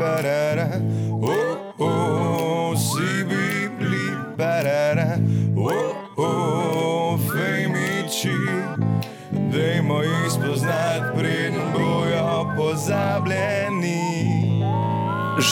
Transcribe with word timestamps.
barara, 0.00 0.68
oh, 1.12 1.74
oh, 1.78 2.76
si 2.76 3.24
bibli, 3.28 4.16
barara, 4.36 5.18
oh, 5.56 5.92
oh, 6.16 7.18
fejmiči, 7.28 8.32
dajmo 9.52 10.02
jih 10.02 10.32
spoznati, 10.32 11.12
preden 11.18 11.72
bojo 11.74 12.54
pozabljeni. 12.56 14.00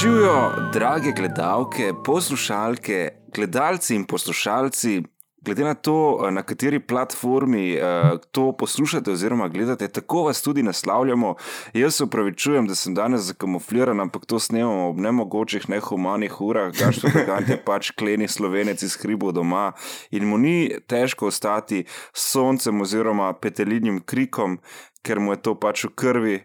Živijo, 0.00 0.52
drage 0.72 1.12
gledalke, 1.12 1.92
poslušalke, 2.04 3.08
gledalci 3.34 3.94
in 3.94 4.04
poslušalci. 4.04 5.02
Glede 5.40 5.64
na 5.64 5.74
to, 5.74 6.28
na 6.30 6.42
kateri 6.42 6.80
platformi 6.80 7.76
uh, 7.76 8.18
to 8.30 8.52
poslušate 8.52 9.10
oziroma 9.10 9.48
gledate, 9.48 9.88
tako 9.88 10.22
vas 10.22 10.42
tudi 10.42 10.62
naslavljamo. 10.62 11.34
Jaz 11.72 11.94
se 11.94 12.04
upravičujem, 12.04 12.66
da 12.66 12.74
sem 12.74 12.94
danes 12.94 13.20
zakamufliran, 13.20 14.00
ampak 14.00 14.26
to 14.26 14.38
snemamo 14.38 14.88
ob 14.88 14.98
nemogočih, 14.98 15.68
nehumanih 15.68 16.40
urah. 16.40 16.72
Gašpor 16.78 17.10
Gigant 17.14 17.48
je 17.48 17.60
pač 17.64 17.90
kleni 17.90 18.28
slovenec 18.28 18.82
iz 18.82 18.98
hribo 18.98 19.32
doma 19.32 19.72
in 20.10 20.26
mu 20.26 20.38
ni 20.38 20.74
težko 20.86 21.30
ostati 21.30 21.84
s 22.12 22.32
soncem 22.32 22.80
oziroma 22.80 23.32
petelinjim 23.32 24.00
krikom, 24.00 24.58
ker 25.02 25.20
mu 25.20 25.32
je 25.32 25.42
to 25.42 25.54
pač 25.54 25.84
v 25.84 25.94
krvi. 25.94 26.36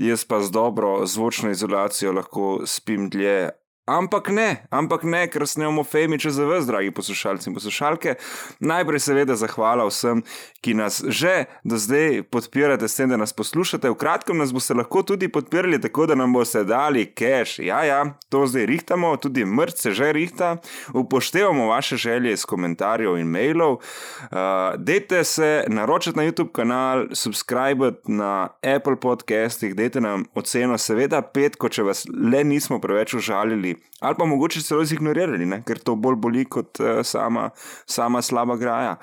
Jaz 0.00 0.24
pa 0.24 0.40
z 0.40 0.50
dobro 0.50 1.06
zvočno 1.06 1.50
izolacijo 1.50 2.12
lahko 2.12 2.60
spim 2.64 3.10
dlje. 3.10 3.50
Ampak 3.88 4.28
ne, 4.28 4.68
ampak 4.68 5.02
ne, 5.08 5.22
ker 5.32 5.46
snemamo 5.48 5.80
Femiče 5.84 6.28
za 6.30 6.44
vas, 6.44 6.66
dragi 6.68 6.90
poslušalci 6.92 7.48
in 7.48 7.54
poslušalke. 7.56 8.14
Najprej 8.60 9.00
seveda 9.00 9.32
zahvala 9.40 9.86
vsem, 9.88 10.20
ki 10.60 10.74
nas 10.76 11.00
že 11.08 11.46
do 11.64 11.78
zdaj 11.80 12.26
podpirate, 12.28 12.84
s 12.84 13.00
tem, 13.00 13.08
da 13.08 13.16
nas 13.16 13.32
poslušate. 13.32 13.88
V 13.88 13.96
kratkem 13.96 14.36
nas 14.36 14.52
boste 14.52 14.76
lahko 14.76 15.00
tudi 15.02 15.30
podpirali, 15.32 15.80
tako 15.80 16.04
da 16.06 16.18
nam 16.20 16.36
boste 16.36 16.66
dali 16.68 17.06
cash. 17.16 17.62
Ja, 17.64 17.80
ja, 17.88 18.02
to 18.28 18.44
zdaj 18.44 18.66
rihtamo, 18.68 19.14
tudi 19.16 19.46
mrc 19.48 19.80
se 19.80 19.94
že 19.96 20.12
rihta. 20.12 20.56
Upoštevamo 20.92 21.70
vaše 21.72 21.96
želje 21.96 22.32
iz 22.36 22.44
komentarjev 22.44 23.16
in 23.16 23.32
mailov. 23.32 23.72
Uh, 23.72 24.76
dejte 24.76 25.24
se 25.24 25.64
naročiti 25.68 26.18
na 26.18 26.28
YouTube 26.28 26.52
kanal, 26.52 27.06
subscribe 27.12 27.92
na 28.04 28.48
Apple 28.76 29.00
podcastih, 29.00 29.74
dejte 29.74 30.00
nam 30.04 30.28
oceno, 30.34 30.76
seveda 30.78 31.22
petko, 31.22 31.72
če 31.72 31.88
vas 31.88 32.04
le 32.04 32.44
nismo 32.44 32.80
preveč 32.84 33.16
užalili 33.16 33.77
ali 34.00 34.14
pa 34.18 34.24
mogoče 34.24 34.62
celo 34.62 34.84
zignorirali, 34.84 35.46
ne? 35.46 35.62
ker 35.66 35.78
to 35.78 35.94
bolj 35.96 36.16
boli 36.16 36.44
kot 36.44 36.80
uh, 36.80 37.00
sama, 37.02 37.50
sama 37.86 38.22
slaba 38.22 38.56
graja. 38.56 38.96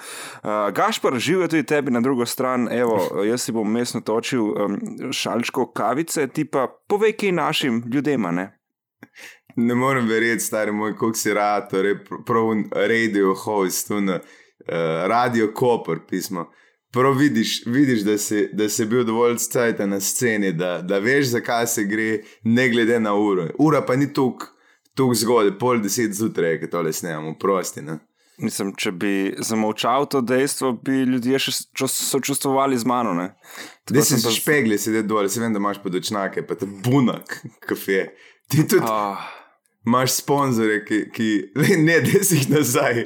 Uh, 0.44 0.74
Gašpor, 0.76 1.20
živijo 1.20 1.48
tudi 1.48 1.64
tebi 1.64 1.92
na 1.92 2.02
drugo 2.02 2.26
stran, 2.26 2.68
evo, 2.72 3.00
jaz 3.30 3.42
si 3.42 3.52
bom 3.52 3.72
mestno 3.72 4.02
točil 4.02 4.44
um, 4.44 4.80
šalčko 5.12 5.72
kavice, 5.72 6.28
ti 6.28 6.46
pa 6.46 6.68
povej, 6.88 7.18
kaj 7.20 7.32
našim 7.32 7.84
ljudem. 7.94 8.22
Ne? 8.36 8.52
ne 9.56 9.76
morem 9.76 10.08
verjeti, 10.08 10.44
stari 10.44 10.72
moj, 10.72 10.94
kako 10.94 11.14
si 11.14 11.34
rad, 11.34 11.70
torej 11.70 11.96
prav 12.26 12.48
radio 12.72 13.34
host, 13.34 13.88
tu 13.88 14.02
na 14.02 14.16
uh, 14.16 14.74
radio 15.08 15.52
Koper 15.54 16.00
pismo. 16.10 16.52
Prav 16.94 17.14
vidiš, 17.14 17.66
vidiš 17.66 18.02
da, 18.02 18.18
si, 18.18 18.50
da 18.54 18.70
si 18.70 18.86
bil 18.86 19.04
dovolj 19.04 19.38
cajt 19.52 19.80
na 19.80 20.00
sceni, 20.00 20.54
da, 20.54 20.82
da 20.82 21.00
veš, 21.00 21.26
zakaj 21.26 21.68
se 21.68 21.84
gre, 21.84 22.20
ne 22.44 22.70
glede 22.70 23.00
na 23.00 23.14
uro. 23.16 23.48
Ura 23.60 23.82
pa 23.86 23.96
ni 23.96 24.14
tukaj 24.14 24.55
tu 24.96 25.12
zgodaj, 25.14 25.58
pol 25.60 25.82
deset 25.84 26.16
zjutraj, 26.16 26.60
ki 26.62 26.70
tole 26.72 26.94
snemamo, 26.94 27.36
prosti. 27.40 27.84
Ne? 27.86 28.00
Mislim, 28.42 28.74
če 28.76 28.92
bi 28.92 29.14
zamolčal 29.44 30.10
to 30.12 30.20
dejstvo, 30.24 30.74
bi 30.84 31.06
ljudje 31.08 31.40
še 31.46 31.54
sočustvovali 31.88 32.78
z 32.80 32.88
mano. 32.88 33.14
Ti 33.88 34.04
si 34.04 34.20
pa 34.24 34.34
špegli, 34.36 34.80
si 34.80 34.92
dol, 35.08 35.30
se 35.32 35.40
vem, 35.40 35.56
da 35.56 35.62
imaš 35.62 35.80
podočnake, 35.84 36.44
pa 36.48 36.58
te 36.60 36.68
bunak, 36.68 37.38
kafe. 37.64 38.10
Ti 38.52 38.66
tudi 38.68 38.84
oh. 38.84 39.24
imaš 39.88 40.20
sponzore, 40.20 40.82
ki, 40.88 41.06
ki 41.16 41.30
ne, 41.88 42.00
da 42.04 42.24
si 42.28 42.42
jih 42.42 42.52
nazaj. 42.52 43.06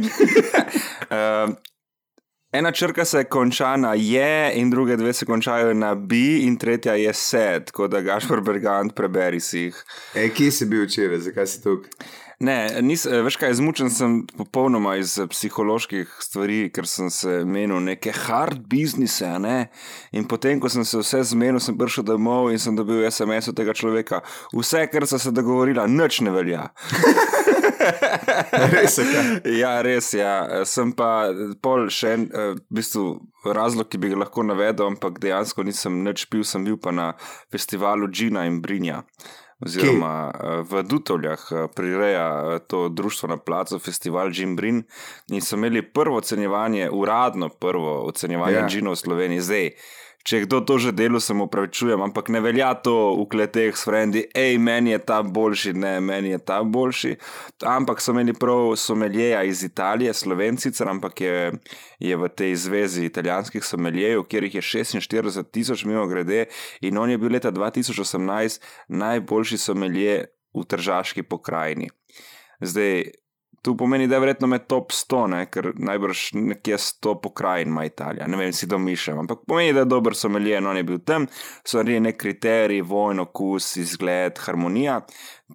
uh, 1.09 1.53
Ena 2.51 2.71
črka 2.71 3.05
se 3.05 3.23
konča 3.23 3.75
na 3.77 3.93
je, 3.93 4.51
in 4.55 4.69
druge 4.69 4.95
dve 4.97 5.13
se 5.13 5.25
končajo 5.25 5.73
na 5.73 5.95
bi, 5.95 6.39
in 6.47 6.55
tretja 6.57 6.93
je 6.93 7.13
sed, 7.13 7.65
tako 7.65 7.87
da 7.87 8.01
gašpor 8.01 8.41
bergant 8.41 8.95
preberi 8.95 9.39
si 9.39 9.59
jih. 9.59 9.83
E, 10.15 10.29
kje 10.33 10.51
si 10.51 10.65
bil 10.65 10.87
včeraj, 10.87 11.19
zakaj 11.27 11.47
si 11.47 11.61
tukaj? 11.61 12.09
Ne, 12.39 12.81
nis, 12.81 13.03
veš 13.05 13.35
kaj, 13.35 13.51
izmučen 13.51 13.89
sem 13.91 14.13
popolnoma 14.37 14.95
iz 14.95 15.17
psiholoških 15.29 16.13
stvari, 16.23 16.59
ker 16.73 16.87
sem 16.87 17.09
se 17.11 17.41
menil 17.45 17.83
neke 17.83 18.13
hard 18.15 18.63
biznise. 18.71 19.27
Ne? 19.43 19.67
In 20.15 20.25
potem, 20.25 20.57
ko 20.63 20.71
sem 20.71 20.85
se 20.87 21.03
vse 21.03 21.19
zmenil, 21.33 21.59
sem 21.61 21.77
prišel 21.77 22.07
domov 22.07 22.49
in 22.49 22.57
sem 22.57 22.79
dobil 22.79 23.03
SMS 23.11 23.51
od 23.51 23.59
tega 23.59 23.75
človeka. 23.75 24.23
Vse, 24.55 24.87
kar 24.87 25.05
sem 25.11 25.19
se 25.19 25.35
dogovorila, 25.35 25.85
nič 25.91 26.21
ne 26.23 26.33
velja. 26.33 26.69
Res 28.73 28.97
je. 28.97 29.23
Ja, 29.59 29.81
res 29.85 30.13
je. 30.13 30.21
Ja. 30.21 30.63
Sem 30.67 30.93
pa 30.97 31.29
pol 31.63 31.87
še 31.93 32.13
en 32.17 32.29
eh, 32.29 32.53
v 32.57 32.79
bistvu, 32.79 33.05
razlog, 33.45 33.89
ki 33.89 34.01
bi 34.01 34.13
ga 34.13 34.23
lahko 34.25 34.43
navedel, 34.45 34.89
ampak 34.91 35.21
dejansko 35.23 35.63
nisem 35.67 36.01
nič 36.05 36.27
pil, 36.31 36.43
sem 36.47 36.65
bil 36.67 36.79
pa 36.81 36.93
na 36.95 37.11
festivalu 37.51 38.11
Džina 38.11 38.47
in 38.49 38.59
Brinja. 38.63 39.03
Oziroma 39.59 40.31
Kej? 40.31 40.63
v 40.71 40.83
Dutovljah 40.87 41.41
eh, 41.51 41.67
prireja 41.75 42.27
eh, 42.55 42.59
to 42.67 42.89
društvo 42.89 43.29
na 43.29 43.37
placu, 43.37 43.79
festival 43.79 44.31
Jim 44.33 44.55
Brin, 44.55 44.83
in 45.31 45.41
so 45.41 45.55
imeli 45.55 45.83
prvo 45.83 46.17
ocenjevanje, 46.17 46.89
uradno 46.89 47.49
prvo 47.49 48.05
ocenjevanje 48.07 48.55
ja. 48.55 48.67
Džina 48.67 48.91
v 48.91 48.95
Sloveniji. 48.95 49.41
Zdaj, 49.41 49.71
če 50.27 50.43
kdo 50.43 50.59
to 50.61 50.77
že 50.77 50.91
delo, 50.91 51.19
se 51.19 51.33
mu 51.33 51.47
pravičujem, 51.47 52.01
ampak 52.01 52.29
ne 52.29 52.41
velja 52.43 52.73
to 52.83 53.15
v 53.15 53.25
kleteh 53.31 53.77
s 53.77 53.85
frendi, 53.87 54.25
hej, 54.35 54.57
meni 54.59 54.91
je 54.91 54.99
ta 54.99 55.21
boljši, 55.23 55.73
ne, 55.73 55.93
meni 56.03 56.33
je 56.33 56.39
ta 56.43 56.59
boljši. 56.63 57.15
Ampak 57.65 58.01
so 58.03 58.13
imeli 58.13 58.35
prav 58.37 58.75
someljeja 58.79 59.43
iz 59.47 59.63
Italije, 59.63 60.13
slovenci, 60.13 60.73
ampak 60.85 61.21
je, 61.21 61.51
je 61.99 62.17
v 62.17 62.29
tej 62.29 62.55
zvezi 62.55 63.05
italijanskih 63.07 63.63
someljejev, 63.65 64.25
kjer 64.29 64.49
jih 64.49 64.59
je 64.59 64.65
46 64.83 65.51
tisoč, 65.51 65.85
mimo 65.85 66.07
grede, 66.07 66.45
in 66.81 66.97
on 66.97 67.09
je 67.09 67.17
bil 67.17 67.31
leta 67.31 67.51
2018 67.51 68.61
najboljši 68.87 69.57
somelje 69.57 70.25
v 70.53 70.65
tržaški 70.65 71.23
pokrajini. 71.23 71.89
Zdaj, 72.61 73.11
Tu 73.61 73.75
pomeni, 73.77 74.07
da 74.07 74.15
je 74.15 74.19
verjetno 74.19 74.47
med 74.47 74.67
top 74.67 74.91
100, 74.91 75.21
ne? 75.27 75.41
ker 75.51 75.71
najbrž 75.75 76.23
nekje 76.33 76.77
100 76.77 77.15
pokrajin 77.23 77.67
ima 77.67 77.85
Italija. 77.85 78.27
Ne 78.27 78.37
vem, 78.37 78.53
si 78.53 78.67
domišljam, 78.67 79.19
ampak 79.19 79.43
pomeni, 79.47 79.73
da 79.73 79.83
je 79.83 79.91
dober 79.91 80.15
someljen, 80.15 80.67
on 80.67 80.77
je 80.77 80.83
bil 80.83 80.99
tam, 81.05 81.27
so 81.63 81.77
naredili 81.81 82.07
neki 82.07 82.17
kriteriji, 82.17 82.81
vojno, 82.81 83.25
kus, 83.25 83.75
izgled, 83.77 84.39
harmonija, 84.45 85.01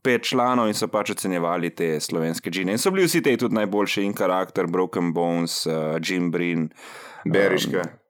pet 0.03 0.29
članov 0.29 0.69
in 0.69 0.77
so 0.77 0.89
pač 0.93 1.15
ocenjevali 1.17 1.73
te 1.75 1.97
slovenske 2.01 2.51
džine. 2.51 2.77
In 2.77 2.83
so 2.83 2.93
bili 2.95 3.09
vsi 3.09 3.23
te 3.23 3.37
tudi 3.41 3.61
najboljši 3.61 4.05
in 4.05 4.15
karakter, 4.15 4.67
Broken 4.67 5.13
Bones, 5.13 5.65
uh, 5.67 5.97
Jim 6.03 6.31
Brin. 6.31 6.71
Beriška. 7.25 7.85
Um, 7.89 8.01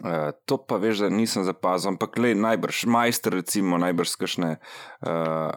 Uh, 0.00 0.30
to 0.46 0.56
pa 0.56 0.78
veš, 0.80 1.02
da 1.04 1.08
nisem 1.12 1.44
zapazil, 1.44 1.90
ampak 1.90 2.14
le 2.22 2.30
najbrž, 2.38 2.86
majster, 2.88 3.34
recimo, 3.36 3.76
najbrž 3.76 4.14
skašne 4.14 4.54
uh, 4.56 5.50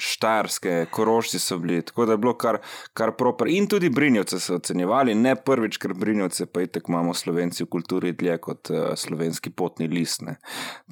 Štajerske, 0.00 0.86
Korošci 0.90 1.38
so 1.38 1.58
bili, 1.58 1.82
tako 1.82 2.06
da 2.06 2.12
je 2.12 2.18
bilo 2.18 2.34
kar, 2.38 2.58
kar 2.94 3.12
proper. 3.16 3.48
In 3.48 3.66
tudi 3.66 3.90
Brinjevce 3.90 4.40
so 4.40 4.58
ocenjevali, 4.60 5.14
ne 5.14 5.36
prvič, 5.36 5.78
ker 5.82 5.94
Brinjevce 5.94 6.46
pa 6.46 6.62
itek 6.66 6.88
imamo 6.88 7.14
slovenci 7.14 7.64
v 7.64 7.68
kulturi 7.72 8.12
dlje 8.12 8.38
kot 8.44 8.70
uh, 8.70 8.88
slovenski 8.96 9.50
potni 9.50 9.88
list. 9.88 10.22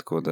Prav 0.04 0.22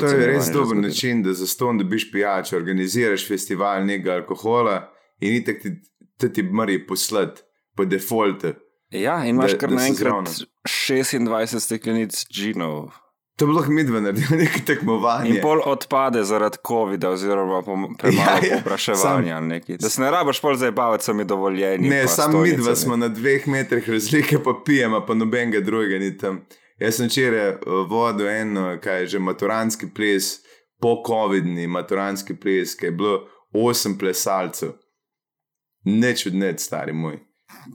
to 0.00 0.06
je 0.06 0.26
res 0.26 0.50
dober 0.50 0.66
zgodilo. 0.66 0.88
način, 0.88 1.22
da 1.22 1.32
za 1.32 1.46
ston 1.46 1.78
dobiš 1.78 2.10
pijačo, 2.12 2.56
organiziraš 2.56 3.28
festival 3.28 3.86
nekega 3.86 4.20
alkohola 4.20 4.80
in 5.20 5.34
itek 5.34 5.62
ti, 5.62 5.76
ti, 6.16 6.32
ti 6.32 6.42
mari 6.42 6.86
poslati 6.86 7.42
po 7.76 7.84
defaultu. 7.84 8.54
Ja, 8.90 9.20
in 9.24 9.36
imaš 9.36 9.52
da, 9.52 9.58
kar 9.58 9.70
naenkrat 9.70 10.32
26 10.66 11.60
steklenic 11.60 12.24
džinov. 12.26 12.90
To 13.40 13.46
bi 13.46 13.52
lahko 13.52 13.72
midva 13.72 14.00
naredila 14.04 14.36
nekaj 14.36 14.64
tekmovanja. 14.66 15.28
In 15.28 15.38
pol 15.42 15.62
odpade 15.64 16.22
zaradi 16.24 16.58
COVID-a, 16.66 17.10
oziroma 17.10 17.62
premalo 17.98 18.28
ja, 18.42 18.50
ja, 18.50 18.58
popraševanja. 18.58 19.36
Sam, 19.36 19.76
da 19.80 19.88
se 19.88 20.02
ne 20.02 20.10
rabiš 20.10 20.40
pol 20.40 20.54
zabavati, 20.60 21.04
so 21.04 21.14
mi 21.14 21.24
dovoljeni. 21.24 21.88
Ne, 21.88 22.08
samo 22.08 22.40
midva 22.40 22.76
smo 22.76 22.96
na 22.96 23.08
dveh 23.08 23.48
metrih 23.48 23.88
razlike, 23.90 24.42
pa 24.44 24.54
pijemo, 24.66 25.00
pa 25.06 25.14
nobenega 25.14 25.60
drugega 25.60 25.98
ni 25.98 26.18
tam. 26.18 26.44
Jaz 26.78 26.96
sem 26.96 27.08
včeraj 27.08 27.48
eh, 27.48 27.56
vodil 27.88 28.28
en, 28.28 28.58
kaj 28.82 29.00
je 29.00 29.06
že 29.06 29.18
maturanski 29.18 29.88
ples, 29.94 30.30
po-COVID-ni 30.80 31.66
maturanski 31.66 32.36
ples, 32.36 32.76
ki 32.76 32.86
je 32.86 32.92
bilo 32.92 33.18
osem 33.52 33.98
plesalcev. 33.98 34.76
Neč 35.84 36.26
od 36.26 36.34
neč, 36.34 36.60
stari 36.60 36.92
moj 36.92 37.29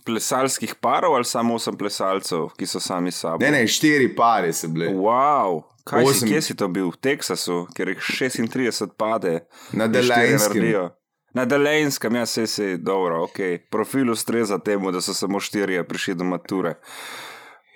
plesalskih 0.06 0.76
parov 0.82 1.16
ali 1.16 1.26
samo 1.26 1.56
osem 1.56 1.78
plesalcev, 1.78 2.50
ki 2.58 2.66
so 2.66 2.80
sami 2.80 3.12
sabo? 3.12 3.44
Ne, 3.46 3.52
ne, 3.52 3.68
štiri 3.68 4.16
pare 4.16 4.54
so 4.54 4.68
bile. 4.68 4.92
Wow. 4.94 5.64
Kaj 5.86 6.06
si, 6.14 6.28
kje 6.28 6.42
si 6.42 6.56
to 6.58 6.68
bil? 6.68 6.90
V 6.90 6.98
Teksasu, 6.98 7.68
kjer 7.78 7.94
jih 7.94 8.02
36 8.02 8.96
pade. 8.98 9.40
Na 9.74 9.88
Delejskem. 9.88 10.90
Na 11.36 11.46
Delejskem, 11.46 12.16
ja, 12.16 12.26
se 12.26 12.48
si 12.48 12.78
dobro, 12.78 13.24
ok. 13.24 13.40
Profil 13.72 14.12
ustreza 14.12 14.58
temu, 14.58 14.92
da 14.92 15.02
so 15.02 15.14
samo 15.14 15.40
štirje 15.40 15.84
prišli 15.84 16.16
do 16.16 16.24
mature. 16.24 16.76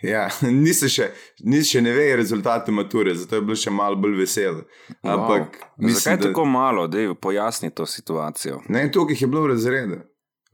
Ja, 0.02 0.30
nisi 0.64 0.90
še, 0.90 1.10
nisi 1.44 1.76
še 1.76 1.82
ne 1.84 1.92
ve 1.94 2.08
rezultate 2.16 2.72
mature, 2.72 3.14
zato 3.20 3.36
je 3.36 3.44
bilo 3.44 3.58
še 3.60 3.70
malo 3.70 4.00
bolj 4.00 4.16
veselo. 4.22 4.64
Ampak, 5.04 5.60
wow. 5.60 5.84
mislim, 5.84 6.00
zakaj 6.00 6.18
da- 6.18 6.30
tako 6.32 6.46
malo, 6.46 6.88
da 6.88 7.04
pojasni 7.14 7.70
to 7.70 7.86
situacijo? 7.86 8.62
Ne, 8.70 8.88
toliko 8.92 9.12
jih 9.12 9.22
je 9.22 9.28
bilo 9.28 9.44
v 9.44 9.52
razredu. 9.54 10.00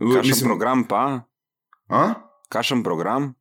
Kakšen 0.01 0.27
mislim- 0.27 0.49
program 0.49 0.83
pa? 0.83 1.03
A? 1.89 2.13
Kakšen 2.49 2.83
program? 2.83 3.33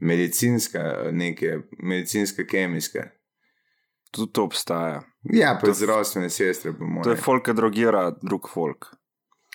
Medicinska, 0.00 1.10
neke, 1.12 1.58
medicinska, 1.82 2.44
kemijska. 2.46 3.08
Tudi 4.10 4.32
to 4.32 4.44
obstaja. 4.44 5.02
Ja, 5.32 5.58
pa 5.62 5.72
zdravstvene 5.72 6.30
sestre, 6.30 6.72
po 6.72 6.78
To 6.78 6.84
je 6.84 6.90
mojem. 6.90 7.16
folk, 7.16 7.44
ki 7.46 7.54
drogira 7.56 8.10
drug 8.22 8.48
folk. 8.48 8.90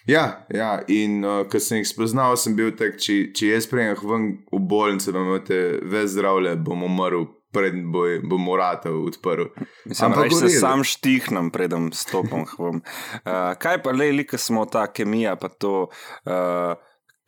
Ja, 0.08 0.46
ja, 0.50 0.80
in 0.88 1.24
uh, 1.26 1.44
ko 1.52 1.60
sem 1.60 1.78
jih 1.84 1.88
spoznal, 1.88 2.38
sem 2.40 2.56
bil 2.58 2.72
tak, 2.76 2.98
če, 2.98 3.30
če 3.36 3.52
jaz 3.54 3.68
prejem 3.70 3.96
ven 4.02 4.30
v 4.52 4.60
bolnico, 4.60 5.12
da 5.14 5.22
imate 5.22 5.60
več 5.86 6.16
zdravlja, 6.16 6.56
bom 6.66 6.82
umrl, 6.88 7.28
preden 7.54 7.92
bo, 7.94 8.06
bom 8.26 8.48
urata 8.50 8.90
odprl. 8.96 9.52
Mislim, 9.86 10.08
Ampak 10.10 10.32
v 10.32 10.40
se 10.40 10.50
sam 10.60 10.84
štihnem, 10.84 11.52
predem 11.52 11.92
stopim. 11.94 12.48
vam. 12.58 12.82
Uh, 13.22 13.54
kaj 13.60 13.84
pa 13.84 13.92
le, 13.94 14.24
ki 14.24 14.38
smo 14.40 14.66
ta 14.66 14.88
kemija, 14.88 15.36
pa 15.36 15.52
to. 15.52 15.90
Uh, 16.26 16.74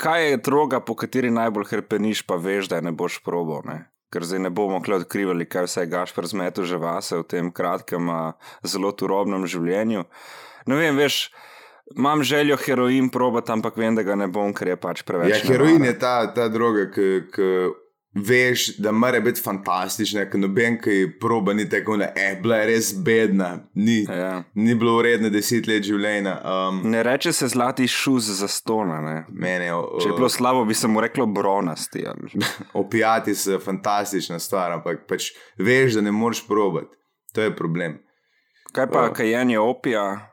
kaj 0.02 0.30
je 0.30 0.42
droga, 0.42 0.82
po 0.82 0.96
kateri 0.98 1.30
najbolj 1.34 1.70
hrpeniš, 1.70 2.26
pa 2.26 2.40
veš, 2.42 2.72
da 2.72 2.80
je 2.80 2.88
ne 2.90 2.94
boš 2.96 3.20
probo. 3.26 3.62
Ne? 3.68 3.86
Ker 4.12 4.26
zdaj 4.28 4.42
ne 4.48 4.50
bomo 4.50 4.82
kle 4.84 4.98
odkrivali, 5.04 5.48
kaj 5.48 5.70
vse 5.70 5.86
je 5.86 5.92
Gašpr 5.94 6.28
zmetel 6.28 6.68
že 6.68 6.82
vase 6.82 7.22
v 7.22 7.28
tem 7.28 7.52
kratkem, 7.54 8.10
a 8.10 8.34
zelo 8.66 8.92
turobnem 8.92 9.46
življenju. 9.48 10.04
Ne 10.68 10.78
vem, 10.78 10.98
veš, 11.00 11.30
imam 11.96 12.24
željo 12.24 12.58
heroin 12.66 13.08
probati, 13.14 13.54
ampak 13.54 13.78
vem, 13.78 13.96
da 13.96 14.04
ga 14.04 14.18
ne 14.20 14.28
bom, 14.28 14.52
ker 14.58 14.74
je 14.74 14.78
pač 14.82 15.06
preveč. 15.08 15.38
Ja, 15.38 15.54
heroin 15.54 15.86
je 15.86 15.96
ta, 16.00 16.26
ta 16.36 16.50
droga, 16.52 16.90
ki 16.92 17.08
veš, 18.14 18.78
da 18.78 18.92
mora 18.92 19.20
biti 19.20 19.42
fantastična, 19.42 20.26
ker 20.26 20.40
noben, 20.40 20.78
ki 20.78 21.12
proba, 21.20 21.54
ni 21.54 21.70
tako, 21.70 21.98
da 21.98 22.04
je 22.06 22.36
bila 22.36 22.56
je 22.56 22.66
res 22.66 22.94
bedna, 22.96 23.50
ni, 23.74 24.04
Ja. 24.04 24.44
ni 24.54 24.76
bilo 24.76 24.98
vredno 24.98 25.30
deset 25.30 25.68
let 25.68 25.84
življenja. 25.84 26.42
Um, 26.44 26.82
Ne 26.86 27.04
reče 27.04 27.32
se 27.32 27.48
zlati 27.48 27.88
šuz 27.88 28.24
za 28.32 28.48
stona. 28.48 29.02
Ne? 29.02 29.26
mene, 29.30 29.74
o, 29.74 30.00
Če 30.02 30.10
je 30.10 30.14
bilo 30.14 30.30
slabo, 30.30 30.66
bi 30.66 30.74
se 30.74 30.88
mu 30.88 31.02
reklo 31.02 31.26
bronasti. 31.26 32.04
opijati 32.74 33.36
so 33.36 33.60
fantastična 33.60 34.40
stvar, 34.40 34.72
ampak 34.72 35.08
pač 35.08 35.30
veš, 35.58 35.94
da 35.94 36.02
ne 36.02 36.12
moreš 36.12 36.48
probati. 36.48 36.92
To 37.34 37.42
je 37.42 37.56
problem. 37.56 38.00
Kaj 38.72 38.88
pa 38.88 39.02
Ja. 39.02 39.14
kajenje 39.14 39.60
opija? 39.60 40.31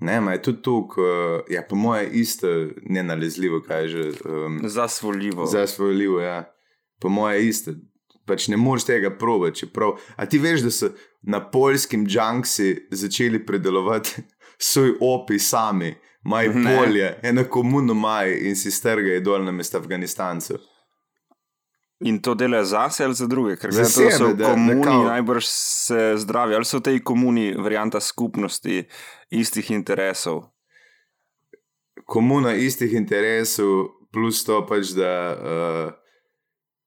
Ne, 0.00 0.20
ma 0.20 0.32
je 0.32 0.42
tudi 0.42 0.62
tu, 0.62 0.88
ja, 1.48 1.62
po 1.62 1.76
moje, 1.76 2.08
isto 2.12 2.46
nenalezljivo, 2.82 3.60
kaj 3.60 3.82
je 3.82 3.88
že. 3.88 4.04
Um, 4.24 4.60
Zasvoljivo. 4.64 5.46
Zasvojljivo, 5.46 6.20
ja. 6.20 6.52
Po 7.00 7.08
moje 7.08 7.48
isto. 7.48 7.72
Pač 8.26 8.48
ne 8.48 8.56
moreš 8.56 8.84
tega 8.84 9.10
probati. 9.10 9.58
Čeprav, 9.58 9.96
a 10.16 10.26
ti 10.26 10.38
veš, 10.38 10.60
da 10.60 10.70
so 10.70 10.88
na 11.22 11.40
polskem 11.50 12.06
džunksi 12.06 12.86
začeli 12.90 13.46
predelovati 13.46 14.22
svoj 14.58 14.94
opi 15.00 15.38
sami, 15.38 15.94
maj 16.22 16.48
Ne. 16.48 16.76
polje, 16.76 17.18
eno 17.22 17.44
komuno 17.44 17.94
maj 17.94 18.32
in 18.40 18.56
si 18.56 18.70
strgajo 18.70 19.20
dol 19.20 19.44
na 19.44 19.52
mesta 19.52 19.78
Afganistancev. 19.78 20.56
In 22.00 22.18
to 22.18 22.34
delajo 22.34 22.64
zase 22.64 23.04
ali 23.04 23.14
za 23.14 23.26
druge, 23.26 23.56
ker 23.56 23.72
Za 23.72 23.84
zdaj 23.84 24.06
to 24.06 24.10
so 24.10 24.16
sebe, 24.18 24.32
v 24.32 24.36
da- 24.36 24.44
da 24.44 24.52
komuni 24.52 24.82
kao- 24.82 25.04
najbrž 25.04 25.44
se 25.46 26.14
zdravijo, 26.16 26.56
ali 26.56 26.64
so 26.64 26.78
v 26.78 26.82
tej 26.82 27.00
komuni 27.00 27.54
varianta 27.54 28.00
skupnosti 28.00 28.84
istih 29.30 29.70
interesov. 29.70 30.42
Komuna 32.06 32.54
istih 32.54 32.92
interesov, 32.92 33.88
plus 34.12 34.44
to 34.44 34.66
pač, 34.66 34.86
da 34.88 35.12
uh, 35.32 35.92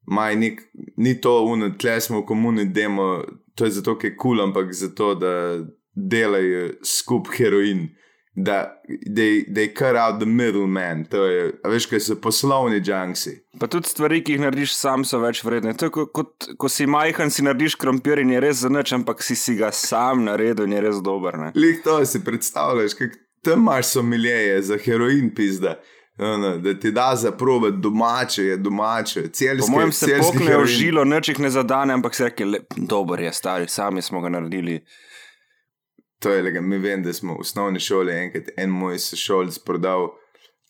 maj 0.06 0.36
nik, 0.36 0.62
ni 0.98 1.22
to 1.22 1.44
uno, 1.44 1.70
tle 1.72 2.02
smo 2.02 2.20
v 2.20 2.26
komuni, 2.26 2.66
demo, 2.66 3.24
to 3.56 3.66
je 3.66 3.72
zato, 3.72 3.96
ker 3.96 4.10
je 4.10 4.18
kul, 4.18 4.38
cool, 4.38 4.44
ampak 4.44 4.74
zato, 4.74 5.16
da 5.16 5.62
delajo 5.94 6.74
skup 6.84 7.28
heroin. 7.38 7.90
Da 8.36 8.82
they, 8.90 9.46
they 9.46 9.68
cut 9.68 9.96
out 9.96 10.20
the 10.20 10.26
middleman, 10.26 11.06
to 11.06 11.26
je, 11.26 11.52
veš, 11.70 11.86
kaj 11.86 12.00
so 12.02 12.16
poslovni 12.18 12.80
džunksi. 12.82 13.36
Pa 13.62 13.68
tudi 13.70 13.92
stvari, 13.92 14.24
ki 14.26 14.34
jih 14.34 14.42
narediš 14.42 14.74
sam, 14.74 15.04
so 15.06 15.20
več 15.22 15.44
vredne. 15.46 15.76
To 15.78 15.86
je 15.86 15.94
kot, 15.94 16.10
kot 16.18 16.48
ko 16.58 16.70
si 16.70 16.88
majhen, 16.90 17.30
si 17.30 17.46
narediš 17.46 17.76
krompir 17.78 18.24
in 18.24 18.34
je 18.34 18.42
res 18.42 18.64
za 18.66 18.74
nič, 18.74 18.96
ampak 18.98 19.22
si, 19.22 19.38
si 19.38 19.54
ga 19.60 19.70
sam 19.70 20.26
naredil 20.26 20.66
in 20.66 20.74
je 20.74 20.82
res 20.88 21.04
dober. 21.06 21.38
Ne? 21.38 21.52
Lih 21.54 21.84
to 21.86 22.00
si 22.10 22.24
predstavljaš, 22.26 22.98
kako 22.98 23.22
tam 23.46 23.68
imaš 23.68 23.94
somiljeje 24.00 24.62
za 24.62 24.82
heroin, 24.82 25.30
pizda. 25.36 25.78
Ono, 26.18 26.58
da 26.58 26.74
ti 26.80 26.92
da 26.92 27.16
za 27.16 27.32
probe 27.32 27.72
domače, 27.72 28.44
je 28.44 28.58
domače. 28.58 29.28
Celski, 29.34 29.66
Po 29.66 29.72
mojem 29.72 29.92
se 29.92 30.18
poknejo 30.22 30.66
žilo, 30.66 31.06
nič 31.06 31.30
jih 31.30 31.40
ne 31.40 31.50
zadane, 31.50 31.94
ampak 31.94 32.16
se 32.16 32.30
reče, 32.30 32.46
dober 32.78 33.20
je, 33.20 33.34
stari, 33.34 33.68
sami 33.68 34.02
smo 34.02 34.22
ga 34.22 34.30
naredili. 34.30 34.82
To 36.24 36.32
je 36.32 36.42
lega, 36.42 36.62
mi 36.62 36.78
vem, 36.80 37.02
da 37.04 37.12
smo 37.14 37.34
v 37.36 37.44
osnovni 37.44 37.80
šoli 37.84 38.14
enkrat 38.16 38.54
en 38.58 38.72
moj 38.72 38.96
sošolc 39.04 39.58
prodal 39.68 40.14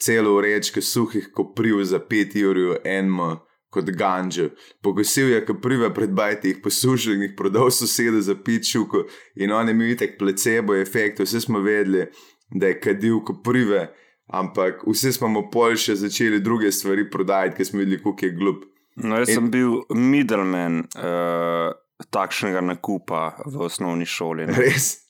celo 0.02 0.32
vrečko 0.40 0.82
suhih 0.82 1.28
kopriv 1.34 1.84
za 1.86 2.00
5 2.00 2.38
ur, 2.50 2.62
enmo 2.84 3.28
kot 3.74 3.90
ganžo. 3.98 4.50
Pogosil 4.82 5.30
je 5.30 5.44
koprive 5.46 5.92
pred 5.94 6.10
bajti, 6.14 6.48
jih 6.54 6.62
posušil 6.64 7.14
in 7.16 7.22
jih 7.28 7.36
prodal 7.38 7.70
sosedu 7.72 8.22
za 8.22 8.36
pičuko 8.36 9.06
in 9.36 9.52
on 9.52 9.68
je 9.70 9.74
imel 9.78 9.94
itek 9.94 10.18
placebo 10.20 10.76
efekt, 10.76 11.20
vsi 11.20 11.42
smo 11.42 11.60
vedeli, 11.60 12.08
da 12.50 12.68
je 12.68 12.80
kadil 12.80 13.22
koprive, 13.26 13.88
ampak 14.34 14.82
vsi 14.90 15.14
smo 15.14 15.28
mu 15.28 15.46
pol 15.54 15.78
še 15.78 15.96
začeli 15.96 16.42
druge 16.42 16.72
stvari 16.72 17.06
prodajati, 17.10 17.58
ker 17.58 17.66
smo 17.66 17.80
videli, 17.82 18.02
kako 18.04 18.26
je 18.26 18.32
glup. 18.38 18.66
No, 18.96 19.18
jaz 19.22 19.30
In- 19.30 19.36
sem 19.36 19.52
bil 19.52 19.80
middleman 19.90 20.84
uh, 20.98 21.74
takšnega 22.14 22.62
nakupa 22.62 23.36
v 23.46 23.66
osnovni 23.70 24.06
šoli. 24.06 24.46
ne. 24.50 24.58
Res. 24.58 25.03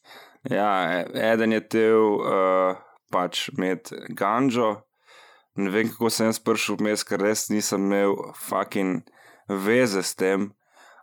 Ja, 0.49 1.03
eden 1.13 1.51
je 1.55 1.61
tel 1.67 2.17
uh, 2.19 2.75
pač 3.11 3.47
med 3.55 3.87
ganžo. 4.11 4.83
Ne 5.55 5.69
vem, 5.71 5.87
kako 5.87 6.09
sem 6.11 6.27
jaz 6.27 6.41
prišel 6.43 6.81
vmes, 6.81 7.05
ker 7.07 7.21
res 7.23 7.47
nisem 7.53 7.85
imel 7.87 8.17
fucking 8.35 9.05
veze 9.47 10.01
s 10.03 10.17
tem, 10.19 10.49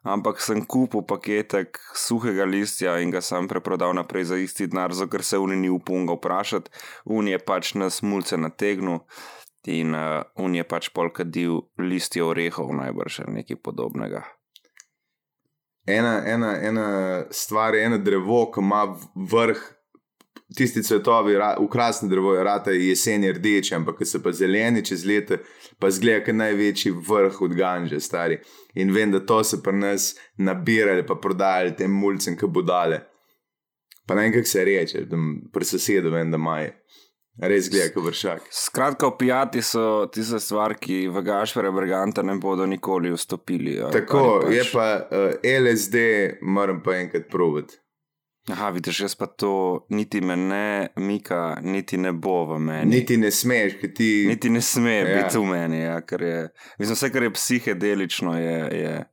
ampak 0.03 0.43
sem 0.45 0.61
kupil 0.67 1.07
paketek 1.07 1.79
suhega 1.97 2.45
listja 2.45 2.99
in 3.01 3.15
ga 3.15 3.23
sam 3.25 3.49
preprodal 3.49 3.95
naprej 3.97 4.29
za 4.33 4.41
isti 4.43 4.67
denar, 4.69 4.93
zato 4.93 5.13
ker 5.15 5.25
se 5.25 5.39
uni 5.41 5.57
ni 5.57 5.71
upunga 5.73 6.19
vprašati. 6.19 6.73
Un 7.17 7.31
je 7.31 7.39
pač 7.39 7.73
nas 7.81 8.03
mulce 8.03 8.37
nategnil 8.37 9.07
in 9.71 9.97
uh, 9.97 10.21
un 10.37 10.59
je 10.59 10.67
pač 10.69 10.91
polkadil 10.93 11.63
listje 11.79 12.27
orehov, 12.27 12.75
najbrž 12.77 13.23
nekaj 13.31 13.63
podobnega. 13.65 14.27
Ena, 15.87 16.23
ena, 16.27 16.55
ena 16.63 16.87
stvar, 17.31 17.75
eno 17.75 17.99
drevo, 17.99 18.47
ki 18.53 18.61
ima 18.61 18.85
vrh, 19.15 19.61
tisti 20.57 20.83
cvetovi, 20.83 21.37
ra- 21.39 21.57
ukrasno 21.61 22.09
drevo, 22.09 22.35
je 22.35 22.45
rata 22.45 22.71
jesen 22.71 23.25
rdeče, 23.33 23.75
ampak 23.75 23.99
ko 23.99 24.05
so 24.05 24.23
pa 24.23 24.33
zeleni 24.33 24.85
čez 24.85 25.05
leto, 25.07 25.39
pa 25.79 25.91
zgleda, 25.91 26.25
kot 26.27 26.35
največji 26.35 26.93
vrh 27.09 27.43
od 27.43 27.55
ganže, 27.55 28.01
stari. 28.01 28.41
In 28.75 28.93
vem, 28.95 29.13
da 29.13 29.21
to 29.27 29.43
so 29.45 29.63
pri 29.63 29.77
nas 29.79 30.15
nabirali, 30.39 31.07
pa 31.07 31.15
prodajali 31.15 31.77
tem 31.77 31.91
mulcem, 31.91 32.37
ki 32.37 32.47
budale. 32.47 33.05
Pa 34.07 34.15
ne 34.15 34.27
vem, 34.27 34.33
kako 34.35 34.49
se 34.49 34.65
reče, 34.65 35.05
da 35.07 35.17
pri 35.53 35.65
sosedu 35.65 36.11
vem, 36.11 36.31
da 36.31 36.39
imajo. 36.41 36.73
Res 37.39 37.71
gleda, 37.71 37.93
kot 37.95 38.05
vršak. 38.05 38.49
Skratka, 38.53 39.07
opijati 39.07 39.63
so 39.63 40.07
tiste 40.13 40.41
stvari, 40.41 40.77
ki 40.81 40.97
v 41.09 41.23
Gašpere 41.25 41.71
Briganta 41.73 42.23
ne 42.23 42.35
bodo 42.37 42.67
nikoli 42.67 43.13
vstopili. 43.15 43.79
ali 43.81 43.93
Tako, 43.93 44.43
ali 44.45 44.57
je 44.57 44.65
pa 44.73 44.89
uh, 45.11 45.63
LSD, 45.63 45.97
moram 46.43 46.83
pa 46.83 46.97
enkrat 46.97 47.31
provati. 47.31 47.79
Aha, 48.49 48.71
vidiš, 48.71 49.01
jaz 49.01 49.15
pa 49.15 49.27
to 49.27 49.87
niti 49.89 50.21
me 50.21 50.37
ne 50.37 50.89
mika, 50.97 51.57
niti 51.63 51.99
ne 51.99 52.13
bo 52.13 52.45
v 52.45 52.59
meni. 52.59 52.97
Niti 52.97 53.17
ne 53.17 53.31
smeš, 53.31 53.77
ker 53.81 53.95
ti. 53.95 54.25
niti 54.29 54.51
ne 54.51 54.61
sme 54.61 54.95
ja. 54.97 55.17
biti 55.17 55.39
v 55.39 55.45
meni, 55.45 55.81
ja, 55.81 56.01
ker 56.01 56.23
je. 56.23 56.39
Mislim, 56.79 56.95
vse, 56.95 57.11
kar 57.13 57.23
je 57.23 57.33
psihedelično, 57.33 58.39
je, 58.39 58.59
je 58.81 59.05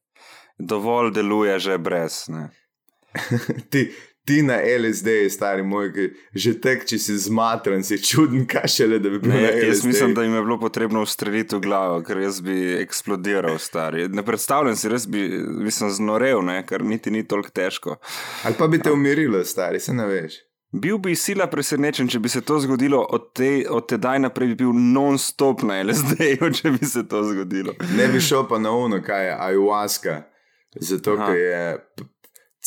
dovolj 0.58 1.12
deluje 1.14 1.60
že 1.60 1.78
brez. 1.78 2.24
Ne. 2.28 2.50
ti, 3.72 3.92
ti 4.28 4.42
na 4.44 4.58
LSD, 4.60 5.08
stari 5.32 5.64
moj, 5.64 5.88
že 6.36 6.54
tek, 6.62 6.84
če 6.90 7.00
si 7.00 7.16
zmatran, 7.28 7.84
si 7.88 7.96
čuden, 8.04 8.44
kaj 8.50 8.68
šele, 8.76 9.00
da 9.00 9.12
bi 9.14 9.22
bil 9.24 9.32
Ne, 9.32 9.42
na 9.46 9.52
jaz 9.56 9.80
LSD. 9.80 9.88
mislim, 9.88 10.14
da 10.18 10.26
jim 10.26 10.36
je 10.36 10.42
bilo 10.44 10.58
potrebno 10.60 11.02
ustreliti 11.02 11.56
v 11.56 11.64
glavo, 11.64 12.02
ker 12.04 12.20
jaz 12.22 12.42
bi 12.44 12.58
eksplodiral, 12.82 13.56
stari. 13.58 14.10
Ne 14.12 14.26
predstavljam 14.28 14.76
si, 14.76 14.92
res 14.92 15.08
bi, 15.08 15.24
sem 15.72 15.94
znorel, 15.96 16.44
ne, 16.44 16.60
ker 16.68 16.84
niti 16.84 17.14
ni 17.14 17.24
toliko 17.24 17.56
težko. 17.56 17.96
Ali 18.44 18.60
pa 18.60 18.68
bi 18.68 18.82
te 18.84 18.92
umirilo, 18.92 19.40
stari, 19.48 19.80
se 19.80 19.96
ne 19.96 20.06
veš. 20.12 20.44
Bil 20.76 20.98
bi 21.00 21.14
sila 21.16 21.46
presenečen, 21.48 22.10
če 22.12 22.20
bi 22.20 22.30
se 22.30 22.42
to 22.44 22.58
zgodilo 22.60 23.00
od, 23.00 23.30
te, 23.40 23.64
od 23.72 23.86
tedaj 23.88 24.20
naprej, 24.20 24.52
bi 24.52 24.66
bil 24.66 24.74
non-stop 24.76 25.64
na 25.64 25.80
LSD-ju, 25.80 26.50
če 26.60 26.74
bi 26.76 26.86
se 26.86 27.06
to 27.08 27.24
zgodilo. 27.32 27.72
Ne 27.96 28.10
bi 28.12 28.20
šel 28.20 28.44
pa 28.50 28.60
na 28.60 28.76
uno, 28.76 29.00
kaj 29.02 29.30
je 29.30 29.38
ayahuasca. 29.48 30.18
Zato, 30.84 31.16
ker 31.16 31.38
je 31.40 31.62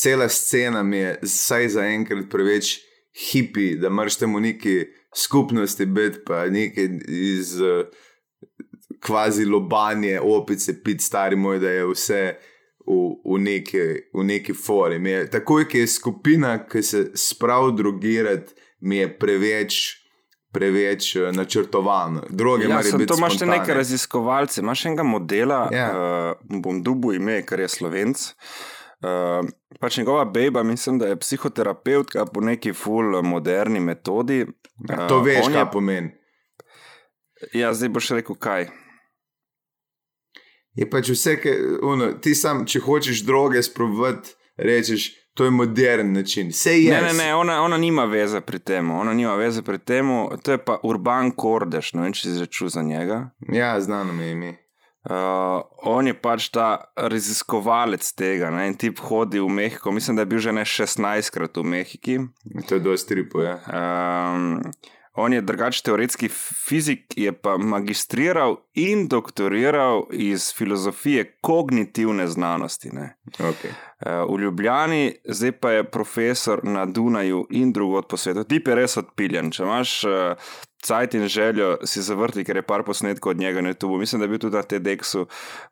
cela 0.01 0.29
scena 0.29 0.83
mi 0.83 0.97
je 0.97 1.19
vsaj 1.23 1.67
za 1.69 1.85
enkrat 1.87 2.25
preveč 2.29 2.79
hipi, 3.23 3.75
da 3.75 3.89
moraš 3.89 4.15
temu 4.17 4.39
neki 4.39 4.85
skupnosti 5.15 5.85
biti, 5.87 6.19
pa 6.25 6.45
nekaj 6.47 6.89
iz. 7.07 7.61
eh, 7.61 7.85
kvazi 9.01 9.45
lobanje, 9.45 10.19
opice, 10.21 10.83
pit, 10.83 11.01
stari 11.01 11.35
moj, 11.35 11.59
da 11.59 11.69
je 11.69 11.85
vse 11.87 12.19
v, 12.81 12.93
v, 13.25 13.39
neki, 13.39 13.81
v 14.13 14.23
neki 14.23 14.53
formi. 14.55 15.15
Takoj, 15.27 15.65
ki 15.65 15.77
je 15.77 15.87
skupina, 15.89 16.67
ki 16.67 16.83
se 16.83 17.01
spravi 17.15 17.73
drugirati, 17.73 18.53
mi 18.81 18.97
je 18.97 19.09
preveč. 19.19 19.97
Preveč 20.51 21.15
eh, 21.15 21.31
načrtovano. 21.31 22.25
Druge, 22.29 22.65
ja, 22.65 22.81
sem, 22.83 23.05
to 23.07 23.15
imaš 23.17 23.37
spontane. 23.37 23.57
nekaj 23.57 23.75
raziskovalcev, 23.75 24.63
imaš 24.63 24.85
enega 24.85 25.03
modela, 25.03 25.69
Ja. 25.71 25.85
uh, 25.87 26.61
bom 26.61 26.81
dubu 26.83 27.13
ime, 27.13 27.37
ker 27.41 27.59
je 27.59 27.69
slovenc. 27.69 28.25
Uh, 29.01 29.47
pač 29.79 29.97
njegova 29.97 30.25
beba, 30.25 30.63
mislim, 30.63 30.99
da 30.99 31.07
je 31.07 31.15
psihoterapeutka 31.17 32.25
po 32.25 32.41
neki 32.41 32.73
full 32.73 33.21
moderni 33.21 33.79
metodi. 33.79 34.45
Ja, 34.89 35.07
to 35.07 35.17
Uh, 35.17 35.25
veš, 35.25 35.47
kaj 35.47 35.61
je- 35.61 35.71
pomeni. 35.71 36.11
Ja, 37.53 37.73
zdaj 37.73 37.89
boš 37.89 38.09
rekel 38.09 38.35
kaj. 38.35 38.67
Je 40.73 40.89
pač 40.89 41.09
vse, 41.09 41.35
ki, 41.41 41.51
uno, 41.83 42.13
ti 42.13 42.35
sam, 42.35 42.61
če 42.65 42.79
hočeš 42.79 43.25
droge 43.25 43.63
sprovati, 43.63 44.29
rečeš, 44.57 45.07
to 45.33 45.45
je 45.45 45.51
modern 45.51 46.13
način. 46.13 46.47
Vse 46.49 46.77
je. 46.77 46.91
Ne, 46.91 47.01
ne, 47.01 47.13
ne, 47.13 47.35
ona, 47.35 47.61
ona 47.61 47.77
nima 47.77 48.05
veze 48.05 48.41
pri 48.41 48.59
tem. 48.59 48.91
Ona 48.91 49.13
nima 49.13 49.35
veze 49.35 49.61
pri 49.61 49.77
tem. 49.79 50.07
To 50.43 50.51
je 50.51 50.57
pa 50.57 50.77
Urban 50.83 51.31
Kordež, 51.31 51.93
ne 51.93 52.01
vem, 52.01 52.13
če 52.13 52.21
si 52.21 52.37
začel 52.37 52.67
za 52.69 52.81
njega. 52.81 53.29
Ja, 53.51 53.73
znano 53.81 54.13
mi 54.13 54.23
je 54.23 54.31
ime. 54.31 54.51
Uh, 55.01 55.63
on 55.89 56.05
je 56.05 56.13
pač 56.13 56.51
ta 56.53 56.93
raziskovalec 56.93 58.05
tega. 58.13 58.51
Ne? 58.53 58.67
En 58.69 58.75
tip 58.77 59.01
hodi 59.01 59.41
v 59.41 59.49
Mehiko, 59.49 59.89
mislim, 59.91 60.19
da 60.19 60.25
je 60.25 60.29
bil 60.29 60.43
že 60.43 60.53
ne 60.53 60.61
16krat 60.61 61.57
v 61.57 61.65
Mehiki. 61.65 62.17
To 62.69 62.77
je 62.77 62.83
dosti 62.85 63.15
tripo, 63.15 63.41
ja. 63.41 63.57
Um, 63.65 64.61
on 65.13 65.33
je 65.33 65.41
drugačen 65.41 65.83
teoretski 65.83 66.29
fizik, 66.67 67.13
je 67.15 67.31
pa 67.31 67.57
magistriral 67.57 68.55
in 68.73 69.07
doktoriral 69.07 70.03
iz 70.11 70.53
filozofije 70.53 71.37
kognitivne 71.41 72.27
znanosti. 72.27 72.89
Ne? 72.93 73.17
Okay. 73.39 73.71
Uh, 74.05 74.35
v 74.35 74.39
Ljubljani, 74.41 75.15
zdaj 75.25 75.51
pa 75.51 75.71
je 75.71 75.83
profesor 75.91 76.59
na 76.63 76.85
Dunaju 76.85 77.47
in 77.49 77.73
drugod 77.73 78.07
po 78.07 78.17
svetu. 78.17 78.43
Tip 78.43 78.67
je 78.67 78.75
res 78.75 78.97
odpiljen. 78.97 79.51
Če 79.51 79.63
imaš 79.63 80.03
uh, 80.03 80.11
cajt 80.83 81.13
in 81.13 81.27
željo, 81.27 81.77
si 81.85 82.01
zavrti, 82.01 82.43
ker 82.43 82.55
je 82.55 82.65
par 82.65 82.83
posnetkov 82.83 83.35
od 83.35 83.39
njega 83.39 83.61
na 83.61 83.73
YouTube. 83.73 83.99
Mislim, 83.99 84.19
da 84.19 84.25
je 84.25 84.29
bil 84.29 84.39
tudi 84.39 84.57
na 84.57 84.63
TEDxu, 84.63 85.25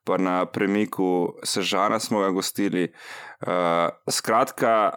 pa 0.04 0.18
na 0.18 0.46
premiku 0.46 1.34
Sežana 1.44 2.00
smo 2.00 2.20
ga 2.20 2.30
gostili. 2.30 2.92
Uh, 3.42 3.90
skratka, 4.12 4.94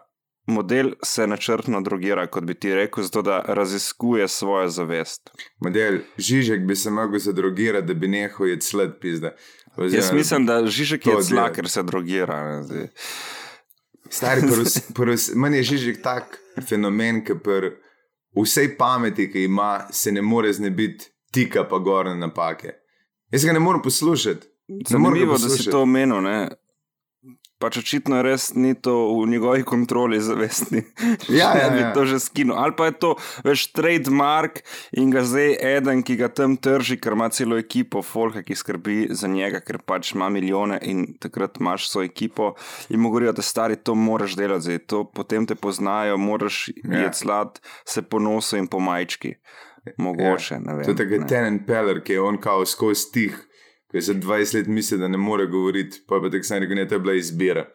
model 0.46 0.92
se 1.02 1.26
načrtno 1.26 1.80
drogira, 1.80 2.26
kot 2.26 2.44
bi 2.44 2.54
ti 2.54 2.74
rekel, 2.74 3.04
zato 3.04 3.22
da 3.22 3.44
raziskuje 3.48 4.28
svojo 4.28 4.68
zavest. 4.68 5.30
Model 5.60 5.98
Žižek 6.18 6.66
bi 6.66 6.76
se 6.76 6.90
mogel 6.90 7.18
zadrogirati, 7.18 7.86
da 7.86 7.94
bi 7.94 8.08
nehal 8.08 8.48
jeti 8.48 8.66
sled 8.66 8.90
pizda. 9.00 9.34
Oziroma, 9.76 10.04
Jaz 10.04 10.12
mislim, 10.12 10.46
da 10.46 10.66
Žižek 10.66 11.06
je 11.06 11.14
dela. 11.30 11.52
ker 11.52 11.68
se 11.68 11.82
drogira. 11.82 12.62
ne. 12.62 12.88
Stari, 14.10 14.40
prus, 14.40 14.80
prus, 14.94 15.30
meni 15.34 15.56
je 15.56 15.62
Žižek 15.62 16.02
tak 16.02 16.38
fenomen, 16.68 17.24
ki 17.24 17.38
pri 17.44 17.70
vsej 18.36 18.76
pameti, 18.76 19.30
ki 19.32 19.44
ima, 19.44 19.86
se 19.90 20.12
ne 20.12 20.22
more 20.22 20.52
znebiti 20.52 21.12
tika 21.32 21.64
pa 21.68 21.78
gore 21.78 22.14
napake. 22.14 22.70
Jaz 23.30 23.44
ga 23.44 23.52
ne 23.52 23.60
morem 23.60 23.82
poslušati. 23.82 24.46
Zanimivo, 24.88 25.38
da 25.38 25.48
si 25.48 25.70
to 25.70 25.82
omenil. 25.82 26.20
Ne? 26.20 26.48
Pač 27.62 27.78
očitno 27.78 28.18
res 28.26 28.50
ni 28.58 28.74
to 28.74 28.94
v 29.14 29.28
njegovi 29.30 29.62
kontroli 29.62 30.20
zavestni. 30.20 30.82
Ja, 31.32 31.52
ja, 31.56 31.68
bi 31.70 31.80
ja. 31.80 31.92
to 31.94 32.04
že 32.08 32.18
skino. 32.20 32.56
Ali 32.58 32.74
pa 32.76 32.88
je 32.90 32.96
to 32.98 33.10
veš 33.46 33.68
trademark 33.72 34.60
in 34.98 35.12
ga 35.14 35.22
zdaj 35.24 35.54
eden, 35.60 36.02
ki 36.02 36.16
ga 36.18 36.28
tam 36.28 36.56
trži, 36.58 36.98
ker 37.00 37.14
ima 37.16 37.28
celo 37.32 37.56
ekipo 37.60 38.02
folka, 38.02 38.42
ki 38.42 38.56
skrbi 38.58 38.96
za 39.14 39.30
njega, 39.30 39.62
ker 39.64 39.78
pač 39.86 40.12
ima 40.16 40.28
milijone 40.32 40.80
in 40.82 41.06
takrat 41.22 41.60
imaš 41.62 41.88
svojo 41.90 42.10
ekipo 42.10 42.52
in 42.90 43.00
mu 43.00 43.12
govorijo, 43.14 43.32
da 43.32 43.42
stari 43.42 43.76
to 43.76 43.94
moraš 43.94 44.36
delati, 44.36 44.66
zdaj 44.68 44.82
to 44.90 45.04
potem 45.04 45.46
te 45.46 45.54
poznajo, 45.54 46.18
moraš 46.18 46.72
Ja. 46.84 46.98
ja. 46.98 47.12
slad, 47.12 47.60
se 47.84 48.02
po 48.02 48.18
nosu 48.18 48.56
in 48.56 48.66
po 48.66 48.80
majčki. 48.80 49.34
Mogoče, 49.96 50.54
ja. 50.54 50.60
ne 50.60 50.74
vem. 50.74 50.96
To 50.96 51.02
je. 51.02 51.26
Tenen 51.26 51.66
Peller, 51.66 52.02
ki 52.04 52.12
je 52.12 52.20
on 52.20 52.38
kao 52.40 52.66
skozi 52.66 53.12
tih, 53.12 53.38
ki 53.92 54.02
se 54.02 54.14
20 54.14 54.56
let 54.56 54.66
misli, 54.68 54.98
da 54.98 55.08
ne 55.08 55.18
more 55.20 55.46
govoriti, 55.46 56.02
pa 56.08 56.20
pa 56.20 56.30
tako 56.32 56.48
sem 56.48 56.62
rekel, 56.64 56.76
ne, 56.80 56.88
to 56.88 56.94
je 56.98 57.04
bila 57.04 57.14
izbira. 57.14 57.66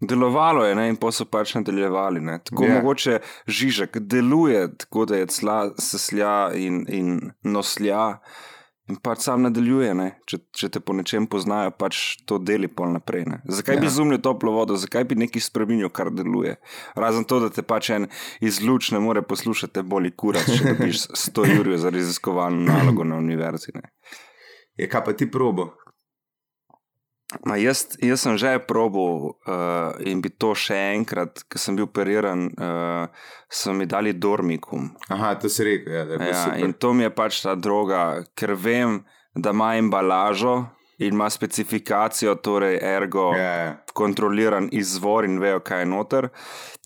Delovalo 0.00 0.64
je 0.66 0.74
ne, 0.74 0.88
in 0.88 0.96
pa 1.00 1.12
so 1.14 1.24
pač 1.24 1.54
nadaljevali. 1.54 2.20
Ne. 2.20 2.38
Tako 2.44 2.64
Ja. 2.64 2.68
yeah. 2.68 2.82
mogoče 2.82 3.20
Žižek 3.46 3.98
deluje, 3.98 4.66
tako 4.76 5.04
da 5.06 5.16
je 5.16 5.26
cla, 5.26 5.70
seslja 5.78 6.50
in, 6.54 6.84
in 6.88 7.30
noslja. 7.42 8.18
In 8.88 8.98
pač 9.00 9.22
sam 9.24 9.46
nadaljuje, 9.46 9.94
ne. 9.96 10.10
če, 10.28 10.38
če 10.52 10.68
te 10.68 10.80
po 10.80 10.92
nečem 10.92 11.24
poznajo, 11.26 11.70
pač 11.72 12.18
to 12.28 12.36
deli 12.36 12.68
pol 12.68 12.90
naprej. 12.92 13.24
Ne. 13.24 13.38
Zakaj 13.48 13.78
ja. 13.78 13.80
bi 13.80 13.86
Ja. 13.86 13.94
zumljal 13.96 14.20
toplo 14.20 14.52
vodo, 14.52 14.76
zakaj 14.76 15.06
bi 15.08 15.16
nekaj 15.16 15.40
spremenil, 15.40 15.88
kar 15.88 16.10
deluje? 16.12 16.58
Razen 16.92 17.24
to, 17.24 17.40
da 17.40 17.48
te 17.48 17.62
pač 17.64 17.88
en 17.96 18.10
izluč 18.44 18.90
ne 18.92 19.00
more 19.00 19.22
poslušati, 19.22 19.86
boli 19.88 20.12
kurat, 20.12 20.44
če 20.44 20.74
dobiš 20.74 21.06
100 21.16 21.48
jurjev 21.56 21.80
za 21.80 21.94
raziskovalno 21.94 22.60
nalogo 22.68 23.08
na 23.08 23.16
univerzi. 23.16 23.72
Ne. 23.74 23.88
Je 24.76 24.88
kaj 24.90 25.04
pa 25.04 25.12
ti 25.14 25.26
probo? 25.30 25.70
Ma 27.46 27.56
jaz, 27.56 27.96
jaz 28.02 28.20
sem 28.22 28.36
že 28.38 28.58
probil 28.68 29.32
uh, 29.48 29.96
in 30.06 30.20
bi 30.22 30.28
to 30.30 30.52
še 30.54 30.76
enkrat, 30.94 31.40
ker 31.50 31.58
sem 31.58 31.74
bil 31.74 31.88
operiran, 31.88 32.46
uh, 32.52 33.08
so 33.50 33.72
mi 33.74 33.86
dali 33.90 34.12
dormikum. 34.14 34.92
Aha, 35.10 35.32
to 35.40 35.48
si 35.50 35.64
rekel, 35.66 35.90
ja, 35.92 36.04
Ja, 36.20 36.44
super. 36.44 36.60
in 36.62 36.72
to 36.78 36.92
mi 36.94 37.02
je 37.02 37.10
pač 37.10 37.40
ta 37.42 37.56
droga, 37.58 38.22
ker 38.38 38.54
vem, 38.54 39.00
da 39.34 39.50
ima 39.50 39.72
embalažo 39.80 40.68
in 41.02 41.16
ima 41.16 41.26
specifikacijo, 41.30 42.36
torej 42.38 42.78
ergo 42.82 43.32
Ja, 43.34 43.54
ja. 43.64 43.72
kontroliran 43.94 44.68
izvor 44.70 45.24
in 45.26 45.40
vejo, 45.42 45.58
kaj 45.64 45.80
je 45.82 45.86
noter. 45.90 46.28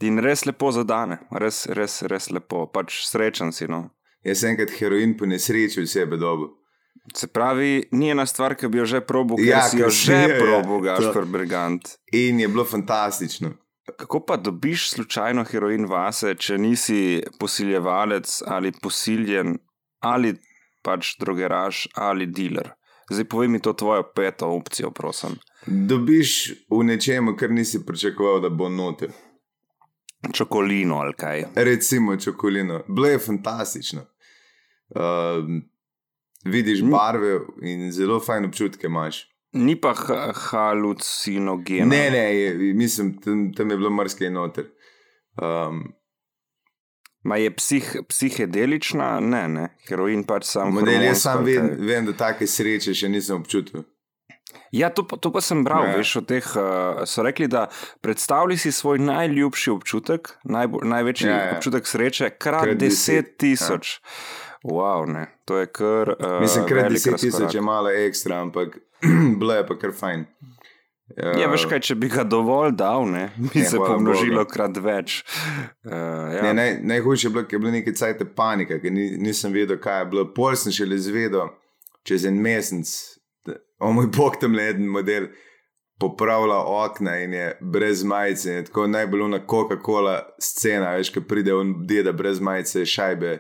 In 0.00 0.22
res 0.24 0.46
lepo 0.48 0.70
zadane, 0.72 1.18
res, 1.30 1.66
res, 1.66 2.00
res 2.08 2.30
lepo, 2.32 2.64
pač 2.72 3.02
srečen 3.10 3.52
si. 3.52 3.68
No. 3.68 3.90
Jaz 4.24 4.40
sem 4.40 4.54
enkrat 4.54 4.72
heroin 4.80 5.12
po 5.18 5.26
nesreči 5.28 5.82
v 5.82 5.86
sebe 5.90 6.16
dobil. 6.16 6.54
Se 7.14 7.26
pravi, 7.26 7.88
ni 7.92 8.10
ena 8.10 8.26
stvar, 8.26 8.54
ki 8.54 8.68
bi 8.68 8.78
jo 8.78 8.84
že 8.86 9.00
probil, 9.00 9.40
Ja, 9.40 9.62
si 9.62 9.78
jo 9.78 9.88
že 9.88 10.12
ja. 10.14 10.38
probil, 10.38 10.76
To- 10.76 10.80
Gašpor 10.80 11.24
Brigant. 11.26 11.88
In 12.12 12.40
je 12.40 12.48
bilo 12.48 12.64
fantastično. 12.64 13.50
Kako 13.96 14.20
pa 14.20 14.36
dobiš 14.36 14.90
slučajno 14.90 15.44
heroin 15.44 15.86
vase, 15.86 16.34
če 16.34 16.58
nisi 16.58 16.98
posiljevalec 17.38 18.42
ali 18.46 18.72
posiljen 18.72 19.58
ali 20.00 20.34
pač 20.82 21.16
drogeraš 21.18 21.88
ali 21.94 22.26
dealer? 22.26 22.70
Zdaj 23.10 23.24
povej 23.24 23.48
mi 23.48 23.58
to 23.58 23.72
tvojo 23.72 24.02
peto 24.14 24.46
opcijo, 24.48 24.90
prosim. 24.90 25.38
Dobiš 25.66 26.34
v 26.70 26.84
nečem, 26.84 27.32
kar 27.36 27.50
nisi 27.50 27.80
pričakoval, 27.80 28.40
da 28.40 28.48
bo 28.50 28.68
noter. 28.68 29.08
Čokolino 30.32 30.96
ali 30.96 31.14
kaj. 31.14 31.44
Recimo 31.54 32.16
čokolino. 32.16 32.82
Bilo 32.88 33.06
je 33.06 33.18
fantastično. 33.18 34.00
Um, 34.90 35.62
vidiš 36.48 36.82
barve 36.84 37.38
in 37.62 37.92
zelo 37.92 38.20
fajn 38.20 38.44
občutke 38.44 38.86
imaš. 38.86 39.24
Ni 39.52 39.76
pa 39.76 39.94
ha- 39.94 40.32
halucinogeno. 40.34 41.86
Ne, 41.86 42.10
ne, 42.10 42.24
je, 42.36 42.74
mislim, 42.74 43.14
tam, 43.18 43.52
tam 43.52 43.70
je 43.70 43.76
bilo 43.76 43.90
marsikaj 43.90 44.30
noter. 44.30 44.64
Um, 45.36 45.92
Ma 47.22 47.36
je 47.36 47.50
psih, 47.50 47.96
psihedelična? 48.08 49.20
Ne, 49.20 49.48
ne. 49.48 49.64
Heroin 49.88 50.22
pač 50.24 50.44
sam. 50.44 50.70
model, 50.72 51.02
jaz 51.02 51.22
sam 51.22 51.44
vem, 51.44 51.66
vem, 51.80 52.06
da 52.06 52.12
take 52.14 52.46
sreče 52.46 52.94
še 52.94 53.08
nisem 53.08 53.36
občutil. 53.36 53.82
Ja, 54.72 54.88
to 54.88 55.02
to 55.02 55.32
pa 55.32 55.40
sem 55.40 55.64
bral, 55.64 55.84
Ja. 55.84 55.90
ja. 55.90 55.96
veš, 55.96 56.16
od 56.16 56.26
teh. 56.26 56.46
Uh, 56.56 57.02
so 57.04 57.22
rekli, 57.22 57.48
da 57.48 57.66
predstavljaj 58.00 58.56
si 58.58 58.72
svoj 58.72 58.98
najljubši 59.00 59.70
občutek, 59.70 60.30
najbo, 60.44 60.80
največji 60.84 61.26
Ja, 61.26 61.32
ja, 61.32 61.38
ja. 61.38 61.46
ja. 61.46 61.56
občutek 61.56 61.86
sreče, 61.86 62.30
krat, 62.30 62.64
Krat 62.64 62.76
deset, 62.76 63.24
deset 63.24 63.36
tisoč. 63.36 63.98
Ja. 63.98 64.47
Wow, 64.64 65.06
ne, 65.06 65.26
to 65.44 65.58
je 65.58 65.66
kar. 65.66 66.14
Uh, 66.18 66.40
Mislim, 66.40 66.64
velik 66.70 66.98
10 66.98 67.20
tisoč 67.20 67.54
je 67.54 67.60
malo 67.60 67.90
ekstra, 67.90 68.40
ampak 68.40 68.78
bilo 69.40 69.54
je 69.54 69.66
pa 69.66 69.78
kar 69.78 69.92
fajn. 69.92 70.20
Uh, 70.20 70.54
Ja, 71.40 71.46
veš 71.48 71.64
kaj, 71.64 71.80
če 71.80 71.94
bi 71.96 72.10
ga 72.12 72.20
dovolj 72.24 72.74
dal, 72.76 73.06
ne, 73.08 73.30
bi 73.52 73.62
Ja, 73.62 73.70
se 73.70 73.78
pomnožilo 73.80 74.42
Bogu. 74.42 74.52
krat 74.52 74.76
več. 74.76 75.22
Uh, 75.84 75.92
ja. 76.34 76.42
Ne, 76.42 76.54
naj, 76.54 76.74
najhujše 76.84 77.26
je 77.26 77.32
bilo, 77.32 77.44
ker 77.48 77.56
je 77.56 77.62
bilo 77.62 77.72
nekaj 77.72 77.94
cajt 77.96 78.24
panike, 78.36 78.76
ker 78.82 78.92
ni, 78.92 79.06
nisem 79.16 79.54
vedel, 79.54 79.78
kaj 79.80 80.02
je 80.02 80.10
bilo. 80.12 80.26
Pol 80.36 80.56
sem 80.56 80.74
šele 80.74 80.98
izvedel 81.00 81.48
čez 82.04 82.26
en 82.28 82.36
mesec, 82.40 82.88
o 83.80 83.92
moj 83.92 84.10
bog 84.12 84.36
tam 84.40 84.54
le 84.56 84.68
en 84.74 84.84
model 84.88 85.30
popravlja 86.00 86.58
okna 86.84 87.16
in 87.24 87.32
je 87.32 87.46
brez 87.60 88.04
majice. 88.04 88.50
Je 88.50 88.64
tako 88.68 88.86
najbolj 88.86 89.22
una 89.22 89.40
Coca-Cola 89.50 90.18
scena, 90.38 90.92
veš, 90.96 91.10
ki 91.14 91.24
pride 91.28 91.54
on 91.56 91.72
deda 91.88 92.12
brez 92.12 92.40
majice, 92.40 92.84
šajbe, 92.86 93.38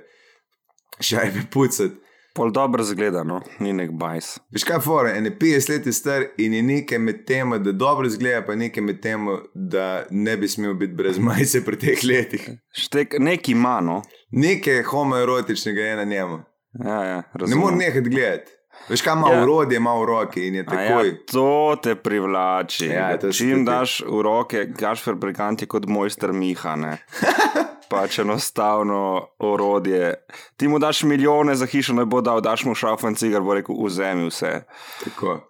šajbe 1.00 1.40
pucati. 1.50 1.94
Pol 2.34 2.52
dobro 2.52 2.84
zgleda, 2.84 3.24
no, 3.24 3.40
ni 3.58 3.72
nek 3.72 3.90
bajs. 3.92 4.38
Veš 4.50 4.62
kaj, 4.64 4.78
fore, 4.80 5.12
en 5.12 5.24
je 5.24 5.32
50 5.32 5.70
let 5.70 5.86
je 5.86 5.92
star 5.92 6.24
in 6.38 6.52
je 6.54 6.62
nekaj 6.62 6.98
med 6.98 7.24
tem, 7.26 7.50
da 7.58 7.72
dobro 7.72 8.06
izgleda, 8.06 8.42
pa 8.42 8.54
nekaj 8.54 8.82
med 8.82 9.00
tem, 9.00 9.24
da 9.54 9.86
ne 10.12 10.36
bi 10.36 10.48
smel 10.48 10.74
biti 10.74 10.92
brez 10.94 11.18
majice 11.28 11.64
pri 11.64 11.78
teh 11.78 12.04
letih. 12.04 12.44
Štek, 12.72 13.16
neki 13.18 13.52
ima, 13.52 13.80
no. 13.80 14.02
Nekaj 14.30 14.82
homoerotičnega 14.84 15.80
je 15.82 15.96
na 15.96 16.04
njemu. 16.04 16.38
Ja, 16.76 17.04
ja, 17.04 17.16
Ne 17.16 17.22
razumem. 17.34 17.58
morem 17.60 17.78
nehati 17.78 18.10
gledati. 18.10 18.52
Veš, 18.88 19.02
kaj 19.02 19.12
ima 19.14 19.32
Ja. 19.32 19.42
urodje, 19.42 19.76
ima 19.76 19.94
v 19.94 20.04
roki 20.04 20.46
in 20.46 20.54
je 20.54 20.64
A 20.66 20.74
Ja, 20.74 20.88
takoj. 20.88 21.12
to 21.26 21.48
te 21.82 21.94
privlači. 21.96 22.86
Ja, 22.86 23.18
to 23.18 23.32
Čim 23.32 23.64
daš 23.64 24.00
v 24.02 24.22
roke, 24.22 24.66
gašfer 24.68 25.14
brigant 25.14 25.62
je 25.62 25.66
kot 25.66 25.86
mojster 25.86 26.32
Miha. 26.32 26.76
Pač 27.88 28.18
enostavno 28.18 29.28
orodje. 29.38 30.14
Ti 30.56 30.68
mu 30.68 30.78
daš 30.78 31.02
milijone 31.02 31.54
za 31.56 31.66
hišo, 31.66 31.94
ne 31.96 32.04
bo 32.04 32.20
dal, 32.20 32.40
daš 32.44 32.64
mu 32.68 32.74
šafen 32.74 33.16
cigar, 33.16 33.42
bo 33.42 33.56
rekel, 33.56 33.76
vzemi 33.84 34.28
vse. 34.28 34.62
Tako. 35.04 35.40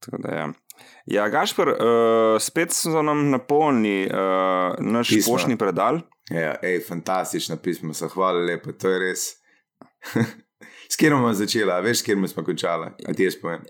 Tako 0.00 0.22
da, 0.22 0.34
ja. 0.34 0.48
Ja, 1.06 1.28
Gašpr, 1.28 1.68
uh, 1.68 1.76
spet 2.40 2.72
so 2.72 3.02
nam 3.02 3.30
napolnili 3.30 4.06
uh, 4.06 4.74
naš 4.78 5.08
Pisma. 5.08 5.32
poštni 5.32 5.56
predal. 5.58 6.00
Ja, 6.30 6.54
ej, 6.62 6.80
fantastično 6.86 7.56
pismo, 7.56 7.94
so 7.94 8.08
hvala 8.08 8.44
lepa, 8.46 8.72
to 8.72 8.90
je 8.90 8.98
res. 9.02 9.24
s 10.92 10.96
kjer 10.96 11.16
bomo 11.16 11.32
začela, 11.34 11.80
veš, 11.82 12.00
s 12.00 12.06
kjer 12.06 12.28
smo 12.30 12.44
končali? 12.46 12.92
A 13.08 13.14
ti 13.16 13.26
jaz 13.26 13.36
povem. 13.42 13.66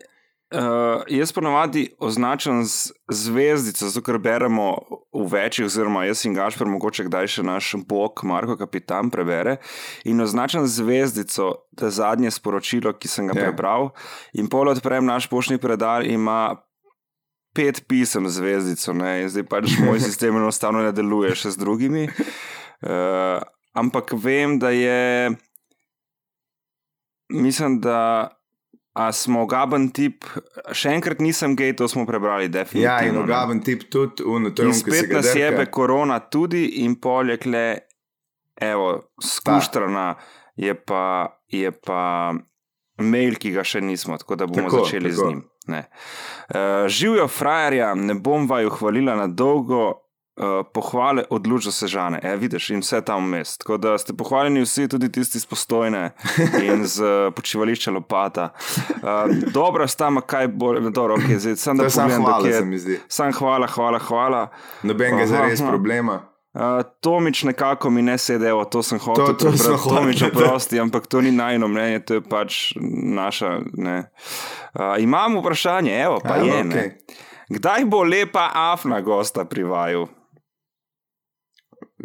Uh, 0.53 1.01
jaz 1.09 1.33
ponavadi 1.33 1.95
označam 1.99 2.65
z 2.65 2.93
zvezdico, 3.09 3.89
zato 3.89 4.03
ker 4.05 4.19
beremo 4.21 4.75
v 5.13 5.23
večjih, 5.33 5.65
oziroma 5.67 6.05
jaz 6.05 6.27
in 6.29 6.35
Gašpr, 6.37 6.69
mogoče 6.69 7.07
kdaj 7.09 7.31
še 7.33 7.45
naš 7.47 7.71
bog 7.89 8.21
Marko 8.29 8.59
Kapitan 8.61 9.09
prebere. 9.11 9.57
In 10.05 10.21
označam 10.21 10.67
z 10.67 10.83
zvezdico, 10.83 11.47
da 11.73 11.89
zadnje 11.89 12.31
sporočilo, 12.31 12.93
ki 12.93 13.09
sem 13.09 13.31
ga 13.33 13.39
Ja. 13.39 13.49
prebral, 13.49 13.95
in 14.37 14.49
pol 14.53 14.69
odprem 14.69 15.09
naš 15.09 15.31
poštni 15.33 15.57
predal, 15.57 16.05
ima 16.05 16.61
pet 17.57 17.85
pisem 17.89 18.29
zvezdico, 18.29 18.93
ne? 18.93 19.23
in 19.23 19.33
zdaj 19.33 19.49
pač 19.49 19.73
moj 19.89 20.05
sistem 20.05 20.37
enostavno 20.37 20.85
ne 20.85 20.93
deluje 20.93 21.33
še 21.33 21.57
z 21.57 21.57
drugimi. 21.65 22.05
Uh, 22.85 23.41
ampak 23.73 24.13
vem, 24.13 24.59
da 24.61 24.69
je, 24.69 25.33
mislim, 27.33 27.81
da. 27.81 28.37
A 28.93 29.07
smo 29.17 29.47
gaben 29.49 29.87
tip, 29.97 30.27
še 30.77 30.91
enkrat 30.93 31.23
nisem 31.25 31.55
gej, 31.57 31.73
to 31.81 31.87
smo 31.89 32.05
prebrali, 32.05 32.51
definitivno. 32.53 32.91
Ja, 32.91 32.99
in 33.09 33.17
ne. 33.17 33.23
ogaben 33.23 33.63
tip 33.65 33.87
tudi, 33.89 34.21
uno, 34.29 34.51
to 34.53 34.67
je 34.67 34.69
on, 34.69 34.83
ki 34.85 34.93
se 34.93 35.07
ga 35.09 35.23
nas 35.23 35.31
jebe 35.33 35.65
korona, 35.73 36.19
tudi 36.29 36.67
in 36.85 36.99
poleg 37.01 37.47
le, 37.49 37.65
evo, 38.61 38.91
skuštrana 39.17 40.11
je 40.61 40.75
pa, 40.77 41.05
je 41.49 41.73
pa 41.73 42.03
mail, 43.01 43.41
ki 43.41 43.55
ga 43.57 43.65
še 43.65 43.81
nismo, 43.81 44.19
tako 44.21 44.37
da 44.43 44.51
bomo 44.51 44.69
Tako, 44.69 44.85
začeli 44.85 45.09
tako. 45.09 45.23
z 45.23 45.31
njim. 45.31 45.43
Ne. 45.73 45.83
Uh, 46.53 46.85
živijo 46.93 47.29
frajerja, 47.33 47.95
ne 47.95 48.15
bom 48.15 48.45
vaju 48.51 48.71
hvalila 48.77 49.17
na 49.17 49.27
dolgo. 49.27 50.03
Uh, 50.35 50.45
pohvale 50.67 51.25
odlučno 51.31 51.69
sežane, 51.71 52.17
e, 52.23 52.37
vidiš, 52.37 52.71
in 52.71 52.81
vse 52.81 53.01
tam 53.01 53.25
vmes. 53.25 53.59
Tako 53.59 53.77
da 53.77 53.99
ste 53.99 54.13
pohvaljeni 54.13 54.63
vsi, 54.63 54.89
tudi 54.89 55.13
tisti 55.13 55.39
z 55.39 55.47
postojne 55.47 56.11
in 56.63 56.87
z 56.87 57.01
uh, 57.01 57.35
počivališča 57.35 57.91
lopata. 57.91 58.49
Uh, 58.49 59.03
dobro, 59.47 59.85
sta 59.87 60.11
ma 60.11 60.21
kaj 60.23 60.49
bolj, 60.49 60.81
dobro, 60.91 61.15
ok, 61.15 61.37
zdaj 61.37 61.57
sem 61.57 61.77
da 61.77 61.85
je 61.85 61.91
samo 61.91 62.09
pogledam, 62.09 62.25
hvala, 62.25 62.39
dokje- 62.41 62.53
se 62.55 62.65
mi 62.65 62.79
zdi. 62.79 63.01
Sam 63.09 63.33
hvala, 63.33 63.67
hvala, 63.67 63.99
hvala. 63.99 64.49
Nobenega 64.83 65.17
Aha, 65.19 65.27
zares 65.27 65.61
aha. 65.61 65.69
problema. 65.69 66.23
Uh, 66.55 66.61
Tomič 67.01 67.43
nekako 67.43 67.91
mi 67.91 68.03
ne 68.03 68.19
sedi, 68.19 68.47
evo, 68.47 68.65
to 68.65 68.83
sem 68.83 68.99
hotel 68.99 69.27
To- 69.27 69.33
to 69.35 69.53
sem 69.53 69.57
prebrati. 69.59 69.79
hotel, 69.79 69.99
Tomič, 69.99 70.23
oprosti, 70.23 70.81
ampak 70.81 71.07
to 71.07 71.21
ni 71.21 71.31
najno 71.31 71.69
mnenje, 71.69 72.01
to 72.01 72.15
je 72.15 72.21
pač 72.23 72.73
naša. 73.05 73.59
Ne. 73.75 73.99
Uh, 74.73 74.97
imam 74.99 75.37
vprašanje, 75.37 75.93
evo, 75.95 76.21
pa 76.21 76.29
A, 76.31 76.37
je. 76.39 76.65
Okay. 76.65 76.91
Kdaj 77.51 77.85
bo 77.85 78.03
lepa 78.03 78.49
afna 78.55 79.01
gosta 79.01 79.45
pri 79.45 79.63
vaju? 79.65 80.09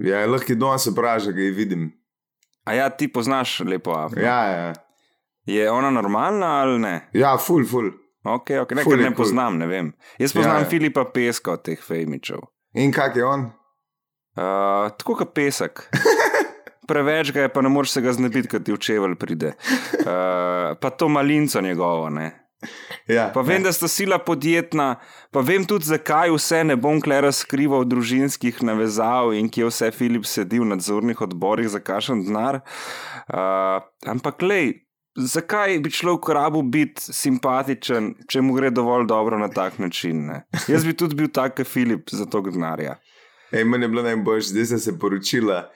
Ja, 0.04 0.26
lahko 0.30 0.52
je 0.52 0.56
danes 0.56 0.88
vprašaj, 0.88 1.34
ga 1.34 1.48
vidim. 1.56 1.88
A 2.68 2.74
ja, 2.74 2.90
ti 2.90 3.08
poznaš 3.08 3.60
lepo 3.66 3.92
afno? 3.98 4.22
Ja, 4.22 4.44
ja. 4.46 4.74
Je 5.46 5.72
ona 5.72 5.90
normalna 5.90 6.46
ali 6.62 6.80
ne? 6.80 7.10
Ja, 7.14 7.38
ful, 7.38 7.64
ful. 7.66 7.92
Ok, 8.28 8.50
ok, 8.62 8.72
ne, 8.76 8.84
Ful 8.84 8.92
ker 8.92 9.00
je 9.00 9.06
ne 9.06 9.14
cool. 9.14 9.24
poznam, 9.24 9.58
ne 9.58 9.68
vem. 9.68 9.94
Jaz 10.20 10.34
Ja, 10.36 10.42
poznam 10.42 10.62
ja. 10.62 10.70
Filipa 10.70 11.06
Peska 11.06 11.54
od 11.56 11.64
teh 11.64 11.80
fejmičev. 11.80 12.42
In 12.76 12.92
kak 12.92 13.16
je 13.16 13.24
on? 13.26 13.46
Uh, 14.38 14.90
tako 15.00 15.16
kot 15.16 15.32
pesek. 15.34 15.86
Preveč 16.88 17.32
ga 17.32 17.42
je, 17.48 17.50
pa 17.50 17.62
ne 17.62 17.70
moreš 17.72 17.92
se 17.98 18.02
ga 18.02 18.12
znebiti, 18.14 18.48
ko 18.52 18.60
ti 18.60 18.72
v 18.76 18.78
čevelj 18.80 19.16
pride. 19.20 19.54
Uh, 20.04 20.76
pa 20.80 20.90
to 20.90 21.08
malinco 21.10 21.62
njegovo. 21.62 22.10
Ne? 22.10 22.47
Ja, 23.08 23.30
Pa 23.34 23.42
vem, 23.46 23.62
da 23.64 23.72
sta 23.72 23.88
sila 23.88 24.18
podjetna, 24.20 24.96
pa 25.32 25.42
vem 25.46 25.66
tudi, 25.66 25.86
zakaj 25.86 26.32
vse 26.34 26.64
ne 26.66 26.76
bom 26.76 26.98
kle 27.02 27.20
razkrival 27.28 27.86
družinskih 27.86 28.64
navezav 28.66 29.36
in 29.38 29.52
kje 29.54 29.70
vse 29.70 29.92
Filip 29.94 30.26
sedi 30.26 30.60
v 30.60 30.66
nadzornih 30.74 31.22
odborih 31.22 31.70
za 31.70 31.80
kašen 31.80 32.26
denar. 32.26 32.60
Uh, 33.30 33.86
ampak, 34.10 34.42
lej, 34.42 34.74
zakaj 35.18 35.78
bi 35.86 35.94
človek 35.94 36.30
rabu 36.34 36.64
biti 36.64 37.14
simpatičen, 37.14 38.14
če 38.30 38.42
mu 38.42 38.58
gre 38.58 38.74
dovolj 38.74 39.08
dobro 39.08 39.38
na 39.38 39.50
tak 39.54 39.80
način? 39.80 40.26
Ne? 40.28 40.44
Jaz 40.68 40.86
bi 40.86 40.98
tudi 40.98 41.16
bil 41.16 41.30
tak, 41.34 41.60
kot 41.62 41.70
Filip, 41.70 42.10
za 42.12 42.26
to 42.26 42.42
denarja. 42.50 42.98
Ej, 43.52 43.64
meni 43.64 43.86
je 43.86 43.94
bilo 43.94 44.04
najboljše, 44.04 44.56
zdaj 44.56 44.66
sta 44.74 44.80
se 44.80 45.00
poročila 45.00 45.68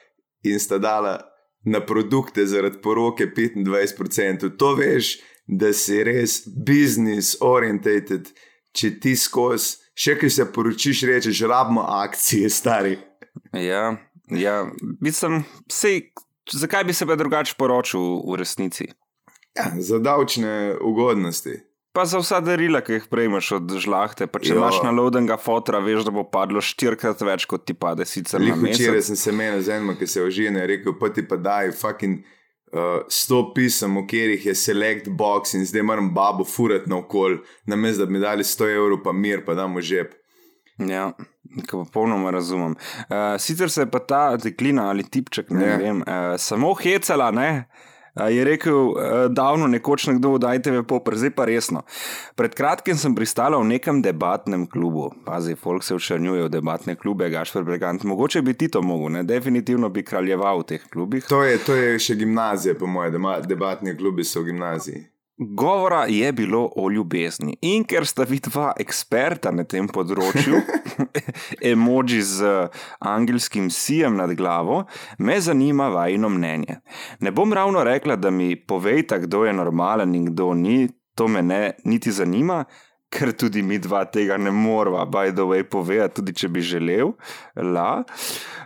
in 0.43 0.59
sta 0.59 0.81
dala 0.81 1.19
na 1.63 1.79
produkte 1.85 2.45
zaradi 2.45 2.81
poroke 2.81 3.25
25%. 3.25 4.57
To 4.57 4.73
veš, 4.75 5.19
da 5.51 5.73
si 5.75 5.99
res 6.07 6.41
business 6.47 7.35
orientated, 7.43 8.31
če 8.71 8.93
ti 9.03 9.15
skozi, 9.19 9.75
še 9.91 10.15
ki 10.19 10.29
se 10.31 10.47
poročiš, 10.55 11.03
rečeš, 11.09 11.43
rabimo 11.51 11.83
akcije, 11.99 12.49
stari. 12.49 12.95
Ja, 13.55 13.97
ja. 14.31 14.55
mislim, 15.03 15.43
sej, 15.71 16.05
zakaj 16.51 16.87
bi 16.87 16.95
se 16.95 17.07
pa 17.07 17.19
drugače 17.19 17.57
poročil 17.59 18.23
v 18.23 18.39
resnici? 18.39 18.87
Ja, 19.59 19.67
za 19.75 19.99
davčne 19.99 20.77
ugodnosti. 20.79 21.59
Pa 21.91 22.05
za 22.07 22.21
vsa 22.23 22.39
darila, 22.39 22.79
ki 22.79 22.95
jih 22.95 23.07
prejmeš 23.11 23.49
od 23.57 23.73
žlahte, 23.83 24.23
pa 24.31 24.39
če 24.39 24.53
Jo. 24.53 24.61
imaš 24.61 24.77
nalodenega 24.79 25.35
fotra, 25.35 25.81
veš, 25.83 26.05
da 26.07 26.13
bo 26.15 26.23
padlo 26.23 26.63
štirikrat 26.63 27.19
več, 27.27 27.43
kot 27.51 27.65
ti 27.67 27.75
pade 27.75 28.07
sicer 28.07 28.39
na 28.39 28.55
Lih 28.55 28.71
včeraj 28.71 29.03
sem 29.09 29.19
se 29.19 29.33
menil 29.35 29.59
z 29.59 29.75
enim, 29.75 29.91
ki 29.99 30.07
se 30.07 30.23
ožine, 30.23 30.63
rekel, 30.71 30.95
pa 30.95 31.11
ti 31.11 31.27
pa 31.27 31.35
daj 31.35 31.73
fucking. 31.75 32.23
Uh, 32.71 33.03
sto 33.11 33.53
pisem, 33.53 33.97
v 33.97 34.05
katerih 34.07 34.45
je 34.45 34.53
select 34.55 35.09
box 35.09 35.53
in 35.53 35.65
zdaj 35.67 35.83
moram 35.83 36.13
babo 36.15 36.45
furati 36.47 36.87
na 36.89 37.01
okol, 37.01 37.37
namesto 37.67 38.05
da 38.05 38.05
bi 38.07 38.13
mi 38.13 38.19
dali 38.23 38.43
100 38.43 38.69
evrov, 38.75 39.01
pa 39.03 39.11
mir, 39.11 39.43
pa 39.45 39.53
damo 39.53 39.81
žep. 39.81 40.13
Ja, 40.79 41.11
ko 41.69 41.83
popolnoma 41.83 42.31
razumem. 42.31 42.77
Uh, 43.09 43.35
sicer 43.39 43.69
se 43.69 43.81
je 43.81 43.91
pa 43.91 43.99
ta 43.99 44.37
deklina 44.37 44.87
ali 44.89 45.03
tipček, 45.03 45.49
ne 45.51 45.67
Ja. 45.67 45.77
vem, 45.77 45.99
uh, 46.01 46.37
samo 46.39 46.73
hecala, 46.73 47.31
ne. 47.31 47.67
Je 48.15 48.43
rekel, 48.43 48.75
uh, 48.75 48.95
davno 49.31 49.67
nekoč 49.71 50.07
nekdo 50.11 50.35
dajte 50.37 50.71
me 50.71 50.83
popr, 50.83 51.15
zdaj 51.15 51.31
pa 51.35 51.45
resno. 51.47 51.85
Pred 52.35 52.55
kratkim 52.59 52.97
sem 52.99 53.15
pristala 53.15 53.59
v 53.61 53.69
nekem 53.71 54.01
debatnem 54.03 54.65
klubu, 54.67 55.13
pazi, 55.25 55.55
folk 55.55 55.83
se 55.83 55.95
učrnjuje 55.95 56.43
v 56.43 56.51
debatne 56.51 56.95
klube, 56.99 57.29
Gašper 57.31 57.63
Bregant, 57.63 58.03
mogoče 58.03 58.41
bi 58.41 58.53
ti 58.53 58.67
to 58.67 58.81
mogel, 58.81 59.15
ne? 59.15 59.23
definitivno 59.23 59.89
bi 59.89 60.03
kraljeval 60.03 60.59
v 60.59 60.67
teh 60.73 60.89
klubih. 60.91 61.23
To 61.31 61.43
je, 61.43 61.55
to 61.63 61.75
je 61.75 61.95
še 61.99 62.19
gimnazija, 62.19 62.75
po 62.75 62.87
mojem, 62.87 63.31
debatni 63.47 63.95
klubi 63.97 64.27
so 64.27 64.43
v 64.43 64.51
gimnaziji. 64.51 65.07
Govora 65.43 66.05
je 66.05 66.31
bilo 66.31 66.69
o 66.75 66.89
ljubezni. 66.89 67.55
In 67.61 67.83
ker 67.83 68.05
sta 68.05 68.27
vidva 68.29 68.73
eksperta 68.77 69.49
na 69.51 69.63
tem 69.65 69.87
področju, 69.89 70.59
emoji 71.71 72.21
z 72.21 72.51
angelskim 72.99 73.71
sijem 73.73 74.19
nad 74.19 74.35
glavo, 74.37 74.83
me 75.17 75.39
zanima 75.41 75.87
vajno 75.89 76.29
mnenje. 76.29 76.77
Ne 77.25 77.33
bom 77.33 77.53
ravno 77.57 77.81
rekla, 77.83 78.19
da 78.21 78.29
mi 78.29 78.53
povejta, 78.53 79.17
kdo 79.25 79.47
je 79.47 79.55
normalen 79.57 80.13
in 80.15 80.29
kdo 80.29 80.53
ni, 80.53 80.91
to 81.17 81.25
me 81.27 81.41
ne 81.41 81.63
niti 81.89 82.13
zanima. 82.13 82.61
Ker 83.11 83.33
tudi 83.35 83.59
mi 83.61 83.75
dva 83.81 84.05
tega 84.07 84.37
ne 84.39 84.53
morava, 84.55 85.03
by 85.05 85.33
the 85.35 85.43
way, 85.43 85.65
povedati, 85.67 86.15
tudi 86.21 86.33
če 86.33 86.47
bi 86.47 86.61
želel. 86.63 87.11
La. 87.59 88.03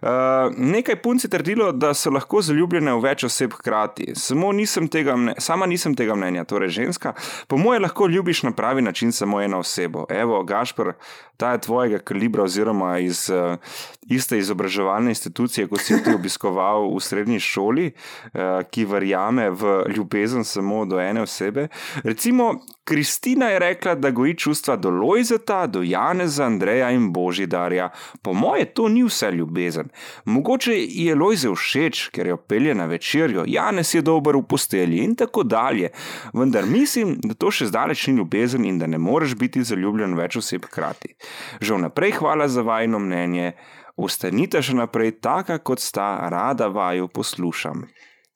Uh, 0.06 0.54
nekaj 0.54 1.00
punc 1.02 1.24
je 1.26 1.30
trdilo, 1.34 1.72
da 1.74 1.96
so 1.98 2.12
lahko 2.14 2.44
zaljubljene 2.46 2.94
v 2.94 3.02
več 3.08 3.26
oseb 3.26 3.56
hkrati. 3.58 4.12
Samo 4.14 4.52
nisem 4.54 4.86
tega 4.92 5.16
mne, 5.18 5.34
sama 5.42 5.66
nisem 5.66 5.96
tega 5.98 6.14
mnenja, 6.14 6.46
torej 6.46 6.76
ženska. 6.78 7.16
Po 7.50 7.58
moje 7.58 7.82
lahko 7.82 8.06
ljubiš 8.12 8.44
na 8.46 8.54
pravi 8.54 8.86
način 8.86 9.12
samo 9.12 9.42
eno 9.42 9.64
osebo. 9.66 10.06
Evo, 10.14 10.44
Gašpr, 10.46 10.94
ta 11.42 11.56
je 11.56 11.64
tvojega 11.66 12.00
kalibra, 12.06 12.46
oziroma 12.46 13.00
iz 13.02 13.26
uh, 13.34 13.58
iste 14.06 14.38
izobraževalne 14.38 15.10
institucije, 15.10 15.68
kot 15.68 15.82
si 15.82 15.98
ti 16.04 16.14
obiskoval 16.14 16.86
v 16.94 17.02
srednji 17.02 17.42
šoli, 17.42 17.90
uh, 17.90 18.62
ki 18.70 18.86
verjame 18.86 19.50
v 19.50 19.82
ljubezen 19.96 20.46
samo 20.46 20.86
do 20.86 21.02
ene 21.02 21.26
osebe. 21.26 21.68
Recimo, 22.04 22.54
Kristina 22.86 23.46
je 23.50 23.60
rekla, 23.60 23.96
da 23.96 24.12
goji 24.12 24.36
čustva 24.38 24.76
do 24.76 24.90
Lojzeta, 24.90 25.68
do 25.68 25.82
Janeza, 25.84 26.46
Andreja 26.46 26.92
in 26.92 27.14
Božidarja. 27.14 27.90
Po 28.22 28.34
moje 28.34 28.66
to 28.66 28.90
ni 28.90 29.04
vse 29.04 29.32
ljubezen. 29.32 29.90
Mogoče 30.26 30.74
ji 30.74 31.06
je 31.06 31.16
Lojze 31.16 31.50
všeč, 31.50 32.10
ker 32.14 32.28
jo 32.28 32.38
pelje 32.38 32.76
na 32.76 32.86
večerjo, 32.86 33.44
Janez 33.48 33.96
je 33.96 34.02
dober 34.02 34.38
v 34.38 34.44
postelji 34.50 34.98
in 35.04 35.16
tako 35.16 35.44
dalje. 35.44 35.90
Vendar 36.34 36.66
mislim, 36.66 37.18
da 37.24 37.34
to 37.34 37.50
še 37.52 37.72
zdaleč 37.72 38.08
ni 38.08 38.20
ljubezen 38.20 38.66
in 38.66 38.78
da 38.80 38.88
ne 38.88 38.98
moreš 38.98 39.34
biti 39.36 39.64
zaljubljen 39.64 40.14
več 40.18 40.38
oseb 40.38 40.66
hkrati. 40.70 41.16
Že 41.62 41.80
vnaprej 41.80 42.12
hvala 42.20 42.48
za 42.48 42.62
vajno 42.62 43.00
mnenje. 43.00 43.56
Ostanite 43.98 44.62
še 44.62 44.76
naprej 44.78 45.16
taka, 45.24 45.58
kot 45.58 45.80
sta, 45.82 46.28
rada 46.30 46.68
vaju 46.68 47.08
poslušam. 47.08 47.88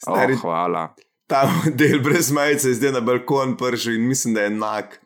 Oh, 0.08 0.16
Stari- 0.16 0.40
hvala. 0.42 0.88
Ta 1.30 1.46
del 1.80 2.02
brez 2.02 2.32
majice 2.32 2.74
zdaj 2.74 2.92
na 2.98 3.02
balkon 3.06 3.58
pršil 3.58 3.96
in 3.96 4.08
mislim, 4.08 4.34
da 4.34 4.42
je 4.42 4.48
enak. 4.48 5.00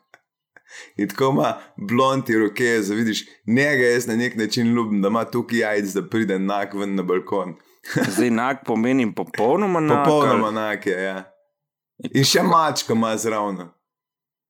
In 0.96 1.08
tako 1.08 1.30
ima 1.30 1.54
blondi 1.76 2.38
roke, 2.38 2.80
da 2.88 2.94
vidiš, 2.94 3.26
njega 3.46 3.84
jaz 3.84 4.06
na 4.06 4.16
nek 4.16 4.36
način 4.36 4.74
ljubim, 4.74 5.02
da 5.02 5.08
ima 5.08 5.24
tukaj 5.24 5.58
jajc, 5.58 5.92
da 5.94 6.08
pride 6.08 6.34
enak 6.34 6.74
ven 6.74 6.94
na 6.94 7.02
balkon. 7.02 7.54
Zdaj 8.14 8.26
enak 8.26 8.64
pomeni 8.66 9.14
popolnoma 9.14 9.78
enak. 9.78 10.04
Popolnoma 10.04 10.48
enak 10.48 10.86
je, 10.86 11.02
ja. 11.02 11.24
In 12.10 12.24
še 12.24 12.42
mačka 12.42 12.92
ima 12.92 13.16
zraven. 13.16 13.68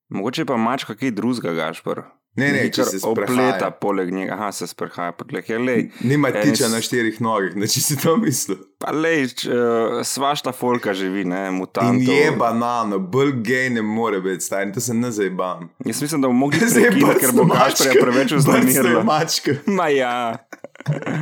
Mogoče 0.09 0.45
pa 0.45 0.57
mačka 0.57 0.95
kaj 0.97 1.11
drugega, 1.11 1.53
gašpor. 1.53 2.05
Ne, 2.37 2.49
ne, 2.51 2.64
če 2.68 2.83
se 2.85 2.99
opleta 3.01 3.68
poleg 3.73 4.09
njega, 4.11 4.35
aha, 4.35 4.49
se 4.51 4.66
sprehaja 4.66 5.12
poleg 5.12 5.44
njega. 5.44 5.62
Lej, 5.62 5.83
Nima 6.03 6.33
tiča 6.33 6.66
na 6.66 6.81
štirih 6.81 7.20
nogah, 7.20 7.55
ne 7.55 7.66
če 7.66 7.81
si 7.81 7.97
to 7.97 8.16
mislil. 8.16 8.59
pa 8.77 8.90
lej, 8.92 9.29
č- 9.31 9.49
eh, 9.49 10.03
svašta 10.05 10.53
folka 10.53 10.92
živi, 10.92 11.23
ne, 11.25 11.44
In 11.47 11.55
mutantov. 11.55 12.03
je 12.05 12.33
banano, 12.33 12.99
bolj 13.01 13.33
gej 13.40 13.70
ne 13.70 13.83
more 13.85 14.18
biti, 14.20 14.40
stari, 14.42 14.73
to 14.73 14.81
se 14.81 14.94
ne 14.94 15.11
zabam. 15.11 15.70
Jaz 15.81 16.03
mislim, 16.03 16.20
da 16.20 16.29
bomo 16.29 16.38
mogli 16.40 16.59
prekiniti, 16.75 17.20
ker 17.20 17.33
bo 17.33 17.44
Gašporja 17.47 18.01
preveč 18.01 18.33
vznemirilo. 18.33 19.05
mačka, 19.05 19.55
Ma 19.68 19.88
ja. 19.88 20.37